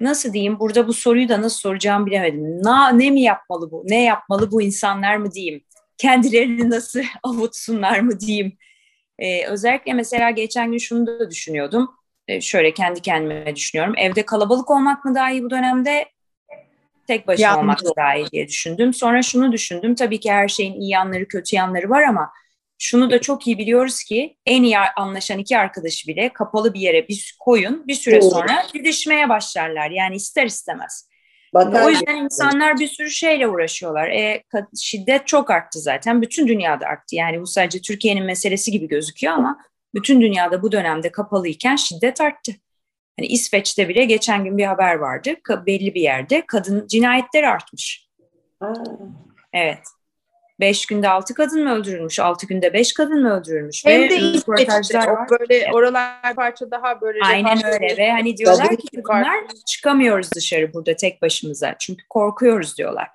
nasıl 0.00 0.32
diyeyim 0.32 0.60
burada 0.60 0.88
bu 0.88 0.92
soruyu 0.92 1.28
da 1.28 1.42
nasıl 1.42 1.58
soracağım 1.58 2.06
bilemedim. 2.06 2.62
Na, 2.62 2.88
ne 2.88 3.10
mi 3.10 3.20
yapmalı 3.22 3.70
bu? 3.70 3.84
Ne 3.88 4.04
yapmalı 4.04 4.50
bu 4.52 4.62
insanlar 4.62 5.16
mı 5.16 5.32
diyeyim? 5.32 5.64
Kendilerini 5.98 6.70
nasıl 6.70 7.00
avutsunlar 7.22 8.00
mı 8.00 8.20
diyeyim? 8.20 8.58
Ee, 9.18 9.46
özellikle 9.46 9.92
mesela 9.92 10.30
geçen 10.30 10.70
gün 10.70 10.78
şunu 10.78 11.06
da 11.06 11.30
düşünüyordum. 11.30 11.90
Ee, 12.28 12.40
şöyle 12.40 12.74
kendi 12.74 13.02
kendime 13.02 13.56
düşünüyorum. 13.56 13.94
Evde 13.98 14.26
kalabalık 14.26 14.70
olmak 14.70 15.04
mı 15.04 15.14
daha 15.14 15.30
iyi 15.30 15.42
bu 15.42 15.50
dönemde? 15.50 16.08
Tek 17.10 17.26
başına 17.26 17.46
Yanlış. 17.46 17.62
olmak 17.62 17.96
daha 17.96 18.14
iyi 18.14 18.26
diye 18.32 18.48
düşündüm. 18.48 18.94
Sonra 18.94 19.22
şunu 19.22 19.52
düşündüm. 19.52 19.94
Tabii 19.94 20.20
ki 20.20 20.32
her 20.32 20.48
şeyin 20.48 20.80
iyi 20.80 20.90
yanları 20.90 21.28
kötü 21.28 21.56
yanları 21.56 21.90
var 21.90 22.02
ama 22.02 22.30
şunu 22.78 23.10
da 23.10 23.20
çok 23.20 23.46
iyi 23.46 23.58
biliyoruz 23.58 24.02
ki 24.02 24.36
en 24.46 24.62
iyi 24.62 24.78
anlaşan 24.78 25.38
iki 25.38 25.58
arkadaşı 25.58 26.08
bile 26.08 26.32
kapalı 26.32 26.74
bir 26.74 26.80
yere 26.80 27.08
bir 27.08 27.36
koyun 27.40 27.86
bir 27.86 27.94
süre 27.94 28.22
sonra 28.22 28.66
didişmeye 28.74 29.28
başlarlar. 29.28 29.90
Yani 29.90 30.16
ister 30.16 30.46
istemez. 30.46 31.08
Batar 31.54 31.86
o 31.86 31.90
yüzden 31.90 32.16
insanlar 32.16 32.78
bir 32.78 32.88
sürü 32.88 33.10
şeyle 33.10 33.48
uğraşıyorlar. 33.48 34.08
E, 34.08 34.42
şiddet 34.80 35.26
çok 35.26 35.50
arttı 35.50 35.78
zaten. 35.78 36.22
Bütün 36.22 36.48
dünyada 36.48 36.86
arttı. 36.86 37.16
Yani 37.16 37.40
bu 37.40 37.46
sadece 37.46 37.80
Türkiye'nin 37.80 38.24
meselesi 38.24 38.70
gibi 38.70 38.88
gözüküyor 38.88 39.32
ama 39.32 39.58
bütün 39.94 40.20
dünyada 40.20 40.62
bu 40.62 40.72
dönemde 40.72 41.12
kapalıyken 41.12 41.76
şiddet 41.76 42.20
arttı. 42.20 42.52
Hani 43.20 43.26
İsveç'te 43.26 43.88
bile 43.88 44.04
geçen 44.04 44.44
gün 44.44 44.58
bir 44.58 44.64
haber 44.64 44.94
vardı. 44.94 45.34
Belli 45.66 45.94
bir 45.94 46.00
yerde 46.00 46.44
kadın 46.46 46.86
cinayetleri 46.86 47.48
artmış. 47.48 48.08
Aa. 48.60 48.74
Evet. 49.52 49.78
Beş 50.60 50.86
günde 50.86 51.08
altı 51.08 51.34
kadın 51.34 51.64
mı 51.64 51.74
öldürülmüş? 51.74 52.18
Altı 52.18 52.46
günde 52.46 52.72
beş 52.72 52.92
kadın 52.92 53.22
mı 53.22 53.40
öldürülmüş? 53.40 53.84
Hem 53.86 54.02
ve 54.02 54.10
de 54.10 54.20
röportajlar 54.20 55.08
var. 55.08 55.28
Böyle 55.30 55.56
evet. 55.56 55.74
oralar 55.74 56.34
parça 56.36 56.70
daha 56.70 57.00
böyle. 57.00 57.18
Aynen 57.24 57.66
öyle 57.66 57.96
ve 57.96 58.10
hani 58.10 58.36
diyorlar 58.36 58.76
ki 58.76 59.02
kadınlar 59.02 59.44
çıkamıyoruz 59.66 60.32
dışarı 60.32 60.74
burada 60.74 60.96
tek 60.96 61.22
başımıza. 61.22 61.76
Çünkü 61.78 62.04
korkuyoruz 62.08 62.78
diyorlar. 62.78 63.08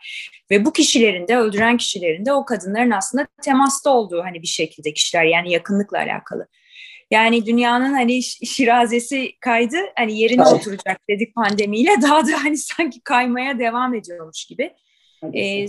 Ve 0.52 0.66
bu 0.66 0.74
kişilerin 0.74 1.28
de 1.28 1.38
öldüren 1.38 1.78
kişilerin 1.78 2.26
de 2.26 2.34
o 2.34 2.46
kadınların 2.46 2.92
aslında 2.92 3.28
temasta 3.42 3.90
olduğu 3.90 4.24
hani 4.24 4.42
bir 4.42 4.48
şekilde 4.48 4.94
kişiler 4.94 5.24
yani 5.24 5.52
yakınlıkla 5.52 5.98
alakalı. 5.98 6.48
Yani 7.12 7.46
dünyanın 7.46 7.94
hani 7.94 8.24
şirazesi 8.24 9.32
kaydı 9.40 9.78
hani 9.96 10.20
yerine 10.20 10.44
evet. 10.48 10.54
oturacak 10.54 11.02
dedik 11.10 11.36
pandemiyle 11.36 11.92
daha 12.02 12.28
da 12.28 12.44
hani 12.44 12.58
sanki 12.58 13.02
kaymaya 13.04 13.60
devam 13.60 13.94
ediyormuş 13.94 14.46
gibi. 14.46 14.74
Ee, 15.34 15.66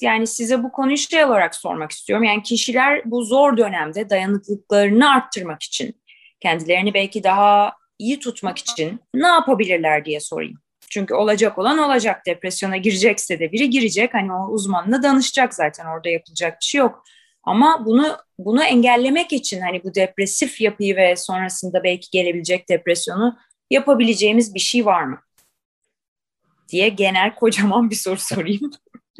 yani 0.00 0.26
size 0.26 0.62
bu 0.62 0.72
konuyu 0.72 0.96
şey 0.96 1.24
olarak 1.24 1.54
sormak 1.54 1.90
istiyorum. 1.90 2.24
Yani 2.24 2.42
kişiler 2.42 3.02
bu 3.04 3.22
zor 3.22 3.56
dönemde 3.56 4.10
dayanıklılıklarını 4.10 5.10
arttırmak 5.10 5.62
için, 5.62 5.94
kendilerini 6.40 6.94
belki 6.94 7.24
daha 7.24 7.72
iyi 7.98 8.18
tutmak 8.18 8.58
için 8.58 9.00
ne 9.14 9.26
yapabilirler 9.26 10.04
diye 10.04 10.20
sorayım. 10.20 10.58
Çünkü 10.90 11.14
olacak 11.14 11.58
olan 11.58 11.78
olacak. 11.78 12.26
Depresyona 12.26 12.76
girecekse 12.76 13.38
de 13.38 13.52
biri 13.52 13.70
girecek. 13.70 14.14
Hani 14.14 14.32
o 14.32 14.48
uzmanına 14.50 15.02
danışacak 15.02 15.54
zaten 15.54 15.86
orada 15.86 16.08
yapılacak 16.08 16.58
bir 16.60 16.66
şey 16.66 16.78
yok. 16.78 17.04
Ama 17.48 17.86
bunu 17.86 18.16
bunu 18.38 18.64
engellemek 18.64 19.32
için 19.32 19.60
hani 19.60 19.84
bu 19.84 19.94
depresif 19.94 20.60
yapıyı 20.60 20.96
ve 20.96 21.16
sonrasında 21.16 21.84
belki 21.84 22.10
gelebilecek 22.10 22.68
depresyonu 22.68 23.38
yapabileceğimiz 23.70 24.54
bir 24.54 24.60
şey 24.60 24.86
var 24.86 25.04
mı? 25.04 25.18
diye 26.68 26.88
genel 26.88 27.34
kocaman 27.34 27.90
bir 27.90 27.94
soru 27.94 28.18
sorayım. 28.18 28.70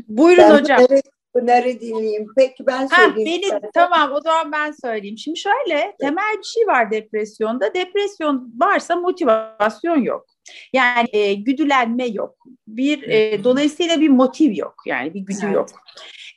Buyurun 0.09 0.45
ben 0.45 0.61
hocam. 0.61 0.79
Bunları, 0.79 1.03
bunları 1.35 1.81
dinleyeyim. 1.81 2.27
Peki 2.37 2.67
ben 2.67 2.87
söyleyeyim. 2.87 3.43
Ha, 3.51 3.59
benim, 3.61 3.71
tamam 3.75 4.13
o 4.13 4.21
zaman 4.21 4.53
ben 4.53 4.73
söyleyeyim. 4.83 5.19
Şimdi 5.19 5.39
şöyle 5.39 5.97
temel 6.01 6.39
bir 6.39 6.45
şey 6.45 6.67
var 6.67 6.91
depresyonda. 6.91 7.75
Depresyon 7.75 8.53
varsa 8.57 8.97
motivasyon 8.97 10.03
yok. 10.03 10.27
Yani 10.73 11.09
e, 11.13 11.35
güdülenme 11.35 12.07
yok. 12.07 12.35
Bir 12.69 13.03
e, 13.03 13.45
dolayısıyla 13.45 14.01
bir 14.01 14.09
motiv 14.09 14.53
yok. 14.53 14.75
Yani 14.87 15.15
bir 15.15 15.21
güdü 15.21 15.39
evet. 15.43 15.55
yok. 15.55 15.69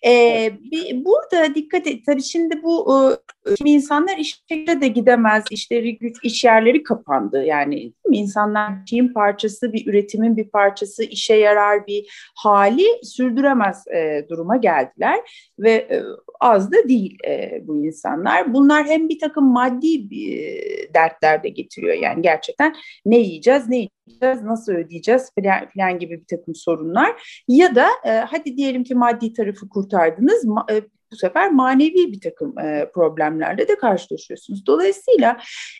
E, 0.05 0.51
bir, 0.71 1.05
burada 1.05 1.55
dikkat 1.55 1.87
et. 1.87 2.05
Tabii 2.05 2.23
şimdi 2.23 2.63
bu 2.63 3.01
e, 3.47 3.51
insanlar 3.65 4.17
işe 4.17 4.81
de 4.81 4.87
gidemez. 4.87 5.43
İşleri 5.51 5.97
iş 6.23 6.43
yerleri 6.43 6.83
kapandı. 6.83 7.43
Yani 7.43 7.93
insanlar 8.11 8.71
şeyin 8.89 9.13
parçası, 9.13 9.73
bir 9.73 9.87
üretimin 9.87 10.37
bir 10.37 10.49
parçası, 10.49 11.03
işe 11.03 11.35
yarar 11.35 11.87
bir 11.87 12.31
hali 12.35 12.85
sürdüremez 13.03 13.87
e, 13.87 14.25
duruma 14.29 14.57
geldiler 14.57 15.19
ve 15.59 15.71
e, 15.71 16.03
az 16.41 16.71
da 16.71 16.89
değil 16.89 17.17
e, 17.27 17.61
bu 17.67 17.85
insanlar. 17.85 18.53
Bunlar 18.53 18.85
hem 18.85 19.09
bir 19.09 19.19
takım 19.19 19.45
maddi 19.45 19.95
e, 19.95 20.93
dertler 20.93 21.43
de 21.43 21.49
getiriyor. 21.49 21.93
Yani 21.93 22.21
gerçekten 22.21 22.75
ne 23.05 23.17
yiyeceğiz, 23.17 23.69
ne 23.69 23.75
yiyeceğiz, 23.77 24.41
nasıl 24.41 24.73
ödeyeceğiz 24.73 25.31
falan, 25.39 25.69
falan 25.77 25.99
gibi 25.99 26.19
bir 26.19 26.37
takım 26.37 26.55
sorunlar. 26.55 27.41
Ya 27.47 27.75
da 27.75 27.87
e, 28.05 28.09
hadi 28.09 28.57
diyelim 28.57 28.83
ki 28.83 28.95
maddi 28.95 29.33
tarafı 29.33 29.69
kurtardınız, 29.69 30.45
ma, 30.45 30.65
e, 30.71 30.81
bu 31.11 31.15
sefer 31.15 31.51
manevi 31.51 32.11
bir 32.11 32.21
takım 32.21 32.59
e, 32.59 32.91
problemlerle 32.93 33.67
de 33.67 33.77
karşılaşıyorsunuz. 33.77 34.65
Dolayısıyla 34.65 35.37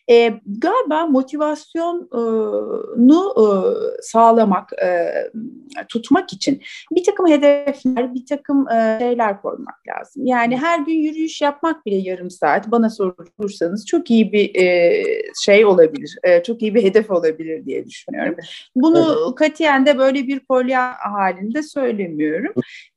e, 0.09 0.33
galiba 0.45 1.05
motivasyonu 1.05 2.07
e, 3.37 3.45
sağlamak, 4.01 4.73
e, 4.83 5.11
tutmak 5.89 6.33
için 6.33 6.61
bir 6.91 7.03
takım 7.03 7.27
hedefler, 7.27 8.13
bir 8.13 8.25
takım 8.25 8.69
e, 8.69 8.97
şeyler 8.99 9.41
koymak 9.41 9.87
lazım. 9.87 10.25
Yani 10.25 10.57
her 10.57 10.79
gün 10.79 10.93
yürüyüş 10.93 11.41
yapmak 11.41 11.85
bile 11.85 11.95
yarım 11.95 12.29
saat 12.29 12.71
bana 12.71 12.89
sorursanız 12.89 13.85
çok 13.85 14.11
iyi 14.11 14.33
bir 14.33 14.55
e, 14.55 15.03
şey 15.43 15.65
olabilir, 15.65 16.17
e, 16.23 16.43
çok 16.43 16.61
iyi 16.61 16.75
bir 16.75 16.83
hedef 16.83 17.11
olabilir 17.11 17.65
diye 17.65 17.85
düşünüyorum. 17.85 18.35
Bunu 18.75 19.25
evet. 19.25 19.35
katiyen 19.35 19.85
de 19.85 19.97
böyle 19.97 20.27
bir 20.27 20.39
kolya 20.39 20.93
halinde 21.13 21.63
söylemiyorum. 21.63 22.53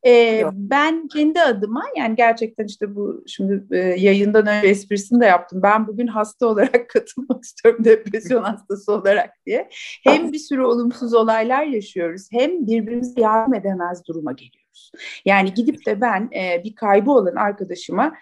E, 0.07 0.42
ben 0.52 1.09
kendi 1.09 1.40
adıma 1.40 1.84
yani 1.96 2.16
gerçekten 2.16 2.64
işte 2.64 2.94
bu 2.94 3.24
şimdi 3.26 3.64
e, 3.70 3.78
yayından 3.78 4.46
önce 4.46 4.68
esprisini 4.68 5.20
de 5.20 5.26
yaptım. 5.26 5.62
Ben 5.62 5.86
bugün 5.86 6.07
hasta 6.07 6.46
olarak 6.46 6.88
katılmak 6.92 7.44
istiyorum 7.44 7.84
depresyon 7.84 8.42
hastası 8.42 8.92
olarak 8.92 9.30
diye. 9.46 9.68
Hem 10.05 10.32
bir 10.32 10.38
sürü 10.38 10.62
olumsuz 10.62 11.14
olaylar 11.14 11.64
yaşıyoruz 11.64 12.28
hem 12.32 12.66
birbirimize 12.66 13.20
yardım 13.20 13.55
edemez 13.55 14.07
duruma 14.09 14.32
geliyoruz. 14.32 14.92
Yani 15.24 15.55
gidip 15.55 15.86
de 15.86 16.00
ben 16.00 16.30
e, 16.36 16.64
bir 16.64 16.74
kaybı 16.74 17.11
olan 17.11 17.36
arkadaşıma 17.36 18.14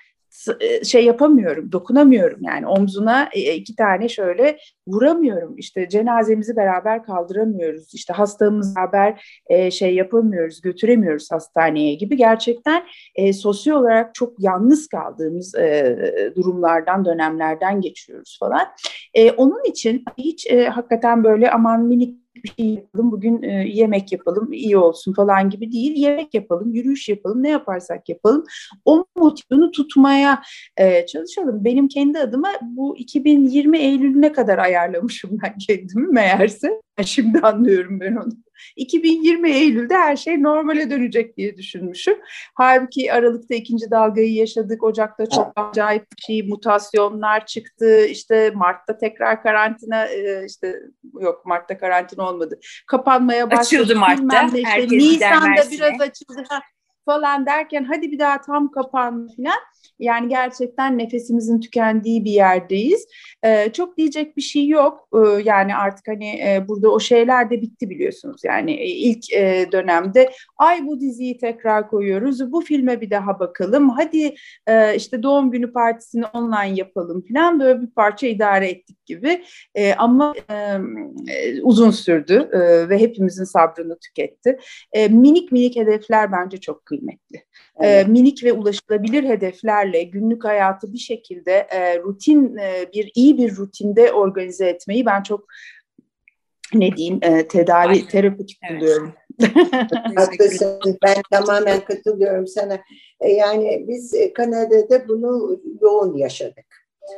şey 0.84 1.04
yapamıyorum, 1.04 1.72
dokunamıyorum 1.72 2.38
yani 2.42 2.66
omzuna 2.66 3.28
e, 3.32 3.40
e, 3.40 3.54
iki 3.54 3.76
tane 3.76 4.08
şöyle 4.08 4.58
vuramıyorum. 4.86 5.54
İşte 5.58 5.88
cenazemizi 5.88 6.56
beraber 6.56 7.04
kaldıramıyoruz. 7.04 7.94
İşte 7.94 8.12
hastamızı 8.12 8.74
beraber 8.76 9.40
şey 9.70 9.94
yapamıyoruz, 9.94 10.60
götüremiyoruz 10.60 11.32
hastaneye 11.32 11.94
gibi. 11.94 12.16
Gerçekten 12.16 12.82
e, 13.14 13.32
sosyal 13.32 13.76
olarak 13.76 14.14
çok 14.14 14.42
yalnız 14.42 14.88
kaldığımız 14.88 15.54
e, 15.54 16.32
durumlardan, 16.36 17.04
dönemlerden 17.04 17.80
geçiyoruz 17.80 18.36
falan. 18.40 18.66
E, 19.14 19.30
onun 19.30 19.64
için 19.64 20.04
hiç 20.18 20.46
e, 20.50 20.68
hakikaten 20.68 21.24
böyle 21.24 21.50
aman 21.50 21.84
minik 21.84 22.21
bir 22.34 22.52
şey 22.58 22.74
yapalım, 22.74 23.12
bugün 23.12 23.42
e, 23.42 23.48
yemek 23.68 24.12
yapalım, 24.12 24.52
iyi 24.52 24.76
olsun 24.76 25.12
falan 25.12 25.50
gibi 25.50 25.72
değil. 25.72 25.96
Yemek 25.96 26.34
yapalım, 26.34 26.74
yürüyüş 26.74 27.08
yapalım, 27.08 27.42
ne 27.42 27.48
yaparsak 27.48 28.08
yapalım. 28.08 28.44
O 28.84 29.04
motivasyonu 29.16 29.70
tutmaya 29.70 30.42
e, 30.76 31.06
çalışalım. 31.06 31.64
Benim 31.64 31.88
kendi 31.88 32.18
adıma 32.18 32.48
bu 32.62 32.96
2020 32.98 33.78
Eylül'üne 33.78 34.32
kadar 34.32 34.58
ayarlamışım 34.58 35.38
ben 35.42 35.58
kendimi 35.58 36.06
meğerse. 36.06 36.82
Şimdi 37.04 37.40
anlıyorum 37.42 38.00
ben 38.00 38.16
onu. 38.16 38.32
2020 38.76 39.50
Eylül'de 39.50 39.94
her 39.94 40.16
şey 40.16 40.42
normale 40.42 40.90
dönecek 40.90 41.36
diye 41.36 41.56
düşünmüşüm. 41.56 42.18
Halbuki 42.54 43.12
Aralık'ta 43.12 43.54
ikinci 43.54 43.90
dalgayı 43.90 44.34
yaşadık. 44.34 44.82
Ocak'ta 44.82 45.26
çok 45.26 45.52
acayip 45.56 46.02
bir 46.02 46.22
şey, 46.22 46.42
mutasyonlar 46.42 47.46
çıktı. 47.46 48.06
İşte 48.06 48.50
Mart'ta 48.54 48.98
tekrar 48.98 49.42
karantina, 49.42 50.06
e, 50.06 50.46
işte 50.46 50.76
yok 51.20 51.46
Mart'ta 51.46 51.78
karantina 51.78 52.28
olmadı. 52.28 52.58
Kapanmaya 52.86 53.50
başladı. 53.50 53.82
Açıldı 53.82 53.96
Mart'ta. 53.98 54.46
Işte, 54.58 54.86
Nisan'da 54.96 55.70
biraz 55.70 56.00
açıldı 56.00 56.44
falan 57.04 57.46
derken 57.46 57.84
hadi 57.84 58.12
bir 58.12 58.18
daha 58.18 58.40
tam 58.40 58.70
kapanma 58.70 59.28
falan. 59.36 59.58
Yani 59.98 60.28
gerçekten 60.28 60.98
nefesimizin 60.98 61.60
tükendiği 61.60 62.24
bir 62.24 62.30
yerdeyiz. 62.30 63.06
Ee, 63.44 63.72
çok 63.72 63.96
diyecek 63.96 64.36
bir 64.36 64.42
şey 64.42 64.68
yok. 64.68 65.08
Ee, 65.14 65.42
yani 65.44 65.76
artık 65.76 66.08
hani 66.08 66.28
e, 66.28 66.68
burada 66.68 66.90
o 66.90 67.00
şeyler 67.00 67.50
de 67.50 67.62
bitti 67.62 67.90
biliyorsunuz. 67.90 68.40
Yani 68.44 68.76
ilk 68.84 69.32
e, 69.32 69.68
dönemde 69.72 70.30
ay 70.56 70.86
bu 70.86 71.00
diziyi 71.00 71.38
tekrar 71.38 71.90
koyuyoruz. 71.90 72.52
Bu 72.52 72.60
filme 72.60 73.00
bir 73.00 73.10
daha 73.10 73.40
bakalım. 73.40 73.90
Hadi 73.90 74.34
e, 74.66 74.96
işte 74.96 75.22
doğum 75.22 75.50
günü 75.50 75.72
partisini 75.72 76.26
online 76.26 76.74
yapalım 76.74 77.24
falan 77.32 77.60
böyle 77.60 77.82
bir 77.82 77.90
parça 77.90 78.26
idare 78.26 78.68
ettik 78.68 79.06
gibi. 79.06 79.44
E, 79.74 79.94
ama 79.94 80.34
e 80.48 81.62
uzun 81.62 81.90
sürdü 81.90 82.48
e, 82.52 82.88
ve 82.88 82.98
hepimizin 82.98 83.44
sabrını 83.44 83.98
tüketti. 83.98 84.58
E, 84.92 85.08
minik 85.08 85.52
minik 85.52 85.76
hedefler 85.76 86.32
bence 86.32 86.56
çok 86.56 86.86
kıymetli. 86.92 87.44
Evet. 87.80 88.06
E, 88.06 88.10
minik 88.10 88.44
ve 88.44 88.52
ulaşılabilir 88.52 89.24
hedeflerle 89.24 90.02
günlük 90.02 90.44
hayatı 90.44 90.92
bir 90.92 90.98
şekilde 90.98 91.52
e, 91.52 91.98
rutin 91.98 92.56
e, 92.56 92.92
bir 92.94 93.12
iyi 93.14 93.38
bir 93.38 93.56
rutinde 93.56 94.12
organize 94.12 94.68
etmeyi 94.68 95.06
ben 95.06 95.22
çok 95.22 95.46
ne 96.74 96.96
diyeyim 96.96 97.18
e, 97.22 97.48
tedavi 97.48 97.88
Aynen. 97.88 98.06
terapötik 98.06 98.58
evet. 98.70 98.80
buluyorum. 98.80 99.12
Haklısın. 100.16 100.98
Ben 101.02 101.22
tamamen 101.30 101.80
katılıyorum 101.80 102.46
sana. 102.46 102.78
E, 103.20 103.32
yani 103.32 103.84
biz 103.88 104.14
e, 104.14 104.32
Kanada'da 104.32 105.08
bunu 105.08 105.60
yoğun 105.80 106.16
yaşadık. 106.16 106.66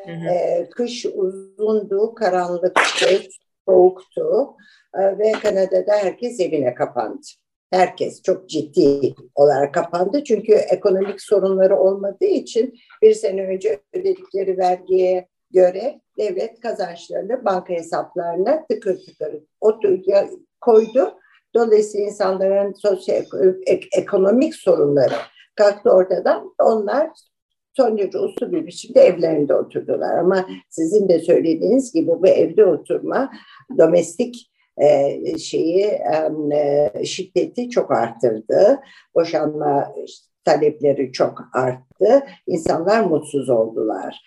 Hı 0.06 0.12
hı. 0.12 0.28
E, 0.28 0.68
kış 0.70 1.06
uzundu, 1.06 2.14
karanlıktı, 2.14 3.22
soğuktu 3.68 4.56
ve 4.94 5.32
Kanada'da 5.32 5.92
herkes 5.92 6.40
evine 6.40 6.74
kapandı 6.74 7.26
herkes 7.74 8.22
çok 8.22 8.48
ciddi 8.48 9.14
olarak 9.34 9.74
kapandı. 9.74 10.24
Çünkü 10.24 10.52
ekonomik 10.52 11.22
sorunları 11.22 11.78
olmadığı 11.78 12.24
için 12.24 12.74
bir 13.02 13.14
sene 13.14 13.46
önce 13.46 13.80
ödedikleri 13.92 14.58
vergiye 14.58 15.28
göre 15.50 16.00
devlet 16.18 16.60
kazançlarını 16.60 17.44
banka 17.44 17.74
hesaplarına 17.74 18.66
tıkır 18.66 18.98
tıkır 19.06 19.40
koydu. 20.60 21.14
Dolayısıyla 21.54 22.06
insanların 22.06 22.72
sosyal 22.72 23.24
ekonomik 23.96 24.54
sorunları 24.54 25.14
kalktı 25.56 25.90
ortadan. 25.90 26.54
Onlar 26.62 27.10
son 27.76 27.98
derece 27.98 28.18
uslu 28.18 28.52
bir 28.52 28.66
biçimde 28.66 29.00
evlerinde 29.00 29.54
oturdular. 29.54 30.18
Ama 30.18 30.46
sizin 30.70 31.08
de 31.08 31.18
söylediğiniz 31.18 31.92
gibi 31.92 32.06
bu 32.06 32.26
evde 32.26 32.66
oturma 32.66 33.30
domestik 33.78 34.50
e, 34.78 35.38
şeyi 35.38 35.84
e, 35.84 37.04
şiddeti 37.04 37.70
çok 37.70 37.90
arttırdı. 37.90 38.80
Boşanma 39.14 39.94
talepleri 40.44 41.12
çok 41.12 41.44
arttı. 41.52 42.26
İnsanlar 42.46 43.04
mutsuz 43.04 43.50
oldular. 43.50 44.24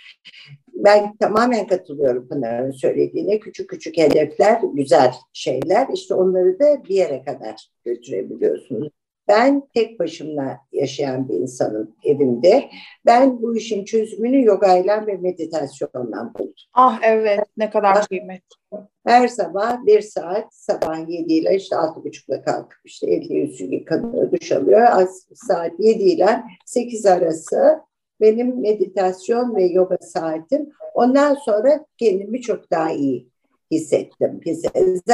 Ben 0.74 1.18
tamamen 1.18 1.68
katılıyorum 1.68 2.28
Pınar'ın 2.28 2.72
söylediğine. 2.72 3.40
Küçük 3.40 3.70
küçük 3.70 3.98
hedefler, 3.98 4.62
güzel 4.74 5.14
şeyler. 5.34 5.88
İşte 5.94 6.14
onları 6.14 6.60
da 6.60 6.84
bir 6.84 6.96
yere 6.96 7.24
kadar 7.24 7.70
götürebiliyorsunuz. 7.86 8.90
Ben 9.28 9.68
tek 9.74 10.00
başımla 10.00 10.58
yaşayan 10.72 11.30
bir 11.30 11.34
insanım 11.34 11.96
evimde. 12.04 12.70
Ben 13.06 13.42
bu 13.42 13.56
işin 13.56 13.86
çözümünü 13.86 14.46
yogayla 14.46 15.08
ve 15.08 15.18
meditasyonla 15.18 16.34
buldum. 16.40 16.54
Ah 16.74 17.00
evet 17.04 17.40
ne 17.58 17.70
kadar 17.70 18.08
kıymetli. 18.08 18.58
Her 19.06 19.28
sabah 19.28 19.86
bir 19.86 20.02
saat 20.02 20.56
sabah 20.56 21.10
7 21.10 21.34
ile 21.34 21.56
işte 21.56 21.76
altı 21.76 22.04
buçukla 22.04 22.42
kalkıp 22.42 22.80
işte 22.86 23.12
elli 23.12 23.34
yüzü 23.34 23.66
yıkanıyor, 23.66 24.32
duş 24.32 24.52
alıyor. 24.52 24.82
Az, 24.82 25.28
saat 25.34 25.72
7 25.80 26.04
ile 26.04 26.44
8 26.66 27.06
arası 27.06 27.80
benim 28.22 28.62
meditasyon 28.62 29.56
ve 29.56 29.66
yoga 29.66 29.98
saatim. 30.02 30.70
Ondan 30.94 31.34
sonra 31.34 31.86
kendimi 31.98 32.42
çok 32.42 32.72
daha 32.72 32.92
iyi 32.92 33.30
hissettim. 33.72 34.42
hissettim. 34.46 35.06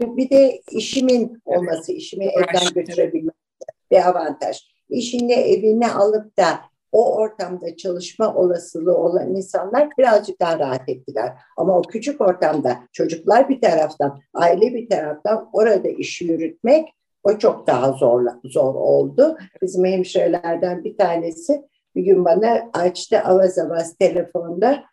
Bir 0.00 0.30
de 0.30 0.60
işimin 0.70 1.42
olması, 1.44 1.92
işimi 1.92 2.24
evden 2.24 2.74
götürebilmek 2.74 3.34
bir 3.90 4.08
avantaj. 4.08 4.56
İşini 4.88 5.32
evine 5.32 5.92
alıp 5.92 6.38
da 6.38 6.60
o 6.92 7.16
ortamda 7.16 7.76
çalışma 7.76 8.34
olasılığı 8.34 8.96
olan 8.96 9.34
insanlar 9.34 9.88
birazcık 9.98 10.40
daha 10.40 10.58
rahat 10.58 10.88
ettiler. 10.88 11.32
Ama 11.56 11.78
o 11.78 11.82
küçük 11.82 12.20
ortamda 12.20 12.78
çocuklar 12.92 13.48
bir 13.48 13.60
taraftan, 13.60 14.20
aile 14.34 14.74
bir 14.74 14.88
taraftan 14.88 15.50
orada 15.52 15.88
işi 15.88 16.24
yürütmek 16.24 16.88
o 17.22 17.38
çok 17.38 17.66
daha 17.66 17.92
zor, 17.92 18.26
zor 18.44 18.74
oldu. 18.74 19.38
Bizim 19.62 19.84
hemşirelerden 19.84 20.84
bir 20.84 20.96
tanesi 20.96 21.62
bir 21.96 22.02
gün 22.02 22.24
bana 22.24 22.70
açtı 22.72 23.20
avaz 23.20 23.58
avaz 23.58 23.96
telefonda. 23.96 24.84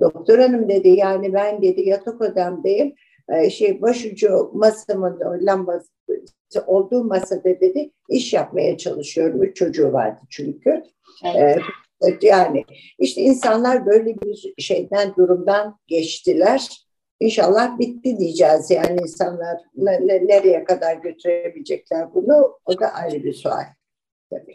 Doktor 0.00 0.38
hanım 0.38 0.68
dedi 0.68 0.88
yani 0.88 1.32
ben 1.32 1.62
dedi 1.62 1.88
yatak 1.88 2.20
odamdayım. 2.20 2.94
Ee, 3.28 3.50
şey 3.50 3.82
başucu 3.82 4.50
masamın 4.54 5.20
lambası 5.46 5.88
olduğu 6.66 7.04
masada 7.04 7.44
dedi 7.44 7.90
iş 8.08 8.32
yapmaya 8.32 8.78
çalışıyorum. 8.78 9.42
Üç 9.42 9.56
çocuğu 9.56 9.92
vardı 9.92 10.20
çünkü. 10.30 10.82
Evet. 11.34 11.58
Ee, 12.06 12.26
yani 12.26 12.64
işte 12.98 13.20
insanlar 13.20 13.86
böyle 13.86 14.20
bir 14.20 14.54
şeyden 14.58 15.14
durumdan 15.16 15.78
geçtiler. 15.86 16.68
İnşallah 17.20 17.78
bitti 17.78 18.18
diyeceğiz 18.18 18.70
yani 18.70 19.00
insanlar 19.02 19.56
ne, 19.76 20.06
ne, 20.06 20.26
nereye 20.26 20.64
kadar 20.64 20.96
götürebilecekler 20.96 22.14
bunu 22.14 22.58
o 22.64 22.80
da 22.80 22.94
ayrı 22.94 23.24
bir 23.24 23.32
sual. 23.32 23.64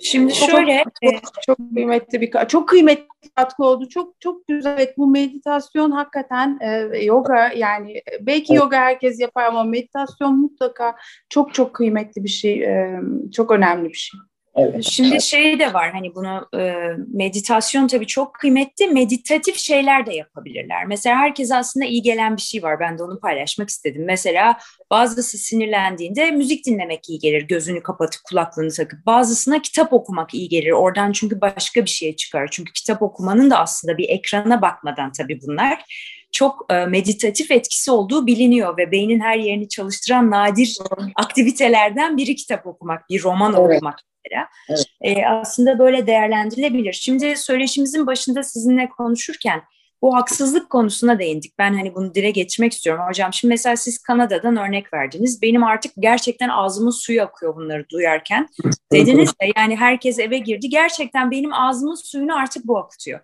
Şimdi 0.01 0.35
şöyle 0.35 0.83
çok, 0.83 1.13
e, 1.13 1.19
çok 1.41 1.57
kıymetli 1.73 2.21
bir 2.21 2.31
çok 2.47 2.69
kıymetli 2.69 3.05
katkı 3.35 3.63
oldu. 3.63 3.89
Çok 3.89 4.21
çok 4.21 4.47
güzel. 4.47 4.77
Evet, 4.77 4.97
bu 4.97 5.07
meditasyon 5.07 5.91
hakikaten 5.91 6.59
e, 6.61 6.97
yoga 7.03 7.51
yani 7.55 7.91
e, 7.91 8.03
belki 8.21 8.53
yoga 8.53 8.77
herkes 8.77 9.19
yapar 9.19 9.45
ama 9.45 9.63
meditasyon 9.63 10.39
mutlaka 10.39 10.95
çok 11.29 11.53
çok 11.53 11.73
kıymetli 11.73 12.23
bir 12.23 12.29
şey. 12.29 12.63
E, 12.63 12.99
çok 13.33 13.51
önemli 13.51 13.89
bir 13.89 13.93
şey. 13.93 14.19
Evet. 14.57 14.83
Şimdi 14.83 15.21
şey 15.21 15.59
de 15.59 15.73
var 15.73 15.91
hani 15.91 16.15
bunu 16.15 16.47
e, 16.61 16.73
meditasyon 17.13 17.87
tabii 17.87 18.07
çok 18.07 18.33
kıymetli. 18.33 18.87
Meditatif 18.87 19.57
şeyler 19.57 20.05
de 20.05 20.15
yapabilirler. 20.15 20.85
Mesela 20.85 21.15
herkes 21.15 21.51
aslında 21.51 21.85
iyi 21.85 22.01
gelen 22.01 22.37
bir 22.37 22.41
şey 22.41 22.63
var. 22.63 22.79
Ben 22.79 22.97
de 22.97 23.03
onu 23.03 23.19
paylaşmak 23.19 23.69
istedim. 23.69 24.03
Mesela 24.05 24.57
bazısı 24.91 25.37
sinirlendiğinde 25.37 26.31
müzik 26.31 26.65
dinlemek 26.65 27.09
iyi 27.09 27.19
gelir. 27.19 27.41
Gözünü 27.41 27.83
kapatıp 27.83 28.21
kulaklığını 28.23 28.71
takıp. 28.71 29.05
Bazısına 29.05 29.61
kitap 29.61 29.93
okumak 29.93 30.33
iyi 30.33 30.49
gelir. 30.49 30.71
Oradan 30.71 31.11
çünkü 31.11 31.41
başka 31.41 31.85
bir 31.85 31.89
şeye 31.89 32.15
çıkar. 32.15 32.47
Çünkü 32.51 32.73
kitap 32.73 33.01
okumanın 33.01 33.49
da 33.49 33.59
aslında 33.59 33.97
bir 33.97 34.09
ekrana 34.09 34.61
bakmadan 34.61 35.11
tabii 35.11 35.39
bunlar 35.47 35.83
çok 36.31 36.65
e, 36.69 36.85
meditatif 36.85 37.51
etkisi 37.51 37.91
olduğu 37.91 38.27
biliniyor 38.27 38.77
ve 38.77 38.91
beynin 38.91 39.19
her 39.19 39.37
yerini 39.37 39.69
çalıştıran 39.69 40.31
nadir 40.31 40.77
aktivitelerden 41.15 42.17
biri 42.17 42.35
kitap 42.35 42.67
okumak, 42.67 43.09
bir 43.09 43.23
roman 43.23 43.55
evet. 43.57 43.75
okumak 43.75 43.99
mesela. 44.31 44.47
Evet. 44.69 44.85
E, 45.01 45.25
aslında 45.27 45.79
böyle 45.79 46.07
değerlendirilebilir. 46.07 46.93
Şimdi 46.93 47.35
söyleşimizin 47.35 48.07
başında 48.07 48.43
sizinle 48.43 48.89
konuşurken 48.89 49.61
bu 50.01 50.15
haksızlık 50.15 50.69
konusuna 50.69 51.19
değindik. 51.19 51.59
Ben 51.59 51.73
hani 51.73 51.95
bunu 51.95 52.15
dile 52.15 52.31
geçmek 52.31 52.73
istiyorum 52.73 53.03
hocam. 53.07 53.33
Şimdi 53.33 53.51
mesela 53.51 53.75
siz 53.75 53.97
Kanada'dan 53.97 54.57
örnek 54.57 54.93
verdiniz. 54.93 55.41
Benim 55.41 55.63
artık 55.63 55.91
gerçekten 55.99 56.49
ağzımın 56.49 56.91
suyu 56.91 57.21
akıyor 57.23 57.55
bunları 57.55 57.89
duyarken. 57.89 58.47
Dediniz 58.91 59.29
de 59.29 59.51
yani 59.57 59.75
herkes 59.75 60.19
eve 60.19 60.37
girdi. 60.37 60.69
Gerçekten 60.69 61.31
benim 61.31 61.53
ağzımın 61.53 61.95
suyunu 61.95 62.35
artık 62.35 62.67
bu 62.67 62.77
akıtıyor. 62.77 63.19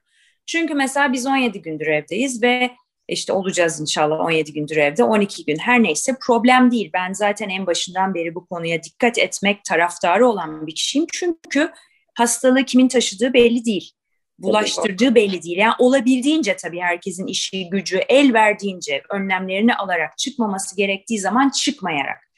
Çünkü 0.45 0.74
mesela 0.74 1.14
biz 1.14 1.28
17 1.28 1.62
gündür 1.62 1.88
evdeyiz 1.88 2.43
ve 2.43 2.72
işte 3.08 3.34
olacağız 3.34 3.82
inşallah 3.82 4.20
17 4.20 4.54
gündür 4.54 4.78
evde 4.78 5.04
12 5.04 5.45
gün 5.45 5.58
her 5.58 5.84
neyse 5.84 6.16
problem 6.22 6.72
değil. 6.72 6.89
Ben 6.93 7.14
zaten 7.14 7.49
en 7.49 7.68
başından 7.68 8.14
beri 8.14 8.36
bu 8.36 8.45
konuya 8.45 8.84
dikkat 8.84 9.18
etmek 9.18 9.64
taraftarı 9.64 10.28
olan 10.28 10.68
bir 10.68 10.76
kişiyim. 10.76 11.08
Çünkü 11.14 11.72
hastalığı 12.16 12.64
kimin 12.64 12.88
taşıdığı 12.88 13.34
belli 13.34 13.66
değil. 13.66 13.91
Bulaştırdığı 14.39 15.16
belli 15.16 15.43
değil. 15.43 15.58
Yani 15.58 15.74
olabildiğince 15.80 16.56
tabii 16.56 16.80
herkesin 16.80 17.28
işi, 17.28 17.70
gücü, 17.70 17.97
el 17.97 18.34
verdiğince 18.34 19.01
önlemlerini 19.10 19.76
alarak 19.76 20.18
çıkmaması 20.18 20.76
gerektiği 20.76 21.20
zaman 21.20 21.49
çıkmayarak. 21.49 22.34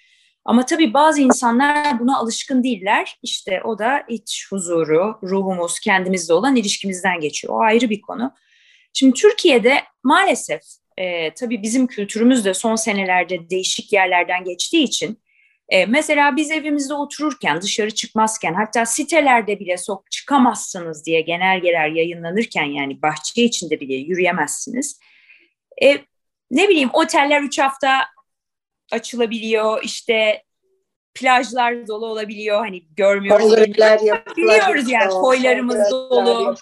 Ama 0.46 0.66
tabii 0.66 0.94
bazı 0.94 1.22
insanlar 1.22 2.00
buna 2.00 2.18
alışkın 2.18 2.64
değiller. 2.64 3.20
İşte 3.24 3.62
o 3.64 3.80
da 3.80 4.04
iç 4.10 4.48
huzuru, 4.50 5.20
ruhumuz, 5.24 5.80
kendimizle 5.80 6.34
olan 6.34 6.56
ilişkimizden 6.56 7.20
geçiyor. 7.20 7.54
O 7.54 7.60
ayrı 7.60 7.90
bir 7.90 8.02
konu. 8.02 8.34
Şimdi 8.98 9.14
Türkiye'de 9.14 9.84
maalesef 10.04 10.62
e, 10.98 11.34
tabii 11.34 11.62
bizim 11.62 11.88
kültürümüz 11.88 12.46
de 12.46 12.54
son 12.54 12.76
senelerde 12.76 13.50
değişik 13.50 13.94
yerlerden 13.94 14.44
geçtiği 14.44 14.84
için 14.84 15.20
e, 15.70 15.86
mesela 15.86 16.36
biz 16.36 16.52
evimizde 16.52 16.94
otururken, 16.94 17.62
dışarı 17.62 17.92
çıkmazken, 17.92 18.54
hatta 18.54 18.86
sitelerde 18.86 19.60
bile 19.60 19.78
sok 19.78 20.12
çıkamazsınız 20.12 21.06
diye 21.06 21.22
genelgeler 21.22 21.88
yayınlanırken 21.88 22.66
yani 22.66 23.02
bahçe 23.02 23.44
içinde 23.44 23.80
bile 23.80 23.94
yürüyemezsiniz. 23.94 25.00
E, 25.84 25.98
ne 26.52 26.70
bileyim 26.70 26.90
oteller 26.94 27.42
üç 27.42 27.60
hafta 27.60 28.06
açılabiliyor, 28.92 29.84
işte 29.84 30.44
plajlar 31.14 31.88
dolu 31.88 32.06
olabiliyor, 32.06 32.60
hani 32.60 32.84
görmüyoruz. 32.96 33.48
Koylar 33.48 34.02
Biliyoruz 34.38 34.90
yani 34.90 35.10
koylarımız 35.10 35.92
dolu, 35.92 36.56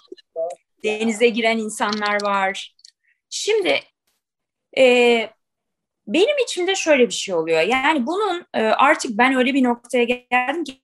denize 0.84 1.28
giren 1.28 1.58
insanlar 1.58 2.22
var. 2.22 2.76
Şimdi 3.30 3.80
e, 4.78 5.30
benim 6.06 6.38
içimde 6.44 6.74
şöyle 6.74 7.08
bir 7.08 7.12
şey 7.14 7.34
oluyor. 7.34 7.60
Yani 7.60 8.06
bunun 8.06 8.46
e, 8.54 8.62
artık 8.62 9.18
ben 9.18 9.34
öyle 9.34 9.54
bir 9.54 9.64
noktaya 9.64 10.04
geldim 10.04 10.64
ki 10.64 10.80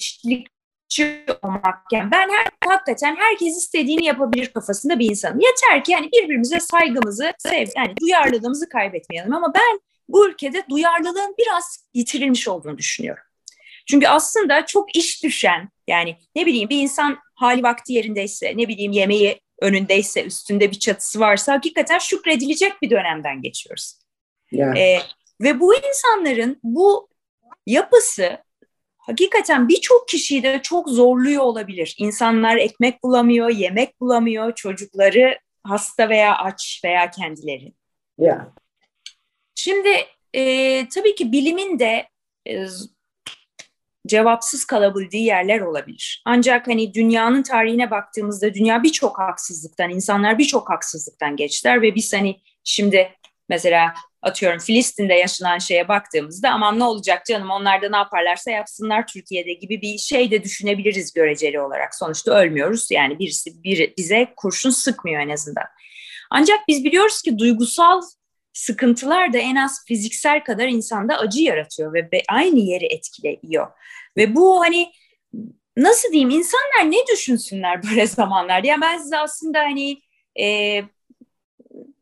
eşitlikçi 0.00 1.24
olmak. 1.42 1.92
Yani 1.92 2.10
ben 2.10 2.28
her, 2.28 2.46
hakikaten 2.66 3.16
herkes 3.16 3.56
istediğini 3.56 4.04
yapabilir 4.04 4.46
kafasında 4.52 4.98
bir 4.98 5.10
insanım. 5.10 5.40
Yeter 5.40 5.84
ki 5.84 5.92
yani 5.92 6.08
birbirimize 6.12 6.60
saygımızı, 6.60 7.32
sev, 7.38 7.66
yani 7.76 7.94
duyarlılığımızı 8.00 8.68
kaybetmeyelim. 8.68 9.34
Ama 9.34 9.54
ben 9.54 9.80
bu 10.08 10.28
ülkede 10.28 10.64
duyarlılığın 10.70 11.34
biraz 11.38 11.88
yitirilmiş 11.94 12.48
olduğunu 12.48 12.78
düşünüyorum. 12.78 13.22
Çünkü 13.86 14.08
aslında 14.08 14.66
çok 14.66 14.96
iş 14.96 15.22
düşen 15.24 15.68
yani 15.86 16.16
ne 16.34 16.46
bileyim 16.46 16.68
bir 16.68 16.82
insan 16.82 17.18
hali 17.38 17.62
vakti 17.62 17.92
yerindeyse 17.92 18.52
ne 18.56 18.68
bileyim 18.68 18.92
yemeği 18.92 19.40
önündeyse, 19.60 20.24
üstünde 20.24 20.70
bir 20.70 20.78
çatısı 20.78 21.20
varsa 21.20 21.52
hakikaten 21.52 21.98
şükredilecek 21.98 22.82
bir 22.82 22.90
dönemden 22.90 23.42
geçiyoruz. 23.42 23.98
Yeah. 24.52 24.76
Ee, 24.76 24.98
ve 25.40 25.60
bu 25.60 25.74
insanların 25.74 26.60
bu 26.62 27.08
yapısı 27.66 28.38
hakikaten 28.98 29.68
birçok 29.68 30.08
kişiyi 30.08 30.42
de 30.42 30.60
çok 30.62 30.88
zorluyor 30.88 31.42
olabilir. 31.42 31.94
İnsanlar 31.98 32.56
ekmek 32.56 33.02
bulamıyor, 33.02 33.48
yemek 33.50 34.00
bulamıyor, 34.00 34.54
çocukları 34.54 35.38
hasta 35.64 36.08
veya 36.08 36.36
aç 36.36 36.80
veya 36.84 37.10
kendileri. 37.10 37.72
Yeah. 38.18 38.46
Şimdi 39.54 39.88
e, 40.34 40.88
tabii 40.88 41.14
ki 41.14 41.32
bilimin 41.32 41.78
de 41.78 42.08
e, 42.48 42.66
cevapsız 44.08 44.64
kalabildiği 44.64 45.24
yerler 45.24 45.60
olabilir. 45.60 46.22
Ancak 46.24 46.66
hani 46.66 46.94
dünyanın 46.94 47.42
tarihine 47.42 47.90
baktığımızda 47.90 48.54
dünya 48.54 48.82
birçok 48.82 49.18
haksızlıktan, 49.18 49.90
insanlar 49.90 50.38
birçok 50.38 50.70
haksızlıktan 50.70 51.36
geçtiler 51.36 51.82
ve 51.82 51.94
biz 51.94 52.12
hani 52.12 52.40
şimdi 52.64 53.12
mesela 53.48 53.94
atıyorum 54.22 54.58
Filistin'de 54.58 55.14
yaşanan 55.14 55.58
şeye 55.58 55.88
baktığımızda 55.88 56.50
aman 56.50 56.78
ne 56.78 56.84
olacak 56.84 57.26
canım 57.26 57.50
onlar 57.50 57.82
da 57.82 57.88
ne 57.90 57.96
yaparlarsa 57.96 58.50
yapsınlar 58.50 59.06
Türkiye'de 59.06 59.52
gibi 59.52 59.82
bir 59.82 59.98
şey 59.98 60.30
de 60.30 60.44
düşünebiliriz 60.44 61.12
göreceli 61.12 61.60
olarak. 61.60 61.94
Sonuçta 61.94 62.34
ölmüyoruz 62.34 62.90
yani 62.90 63.18
birisi 63.18 63.62
bir, 63.62 63.94
bize 63.96 64.32
kurşun 64.36 64.70
sıkmıyor 64.70 65.20
en 65.20 65.28
azından. 65.28 65.66
Ancak 66.30 66.58
biz 66.68 66.84
biliyoruz 66.84 67.22
ki 67.22 67.38
duygusal 67.38 68.02
sıkıntılar 68.52 69.32
da 69.32 69.38
en 69.38 69.56
az 69.56 69.84
fiziksel 69.86 70.44
kadar 70.44 70.68
insanda 70.68 71.18
acı 71.18 71.42
yaratıyor 71.42 71.94
ve 71.94 72.22
aynı 72.28 72.58
yeri 72.58 72.84
etkiliyor. 72.84 73.66
Ve 74.16 74.34
bu 74.36 74.60
hani 74.60 74.92
nasıl 75.76 76.12
diyeyim 76.12 76.30
insanlar 76.30 76.90
ne 76.90 77.06
düşünsünler 77.12 77.82
böyle 77.90 78.06
zamanlarda? 78.06 78.66
Ya 78.66 78.80
ben 78.80 78.98
size 78.98 79.18
aslında 79.18 79.58
hani 79.58 80.02
e, 80.40 80.82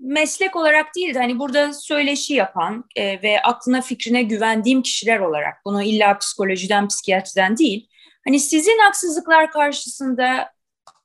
meslek 0.00 0.57
olarak 0.57 0.94
değil 0.94 1.14
de 1.14 1.18
hani 1.18 1.38
burada 1.38 1.72
söyleşi 1.72 2.34
yapan 2.34 2.84
e, 2.96 3.22
ve 3.22 3.42
aklına 3.42 3.80
fikrine 3.80 4.22
güvendiğim 4.22 4.82
kişiler 4.82 5.20
olarak 5.20 5.54
bunu 5.64 5.82
illa 5.82 6.18
psikolojiden 6.18 6.88
psikiyatriden 6.88 7.57
değil 7.57 7.88
hani 8.26 8.40
sizin 8.40 8.78
haksızlıklar 8.78 9.50
karşısında 9.50 10.52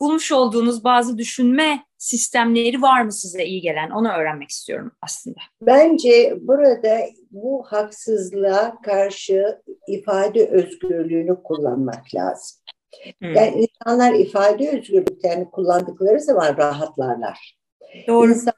bulmuş 0.02 0.32
olduğunuz 0.32 0.84
bazı 0.84 1.18
düşünme 1.18 1.86
sistemleri 2.02 2.82
var 2.82 3.02
mı 3.02 3.12
size 3.12 3.46
iyi 3.46 3.62
gelen? 3.62 3.90
Onu 3.90 4.12
öğrenmek 4.12 4.50
istiyorum 4.50 4.92
aslında. 5.02 5.40
Bence 5.62 6.38
burada 6.42 7.00
bu 7.32 7.64
haksızlığa 7.68 8.82
karşı 8.82 9.62
ifade 9.88 10.48
özgürlüğünü 10.48 11.44
kullanmak 11.44 12.16
lazım. 12.16 12.58
Hmm. 13.20 13.34
Yani 13.34 13.68
insanlar 13.68 14.14
ifade 14.14 14.70
özgürlüklerini 14.70 15.52
kullandıkları 15.52 16.20
zaman 16.20 16.58
rahatlarlar. 16.58 17.58
Doğru. 18.08 18.30
İnsan, 18.30 18.54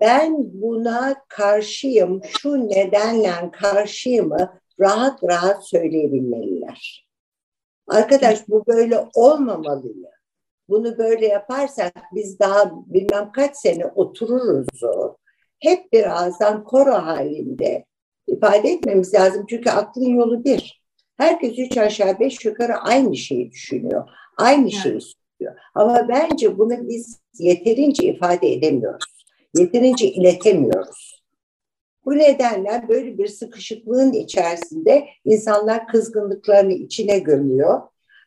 ben 0.00 0.34
buna 0.38 1.14
karşıyım, 1.28 2.20
şu 2.24 2.68
nedenle 2.68 3.50
karşıyımı 3.52 4.60
rahat 4.80 5.24
rahat 5.24 5.68
söyleyebilmeliler. 5.68 7.08
Arkadaş 7.88 8.48
bu 8.48 8.64
böyle 8.66 9.04
olmamalı. 9.14 9.92
Bunu 10.68 10.98
böyle 10.98 11.26
yaparsak 11.26 11.92
biz 12.14 12.38
daha 12.38 12.72
bilmem 12.86 13.32
kaç 13.32 13.56
sene 13.56 13.86
otururuz 13.86 14.82
o. 14.82 15.16
Hep 15.58 15.92
birazdan 15.92 16.64
koro 16.64 16.92
halinde 16.92 17.84
ifade 18.26 18.68
etmemiz 18.68 19.14
lazım. 19.14 19.46
Çünkü 19.48 19.70
aklın 19.70 20.16
yolu 20.16 20.44
bir. 20.44 20.82
Herkes 21.16 21.58
üç 21.58 21.78
aşağı 21.78 22.20
beş 22.20 22.44
yukarı 22.44 22.76
aynı 22.76 23.16
şeyi 23.16 23.50
düşünüyor. 23.50 24.08
Aynı 24.36 24.62
evet. 24.62 24.72
şeyi 24.72 25.00
söylüyor. 25.00 25.60
Ama 25.74 26.08
bence 26.08 26.58
bunu 26.58 26.88
biz 26.88 27.20
yeterince 27.38 28.06
ifade 28.06 28.52
edemiyoruz. 28.52 29.24
Yeterince 29.54 30.06
iletemiyoruz. 30.06 31.22
Bu 32.04 32.18
nedenle 32.18 32.84
böyle 32.88 33.18
bir 33.18 33.28
sıkışıklığın 33.28 34.12
içerisinde 34.12 35.06
insanlar 35.24 35.88
kızgınlıklarını 35.88 36.72
içine 36.72 37.18
gömüyor 37.18 37.80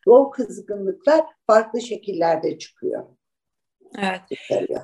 ve 0.07 0.11
o 0.11 0.29
kızgınlıklar 0.29 1.25
farklı 1.47 1.81
şekillerde 1.81 2.57
çıkıyor. 2.57 3.05
Evet. 3.97 4.21
Çıkarıyor. 4.29 4.81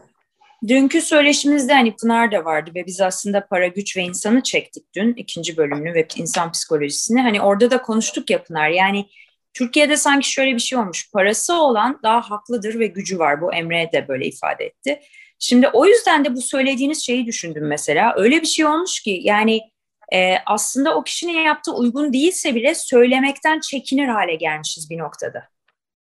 Dünkü 0.67 1.01
söyleşimizde 1.01 1.73
hani 1.73 1.95
Pınar 1.95 2.31
da 2.31 2.45
vardı 2.45 2.71
ve 2.75 2.85
biz 2.85 3.01
aslında 3.01 3.47
para, 3.47 3.67
güç 3.67 3.97
ve 3.97 4.01
insanı 4.01 4.43
çektik 4.43 4.93
dün 4.95 5.13
ikinci 5.13 5.57
bölümünü 5.57 5.93
ve 5.93 6.07
insan 6.15 6.51
psikolojisini. 6.51 7.21
Hani 7.21 7.41
orada 7.41 7.71
da 7.71 7.81
konuştuk 7.81 8.29
ya 8.29 8.43
Pınar 8.43 8.69
yani 8.69 9.05
Türkiye'de 9.53 9.97
sanki 9.97 10.31
şöyle 10.31 10.53
bir 10.55 10.59
şey 10.59 10.79
olmuş. 10.79 11.11
Parası 11.11 11.53
olan 11.53 11.99
daha 12.03 12.21
haklıdır 12.21 12.79
ve 12.79 12.87
gücü 12.87 13.19
var. 13.19 13.41
Bu 13.41 13.53
Emre 13.53 13.89
de 13.93 14.07
böyle 14.07 14.25
ifade 14.25 14.65
etti. 14.65 14.99
Şimdi 15.39 15.67
o 15.67 15.85
yüzden 15.85 16.25
de 16.25 16.35
bu 16.35 16.41
söylediğiniz 16.41 17.05
şeyi 17.05 17.25
düşündüm 17.25 17.67
mesela. 17.67 18.13
Öyle 18.17 18.41
bir 18.41 18.47
şey 18.47 18.65
olmuş 18.65 18.99
ki 18.99 19.19
yani 19.23 19.61
e, 20.13 20.35
aslında 20.45 20.95
o 20.95 21.03
kişinin 21.03 21.41
yaptığı 21.41 21.73
uygun 21.73 22.13
değilse 22.13 22.55
bile 22.55 22.75
söylemekten 22.75 23.59
çekinir 23.59 24.07
hale 24.07 24.35
gelmişiz 24.35 24.89
bir 24.89 24.97
noktada. 24.97 25.43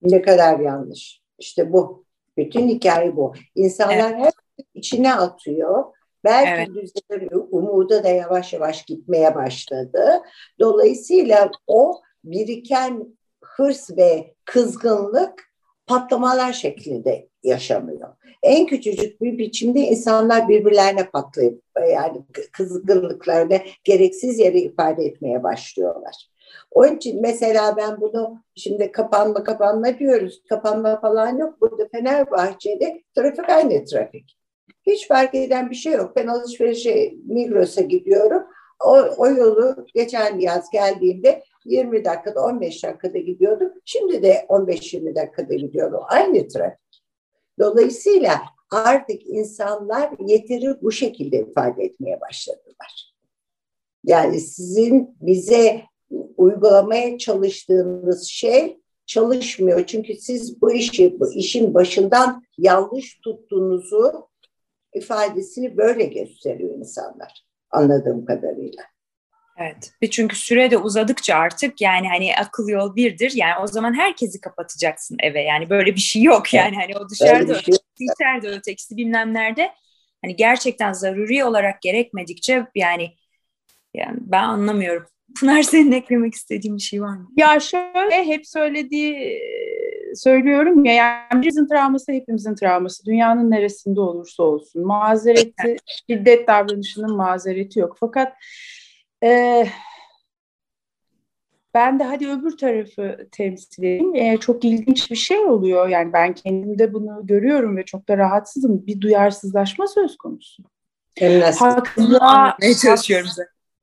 Ne 0.01 0.22
kadar 0.22 0.60
yanlış. 0.60 1.22
İşte 1.39 1.74
bu. 1.74 2.06
Bütün 2.38 2.68
hikaye 2.68 3.16
bu. 3.16 3.34
İnsanlar 3.56 4.12
evet. 4.12 4.26
hep 4.26 4.66
içine 4.74 5.14
atıyor. 5.14 5.84
Belki 6.24 6.49
evet. 6.49 6.68
düzelir, 6.68 7.30
umuda 7.51 8.03
da 8.03 8.10
yavaş 8.10 8.53
yavaş 8.53 8.86
gitmeye 8.86 9.36
başladı. 9.36 10.22
Dolayısıyla 10.60 11.51
o 11.68 12.01
biriken 12.24 13.18
hırs 13.43 13.97
ve 13.97 14.34
kızgınlık 14.45 15.51
patlamalar 15.88 16.53
şeklinde 16.53 17.30
yaşanıyor. 17.46 18.10
En 18.43 18.66
küçücük 18.66 19.22
bir 19.22 19.38
biçimde 19.38 19.80
insanlar 19.80 20.50
birbirlerine 20.50 21.10
patlayıp 21.10 21.62
yani 21.93 22.22
kızgınlıklarını 22.52 23.60
gereksiz 23.84 24.39
yere 24.39 24.60
ifade 24.60 25.06
etmeye 25.06 25.43
başlıyorlar. 25.43 26.30
Onun 26.72 26.96
için 26.96 27.22
mesela 27.22 27.78
ben 27.78 28.02
bunu 28.02 28.43
şimdi 28.56 28.91
kapanma 28.91 29.43
kapanma 29.43 30.00
diyoruz. 30.00 30.43
Kapanma 30.50 31.02
falan 31.02 31.38
yok. 31.38 31.62
Burada 31.62 31.88
Fenerbahçe'de 31.91 33.04
trafik 33.16 33.50
aynı 33.50 33.86
trafik. 33.86 34.38
Hiç 34.88 35.08
fark 35.08 35.36
eden 35.36 35.70
bir 35.70 35.76
şey 35.76 35.93
yok. 35.93 36.16
Ben 36.16 36.28
alışverişe 36.28 37.14
Migros'a 37.26 37.82
gidiyorum. 37.82 38.43
O, 38.86 38.98
o 39.18 39.28
yolu 39.28 39.86
geçen 39.93 40.39
yaz 40.39 40.70
geldiğimde 40.70 41.43
20 41.66 42.06
dakikada 42.06 42.41
15 42.41 42.84
dakikada 42.84 43.18
gidiyordum. 43.18 43.72
Şimdi 43.86 44.24
de 44.24 44.46
15-20 44.50 45.16
dakikada 45.16 45.54
gidiyorum. 45.54 46.00
Aynı 46.08 46.48
trafik. 46.48 46.85
Dolayısıyla 47.60 48.41
artık 48.72 49.28
insanlar 49.28 50.12
yeteri 50.28 50.82
bu 50.82 50.91
şekilde 50.91 51.39
ifade 51.39 51.84
etmeye 51.84 52.22
başladılar. 52.22 53.14
Yani 54.03 54.39
sizin 54.39 55.18
bize 55.22 55.82
uygulamaya 56.38 57.18
çalıştığınız 57.18 58.24
şey 58.24 58.80
çalışmıyor. 59.06 59.86
Çünkü 59.86 60.16
siz 60.16 60.62
bu 60.62 60.72
işi, 60.72 61.20
bu 61.20 61.34
işin 61.34 61.74
başından 61.74 62.43
yanlış 62.58 63.20
tuttuğunuzu 63.20 64.30
ifadesini 64.93 65.78
böyle 65.78 66.06
gösteriyor 66.06 66.76
insanlar 66.76 67.45
anladığım 67.72 68.26
kadarıyla. 68.26 68.84
Evet. 69.58 70.12
Çünkü 70.12 70.36
süre 70.36 70.72
de 70.72 70.78
uzadıkça 70.78 71.36
artık 71.36 71.82
yani 71.82 72.08
hani 72.08 72.36
akıl 72.36 72.68
yol 72.68 72.95
birdir. 72.95 73.32
Yani 73.36 73.53
o 73.64 73.68
zaman 73.68 73.93
herkesi 73.93 74.41
kapatacaksın 74.41 75.18
eve. 75.20 75.41
Yani 75.41 75.70
böyle 75.70 75.95
bir 75.95 75.99
şey 75.99 76.22
yok 76.24 76.53
yani. 76.53 76.76
Hani 76.76 76.97
o 76.97 77.10
dışarıda 77.10 77.62
şey 77.62 77.76
içeride 77.99 78.47
ötekisi 78.47 78.97
bilmem 78.97 79.34
nerede. 79.34 79.72
hani 80.24 80.36
gerçekten 80.36 80.93
zaruri 80.93 81.43
olarak 81.43 81.82
gerekmedikçe 81.82 82.66
yani 82.76 83.12
yani 83.93 84.18
ben 84.22 84.43
anlamıyorum. 84.43 85.08
Pınar 85.39 85.62
senin 85.62 85.91
eklemek 85.91 86.34
istediğin 86.34 86.76
bir 86.78 86.82
şey 86.82 87.01
var 87.01 87.18
mı? 87.18 87.30
Ya 87.38 87.60
şöyle 87.60 88.26
hep 88.26 88.47
söylediği 88.47 89.41
söylüyorum 90.16 90.86
ya 90.86 90.93
yani 90.93 91.41
birimizin 91.41 91.68
travması 91.68 92.12
hepimizin 92.12 92.56
travması. 92.56 93.06
Dünyanın 93.06 93.51
neresinde 93.51 94.01
olursa 94.01 94.43
olsun. 94.43 94.86
Mazereti, 94.86 95.78
şiddet 96.10 96.47
davranışının 96.47 97.16
mazereti 97.16 97.80
yok. 97.80 97.97
Fakat 97.99 98.34
e, 99.24 99.68
ben 101.74 101.99
de 101.99 102.03
hadi 102.03 102.30
öbür 102.30 102.57
tarafı 102.57 103.28
temsil 103.32 103.84
edeyim. 103.84 104.16
E, 104.16 104.38
çok 104.38 104.66
ilginç 104.66 105.11
bir 105.11 105.16
şey 105.16 105.39
oluyor. 105.39 105.88
Yani 105.88 106.13
ben 106.13 106.34
kendimde 106.34 106.93
bunu 106.93 107.28
görüyorum 107.28 107.78
ve 107.78 107.86
çok 107.86 108.07
da 108.07 108.18
rahatsızım. 108.18 108.88
Bir 108.88 109.01
duyarsızlaşma 109.01 109.88
söz 109.88 110.18
konusu. 110.18 110.63
Haksızlığa, 111.59 112.57
çalışıyorum 112.82 113.30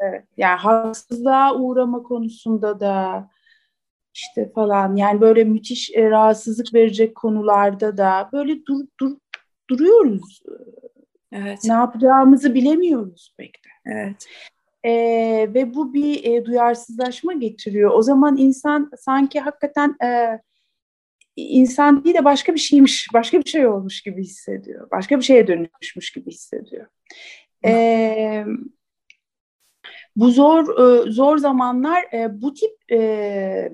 Evet, 0.00 0.24
yani 0.36 0.58
haksızlığa 0.58 1.54
uğrama 1.54 2.02
konusunda 2.02 2.80
da 2.80 3.28
işte 4.14 4.52
falan 4.54 4.96
yani 4.96 5.20
böyle 5.20 5.44
müthiş 5.44 5.90
e, 5.94 6.10
rahatsızlık 6.10 6.74
verecek 6.74 7.14
konularda 7.14 7.96
da 7.96 8.28
böyle 8.32 8.66
dur, 8.66 8.84
dur 9.00 9.16
duruyoruz. 9.70 10.42
Evet. 11.32 11.58
Ne 11.64 11.72
yapacağımızı 11.72 12.54
bilemiyoruz 12.54 13.34
pek 13.36 13.54
de. 13.54 13.68
Evet. 13.86 14.26
E, 14.84 14.90
ve 15.54 15.74
bu 15.74 15.94
bir 15.94 16.24
e, 16.24 16.44
duyarsızlaşma 16.44 17.32
getiriyor. 17.32 17.90
O 17.94 18.02
zaman 18.02 18.36
insan 18.36 18.90
sanki 18.98 19.40
hakikaten 19.40 19.96
e, 20.04 20.40
insan 21.36 22.04
değil 22.04 22.16
de 22.16 22.24
başka 22.24 22.54
bir 22.54 22.58
şeymiş, 22.58 23.08
başka 23.14 23.38
bir 23.40 23.50
şey 23.50 23.66
olmuş 23.66 24.02
gibi 24.02 24.22
hissediyor. 24.22 24.90
Başka 24.90 25.18
bir 25.18 25.22
şeye 25.22 25.46
dönüşmüş 25.46 26.12
gibi 26.12 26.30
hissediyor. 26.30 26.86
Evet. 27.62 28.46
Bu 30.16 30.30
zor 30.30 30.78
e, 30.78 31.10
zor 31.10 31.38
zamanlar 31.38 32.02
e, 32.12 32.42
bu 32.42 32.54
tip 32.54 32.92
e, 32.92 33.72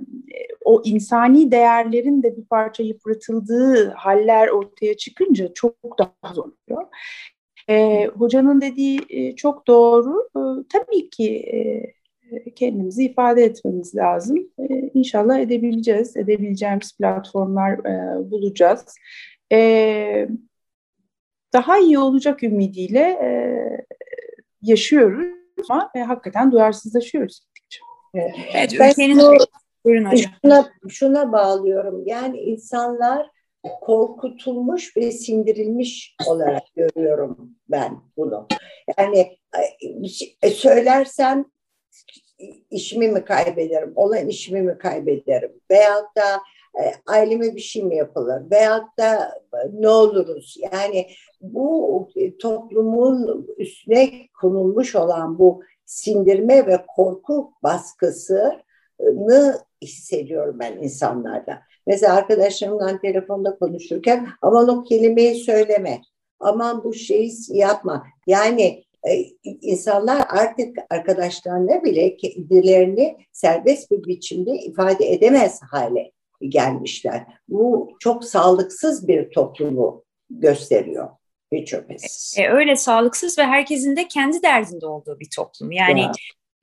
o 0.65 0.83
insani 0.85 1.51
değerlerin 1.51 2.23
de 2.23 2.37
bir 2.37 2.45
parça 2.45 2.83
yıpratıldığı 2.83 3.91
haller 3.91 4.49
ortaya 4.49 4.97
çıkınca 4.97 5.55
çok 5.55 5.75
daha 5.99 6.35
zor 6.35 6.53
oluyor. 6.69 6.87
Hocanın 8.19 8.61
dediği 8.61 9.37
çok 9.37 9.67
doğru. 9.67 10.29
tabii 10.73 11.11
ki 11.11 11.45
kendimizi 12.57 13.05
ifade 13.05 13.45
etmemiz 13.45 13.95
lazım. 13.97 14.49
İnşallah 14.95 15.39
edebileceğiz. 15.39 16.17
Edebileceğimiz 16.17 16.97
platformlar 16.97 17.85
bulacağız. 18.31 18.97
daha 21.53 21.79
iyi 21.79 21.99
olacak 21.99 22.43
ümidiyle 22.43 23.19
yaşıyoruz 24.63 25.39
ama 25.71 25.91
e, 25.95 26.01
hakikaten 26.01 26.53
duyarsızlaşıyoruz 26.53 27.41
gittikçe. 27.41 27.81
Evet. 28.15 28.35
evet 28.55 28.77
ben 28.81 28.91
ülkenin... 28.91 29.19
bu, 29.19 29.37
Şuna, 30.43 30.69
şuna 30.89 31.33
bağlıyorum. 31.33 32.03
Yani 32.07 32.39
insanlar 32.39 33.31
korkutulmuş 33.81 34.97
ve 34.97 35.13
sindirilmiş 35.13 36.17
olarak 36.27 36.63
görüyorum 36.77 37.51
ben 37.69 38.01
bunu. 38.17 38.47
Yani 38.99 39.39
e, 40.43 40.51
söylersem 40.51 41.45
işimi 42.71 43.09
mi 43.09 43.25
kaybederim, 43.25 43.93
olan 43.97 44.29
işimi 44.29 44.63
mi 44.63 44.79
kaybederim 44.79 45.53
veyahut 45.71 46.17
da 46.17 46.41
e, 46.83 46.93
aileme 47.07 47.57
bir 47.57 47.61
şey 47.61 47.83
mi 47.83 47.97
yapılır 47.97 48.51
veyahut 48.51 48.99
da 48.99 49.41
ne 49.73 49.89
oluruz? 49.89 50.57
Yani 50.73 51.07
bu 51.41 52.09
e, 52.17 52.39
toplumun 52.39 53.47
üstüne 53.59 54.29
konulmuş 54.41 54.95
olan 54.95 55.39
bu 55.39 55.63
sindirme 55.85 56.67
ve 56.67 56.85
korku 56.97 57.53
baskısını 57.63 59.59
hissediyorum 59.83 60.57
ben 60.61 60.77
insanlarda. 60.77 61.63
Mesela 61.89 62.15
arkadaşlarımla 62.15 63.01
telefonda 63.01 63.59
konuşurken 63.59 64.29
aman 64.43 64.69
o 64.69 64.85
kelimeyi 64.85 65.35
söyleme, 65.35 66.03
aman 66.41 66.85
bu 66.85 66.95
şeyi 66.95 67.33
yapma. 67.49 68.07
Yani 68.27 68.85
e, 69.09 69.13
insanlar 69.43 70.27
artık 70.29 70.77
arkadaşlarına 70.91 71.85
bile 71.85 72.17
kendilerini 72.17 73.17
serbest 73.33 73.91
bir 73.91 74.05
biçimde 74.05 74.53
ifade 74.53 75.13
edemez 75.13 75.61
hale 75.71 76.13
gelmişler. 76.43 77.27
Bu 77.49 77.97
çok 78.01 78.25
sağlıksız 78.25 79.09
bir 79.09 79.31
toplumu 79.31 80.05
gösteriyor 80.31 81.09
hiç 81.53 81.71
şüphesiz. 81.71 82.35
E, 82.39 82.49
öyle 82.49 82.77
sağlıksız 82.77 83.39
ve 83.39 83.43
herkesin 83.43 83.97
de 83.97 84.09
kendi 84.09 84.43
derdinde 84.43 84.87
olduğu 84.87 85.21
bir 85.21 85.29
toplum. 85.37 85.73
Yani 85.73 86.01
ya. 86.01 86.13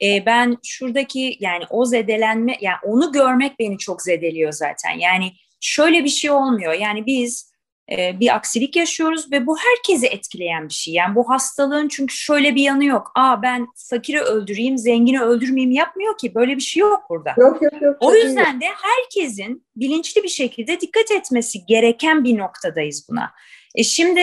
E, 0.03 0.25
ben 0.25 0.57
şuradaki 0.63 1.37
yani 1.39 1.63
o 1.69 1.85
zedelenme 1.85 2.57
yani 2.61 2.77
onu 2.83 3.11
görmek 3.11 3.59
beni 3.59 3.77
çok 3.77 4.01
zedeliyor 4.01 4.51
zaten. 4.51 4.99
Yani 4.99 5.31
şöyle 5.59 6.03
bir 6.03 6.09
şey 6.09 6.31
olmuyor. 6.31 6.73
Yani 6.73 7.05
biz 7.05 7.55
e, 7.91 8.19
bir 8.19 8.35
aksilik 8.35 8.75
yaşıyoruz 8.75 9.31
ve 9.31 9.47
bu 9.47 9.57
herkesi 9.57 10.07
etkileyen 10.07 10.69
bir 10.69 10.73
şey. 10.73 10.93
Yani 10.93 11.15
bu 11.15 11.29
hastalığın 11.29 11.87
çünkü 11.87 12.15
şöyle 12.15 12.55
bir 12.55 12.61
yanı 12.61 12.85
yok. 12.85 13.11
Aa 13.15 13.41
ben 13.41 13.67
fakiri 13.89 14.21
öldüreyim, 14.21 14.77
zengini 14.77 15.21
öldürmeyeyim 15.21 15.71
yapmıyor 15.71 16.17
ki. 16.17 16.35
Böyle 16.35 16.55
bir 16.55 16.61
şey 16.61 16.81
yok 16.81 17.03
burada. 17.09 17.33
Yok 17.37 17.61
yok 17.61 17.81
yok. 17.81 17.97
O 17.99 18.15
yüzden 18.15 18.61
de 18.61 18.65
herkesin 18.65 19.65
bilinçli 19.75 20.23
bir 20.23 20.29
şekilde 20.29 20.81
dikkat 20.81 21.11
etmesi 21.11 21.65
gereken 21.65 22.23
bir 22.23 22.37
noktadayız 22.37 23.07
buna. 23.09 23.31
E 23.75 23.83
şimdi 23.83 24.21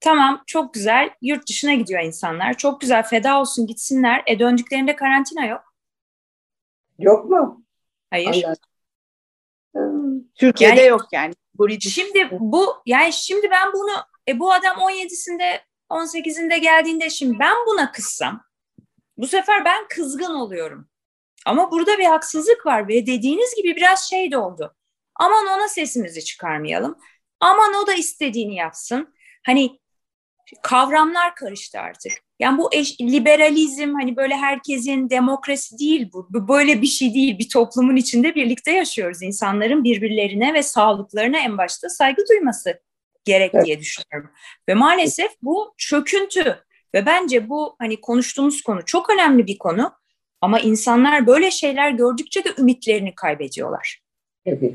tamam 0.00 0.42
çok 0.46 0.74
güzel 0.74 1.10
yurt 1.22 1.48
dışına 1.48 1.74
gidiyor 1.74 2.02
insanlar. 2.02 2.54
Çok 2.54 2.80
güzel 2.80 3.02
feda 3.02 3.40
olsun 3.40 3.66
gitsinler. 3.66 4.22
E 4.26 4.38
döndüklerinde 4.38 4.96
karantina 4.96 5.46
yok. 5.46 5.74
Yok 6.98 7.30
mu? 7.30 7.64
Hayır. 8.10 8.44
Allah. 8.44 8.54
Türkiye'de 10.34 10.80
yani, 10.80 10.88
yok 10.88 11.06
yani. 11.12 11.34
Şimdi 11.80 12.28
bu 12.30 12.82
yani 12.86 13.12
şimdi 13.12 13.50
ben 13.50 13.72
bunu 13.72 13.92
e, 14.28 14.38
bu 14.38 14.52
adam 14.52 14.76
17'sinde 14.76 15.60
18'inde 15.90 16.56
geldiğinde 16.56 17.10
şimdi 17.10 17.38
ben 17.38 17.56
buna 17.66 17.92
kızsam 17.92 18.42
bu 19.16 19.26
sefer 19.26 19.64
ben 19.64 19.88
kızgın 19.88 20.34
oluyorum. 20.34 20.88
Ama 21.46 21.70
burada 21.70 21.98
bir 21.98 22.04
haksızlık 22.04 22.66
var 22.66 22.88
ve 22.88 23.06
dediğiniz 23.06 23.54
gibi 23.56 23.76
biraz 23.76 24.08
şey 24.10 24.30
de 24.30 24.38
oldu. 24.38 24.74
Aman 25.14 25.46
ona 25.46 25.68
sesimizi 25.68 26.24
çıkarmayalım. 26.24 26.98
Aman 27.40 27.74
o 27.74 27.86
da 27.86 27.94
istediğini 27.94 28.54
yapsın. 28.54 29.14
Hani 29.46 29.80
kavramlar 30.62 31.34
karıştı 31.34 31.80
artık. 31.80 32.12
Yani 32.38 32.58
bu 32.58 32.68
eş, 32.72 33.00
liberalizm 33.00 33.94
hani 33.94 34.16
böyle 34.16 34.36
herkesin 34.36 35.10
demokrasi 35.10 35.78
değil 35.78 36.10
bu. 36.12 36.26
bu. 36.30 36.48
Böyle 36.48 36.82
bir 36.82 36.86
şey 36.86 37.14
değil. 37.14 37.38
Bir 37.38 37.48
toplumun 37.48 37.96
içinde 37.96 38.34
birlikte 38.34 38.72
yaşıyoruz. 38.72 39.22
İnsanların 39.22 39.84
birbirlerine 39.84 40.54
ve 40.54 40.62
sağlıklarına 40.62 41.38
en 41.38 41.58
başta 41.58 41.88
saygı 41.88 42.22
duyması 42.30 42.80
gerek 43.24 43.50
evet. 43.54 43.66
diye 43.66 43.80
düşünüyorum. 43.80 44.30
Ve 44.68 44.74
maalesef 44.74 45.30
bu 45.42 45.74
çöküntü. 45.78 46.64
Ve 46.94 47.06
bence 47.06 47.48
bu 47.48 47.76
hani 47.78 48.00
konuştuğumuz 48.00 48.62
konu 48.62 48.84
çok 48.84 49.10
önemli 49.10 49.46
bir 49.46 49.58
konu. 49.58 49.92
Ama 50.40 50.60
insanlar 50.60 51.26
böyle 51.26 51.50
şeyler 51.50 51.90
gördükçe 51.90 52.44
de 52.44 52.48
ümitlerini 52.58 53.14
kaybediyorlar. 53.14 54.00
Evet. 54.46 54.72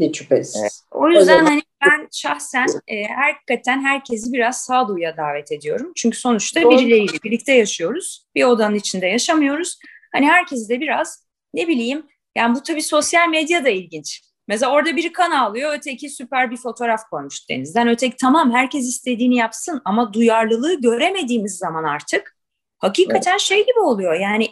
Hiç 0.00 0.18
şüphesiz. 0.18 0.60
Evet. 0.62 0.72
O 0.90 1.08
yüzden 1.08 1.44
hani 1.44 1.62
ben 1.84 2.08
şahsen 2.12 2.66
e, 2.88 3.04
hakikaten 3.04 3.84
herkesi 3.84 4.32
biraz 4.32 4.64
sağduyuya 4.64 5.16
davet 5.16 5.52
ediyorum. 5.52 5.92
Çünkü 5.96 6.18
sonuçta 6.18 6.62
Doğru. 6.62 6.70
birileriyle 6.70 7.18
birlikte 7.24 7.52
yaşıyoruz. 7.52 8.26
Bir 8.34 8.44
odanın 8.44 8.74
içinde 8.74 9.06
yaşamıyoruz. 9.06 9.78
Hani 10.12 10.26
herkesi 10.26 10.68
de 10.68 10.80
biraz 10.80 11.26
ne 11.54 11.68
bileyim 11.68 12.06
yani 12.36 12.54
bu 12.54 12.62
tabii 12.62 12.82
sosyal 12.82 13.28
medya 13.28 13.64
da 13.64 13.68
ilginç. 13.68 14.22
Mesela 14.48 14.72
orada 14.72 14.96
biri 14.96 15.12
kan 15.12 15.30
ağlıyor, 15.30 15.72
öteki 15.74 16.10
süper 16.10 16.50
bir 16.50 16.56
fotoğraf 16.56 17.10
koymuş 17.10 17.48
denizden. 17.50 17.88
Öteki 17.88 18.16
tamam 18.16 18.52
herkes 18.52 18.88
istediğini 18.88 19.36
yapsın 19.36 19.82
ama 19.84 20.12
duyarlılığı 20.12 20.80
göremediğimiz 20.80 21.58
zaman 21.58 21.84
artık 21.84 22.36
hakikaten 22.78 23.30
evet. 23.30 23.40
şey 23.40 23.66
gibi 23.66 23.78
oluyor. 23.78 24.14
Yani 24.14 24.48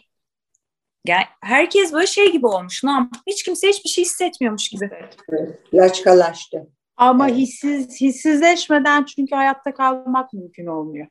yani 1.06 1.24
herkes 1.42 1.92
böyle 1.92 2.06
şey 2.06 2.32
gibi 2.32 2.46
olmuş. 2.46 2.84
Ne 2.84 2.90
Hiç 3.26 3.42
kimse 3.42 3.68
hiçbir 3.68 3.88
şey 3.88 4.04
hissetmiyormuş 4.04 4.68
gibi. 4.68 4.90
Evet, 5.28 5.58
laçkalaştı. 5.74 6.66
Ama 6.96 7.28
evet. 7.28 7.38
hissiz, 7.38 8.00
hissizleşmeden 8.00 9.04
çünkü 9.04 9.34
hayatta 9.34 9.74
kalmak 9.74 10.32
mümkün 10.32 10.66
olmuyor. 10.66 11.06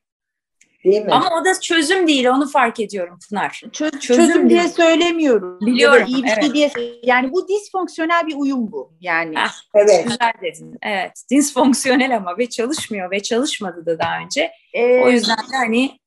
Değil 0.83 1.05
mi? 1.05 1.11
Ama 1.11 1.29
o 1.41 1.45
da 1.45 1.59
çözüm 1.59 2.07
değil, 2.07 2.27
onu 2.27 2.47
fark 2.47 2.79
ediyorum 2.79 3.19
Pınar. 3.29 3.61
Çö- 3.65 3.99
çözüm, 3.99 4.25
çözüm 4.25 4.49
diye 4.49 4.67
söylemiyorum. 4.67 5.59
Biliyorum. 5.61 6.05
iyi 6.07 6.23
bir 6.23 6.27
şey 6.27 6.33
evet. 6.33 6.43
şey 6.43 6.53
diye. 6.53 6.71
Yani 7.03 7.33
bu 7.33 7.47
disfonksiyonel 7.47 8.27
bir 8.27 8.35
uyum 8.35 8.71
bu. 8.71 8.93
Yani. 8.99 9.37
Heh, 9.37 9.51
evet. 9.75 10.03
Güzel 10.03 10.33
dedin. 10.41 10.77
Evet. 10.81 11.11
Disfonksiyonel 11.31 12.15
ama 12.15 12.37
ve 12.37 12.49
çalışmıyor 12.49 13.11
ve 13.11 13.19
çalışmadı 13.19 13.85
da 13.85 13.99
daha 13.99 14.19
önce. 14.25 14.51
Ee, 14.73 15.01
o 15.01 15.09
yüzden 15.09 15.37
de 15.37 15.57
hani 15.57 15.99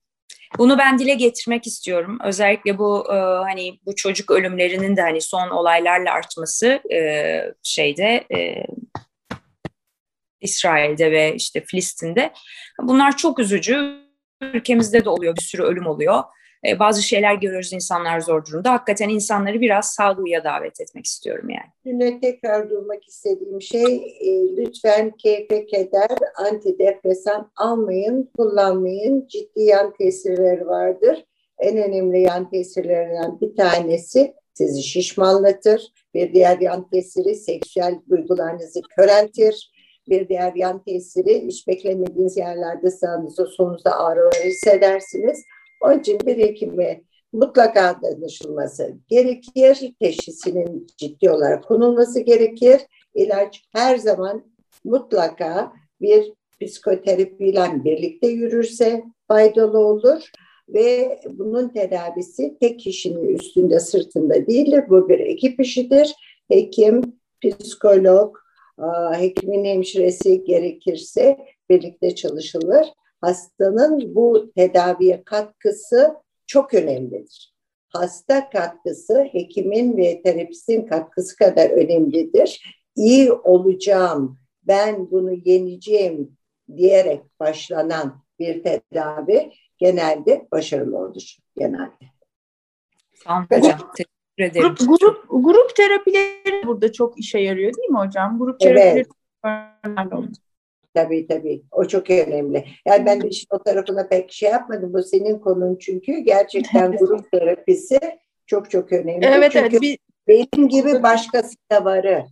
bunu 0.59 0.79
ben 0.79 0.99
dile 0.99 1.15
getirmek 1.15 1.67
istiyorum. 1.67 2.19
Özellikle 2.25 2.79
bu 2.79 3.13
e, 3.13 3.17
hani 3.17 3.79
bu 3.87 3.97
çocuk 3.97 4.31
ölümlerinin 4.31 4.97
de 4.97 5.01
hani 5.01 5.21
son 5.21 5.51
olaylarla 5.51 6.13
artması 6.13 6.81
e, 6.93 7.43
şeyde 7.63 8.25
e, 8.35 8.67
İsrail'de 10.41 11.13
ve 11.13 11.35
işte 11.35 11.65
Filistin'de. 11.65 12.33
Bunlar 12.83 13.17
çok 13.17 13.39
üzücü. 13.39 14.01
Ülkemizde 14.41 15.05
de 15.05 15.09
oluyor, 15.09 15.37
bir 15.37 15.43
sürü 15.43 15.63
ölüm 15.63 15.87
oluyor. 15.87 16.23
E, 16.67 16.79
bazı 16.79 17.03
şeyler 17.03 17.35
görüyoruz 17.35 17.73
insanlar 17.73 18.21
zor 18.21 18.47
durumda. 18.47 18.73
Hakikaten 18.73 19.09
insanları 19.09 19.61
biraz 19.61 19.87
sağduyuya 19.87 20.45
davet 20.45 20.81
etmek 20.81 21.07
istiyorum 21.07 21.51
yani. 21.51 21.71
Yine 21.85 22.21
tekrar 22.21 22.71
durmak 22.71 23.09
istediğim 23.09 23.63
şey 23.63 24.17
e, 24.21 24.57
lütfen 24.57 25.11
keyfe 25.11 25.67
keder, 25.67 26.19
antidepresan 26.37 27.51
almayın, 27.57 28.31
kullanmayın. 28.37 29.27
Ciddi 29.29 29.63
yan 29.63 29.93
tesirleri 29.99 30.67
vardır. 30.67 31.25
En 31.59 31.77
önemli 31.77 32.21
yan 32.21 32.51
tesirlerinden 32.51 33.41
bir 33.41 33.57
tanesi 33.57 34.35
sizi 34.55 34.83
şişmanlatır. 34.83 35.93
Bir 36.15 36.35
diğer 36.35 36.59
yan 36.59 36.89
tesiri 36.91 37.35
seksüel 37.35 37.95
duygularınızı 38.11 38.81
köreltir. 38.97 39.73
Bir 40.09 40.29
diğer 40.29 40.55
yan 40.55 40.85
tesiri 40.85 41.47
hiç 41.47 41.69
beklemediğiniz 41.69 42.37
yerlerde 42.37 42.91
sağınızda 42.91 43.47
solunuzda 43.47 43.99
ağrılar 43.99 44.45
hissedersiniz. 44.45 45.45
Onun 45.81 45.99
için 45.99 46.21
bir 46.27 46.39
hekime 46.39 47.01
mutlaka 47.33 48.01
danışılması 48.03 48.97
gerekir. 49.09 49.95
Teşhisinin 50.01 50.87
ciddi 50.97 51.31
olarak 51.31 51.65
konulması 51.65 52.21
gerekir. 52.21 52.81
İlaç 53.15 53.63
her 53.73 53.97
zaman 53.97 54.45
mutlaka 54.85 55.73
bir 56.01 56.33
psikoterapiyle 56.61 57.85
birlikte 57.85 58.27
yürürse 58.27 59.05
faydalı 59.29 59.79
olur 59.79 60.31
ve 60.69 61.21
bunun 61.31 61.69
tedavisi 61.69 62.57
tek 62.61 62.81
kişinin 62.81 63.29
üstünde 63.29 63.81
sırtında 63.81 64.47
değildir. 64.47 64.85
Bu 64.89 65.09
bir 65.09 65.19
ekip 65.19 65.61
işidir. 65.61 66.15
Hekim, 66.49 67.03
psikolog, 67.43 68.37
hekimin 69.13 69.65
hemşiresi 69.65 70.45
gerekirse 70.45 71.39
birlikte 71.71 72.15
çalışılır. 72.15 72.87
Hastanın 73.21 74.15
bu 74.15 74.53
tedaviye 74.57 75.25
katkısı 75.25 76.15
çok 76.47 76.75
önemlidir. 76.75 77.55
Hasta 77.89 78.51
katkısı 78.51 79.29
hekimin 79.33 79.97
ve 79.97 80.23
terapistin 80.23 80.87
katkısı 80.87 81.37
kadar 81.37 81.71
önemlidir. 81.71 82.81
İyi 82.97 83.33
olacağım, 83.33 84.39
ben 84.63 85.11
bunu 85.11 85.33
yeneceğim 85.45 86.37
diyerek 86.77 87.41
başlanan 87.41 88.23
bir 88.39 88.63
tedavi 88.63 89.53
genelde 89.79 90.49
başarılı 90.53 90.99
olur 90.99 91.37
genelde. 91.57 92.11
Sağ 93.25 93.37
olun 93.37 93.47
hocam. 93.53 93.93
Teşekkür 93.97 94.45
ederim. 94.45 94.75
Grup, 94.75 95.01
grup, 95.01 95.27
grup 95.31 95.77
terapileri 95.77 96.67
burada 96.67 96.93
çok 96.93 97.19
işe 97.19 97.39
yarıyor 97.39 97.73
değil 97.75 97.89
mi 97.89 97.99
hocam? 97.99 98.39
Grup 98.39 98.61
terapileri 98.61 99.07
evet. 99.45 100.37
Tabii 100.95 101.27
tabii. 101.27 101.63
O 101.71 101.85
çok 101.85 102.11
önemli. 102.11 102.65
Yani 102.87 103.07
ben 103.07 103.21
işin 103.21 103.47
o 103.51 103.63
tarafına 103.63 104.09
pek 104.09 104.33
şey 104.33 104.51
yapmadım. 104.51 104.93
Bu 104.93 105.03
senin 105.03 105.39
konun 105.39 105.77
çünkü. 105.81 106.19
Gerçekten 106.19 106.93
grup 106.97 107.33
terapisi 107.33 107.99
çok 108.47 108.71
çok 108.71 108.93
önemli. 108.93 109.27
Evet 109.27 109.53
çünkü 109.53 109.79
evet. 109.87 109.99
Benim 110.29 110.69
gibi 110.69 111.03
başkası 111.03 111.55
da 111.73 111.85
varı 111.85 112.27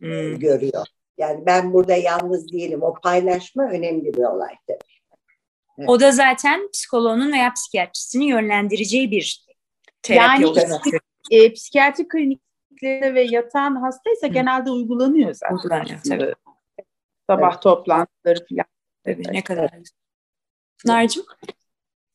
hmm. 0.00 0.38
görüyor. 0.38 0.86
Yani 1.18 1.46
ben 1.46 1.72
burada 1.72 1.94
yalnız 1.94 2.52
değilim. 2.52 2.82
O 2.82 2.94
paylaşma 3.02 3.70
önemli 3.70 4.14
bir 4.14 4.24
olay 4.24 4.54
tabii. 4.66 4.78
Evet. 5.78 5.88
O 5.88 6.00
da 6.00 6.12
zaten 6.12 6.68
psikoloğunun 6.72 7.32
veya 7.32 7.52
psikiyatristinin 7.52 8.24
yönlendireceği 8.24 9.10
bir 9.10 9.46
terapi 10.02 10.42
yani, 10.42 10.98
E, 11.30 11.52
psikiyatri 11.52 12.08
kliniklerinde 12.08 13.14
ve 13.14 13.22
yatan 13.22 13.76
hastaysa 13.76 14.26
Hı. 14.26 14.32
genelde 14.32 14.70
uygulanıyor 14.70 15.34
zaten. 15.34 15.56
Uygulanıyor 15.56 16.00
tabii. 16.08 16.34
Sabah 17.30 17.52
evet. 17.52 17.62
toplantıları 17.62 18.46
falan. 18.48 18.64
Tabii 19.04 19.22
ne 19.32 19.44
kadar. 19.44 19.70
Pınar'cığım? 20.82 21.24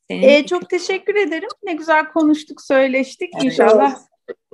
Ee, 0.09 0.45
çok 0.45 0.69
teşekkür 0.69 1.15
ederim. 1.15 1.49
Ne 1.63 1.73
güzel 1.73 2.07
konuştuk, 2.07 2.61
söyleştik. 2.61 3.29
Evet. 3.35 3.45
İnşallah 3.45 3.99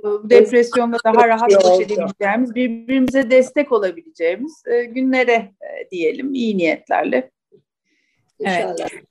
depresyonda 0.04 0.96
daha 1.04 1.28
rahat 1.28 1.50
baş 1.50 1.80
edebileceğimiz, 1.80 2.54
birbirimize 2.54 3.30
destek 3.30 3.72
olabileceğimiz 3.72 4.62
e, 4.66 4.84
günlere 4.84 5.32
e, 5.32 5.90
diyelim 5.90 6.34
iyi 6.34 6.58
niyetlerle. 6.58 7.30
İnşallah. 8.38 8.76
Evet. 8.78 9.04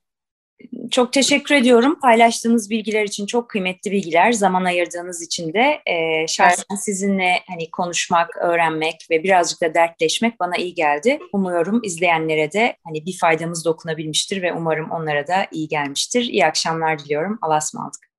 Çok 0.90 1.12
teşekkür 1.12 1.54
ediyorum. 1.54 1.98
Paylaştığınız 2.00 2.70
bilgiler 2.70 3.04
için 3.04 3.26
çok 3.26 3.48
kıymetli 3.48 3.90
bilgiler. 3.90 4.32
Zaman 4.32 4.64
ayırdığınız 4.64 5.22
için 5.22 5.52
de 5.52 5.80
e, 5.86 6.26
şahsen 6.26 6.76
sizinle 6.76 7.40
hani 7.48 7.70
konuşmak, 7.70 8.36
öğrenmek 8.36 9.06
ve 9.10 9.22
birazcık 9.22 9.62
da 9.62 9.74
dertleşmek 9.74 10.40
bana 10.40 10.56
iyi 10.56 10.74
geldi. 10.74 11.18
Umuyorum 11.32 11.80
izleyenlere 11.84 12.52
de 12.52 12.76
hani 12.84 13.06
bir 13.06 13.18
faydamız 13.18 13.64
dokunabilmiştir 13.64 14.42
ve 14.42 14.52
umarım 14.52 14.90
onlara 14.90 15.26
da 15.26 15.46
iyi 15.52 15.68
gelmiştir. 15.68 16.22
İyi 16.22 16.46
akşamlar 16.46 16.98
diliyorum. 16.98 17.38
Allah'a 17.42 17.58
ısmarladık. 17.58 18.11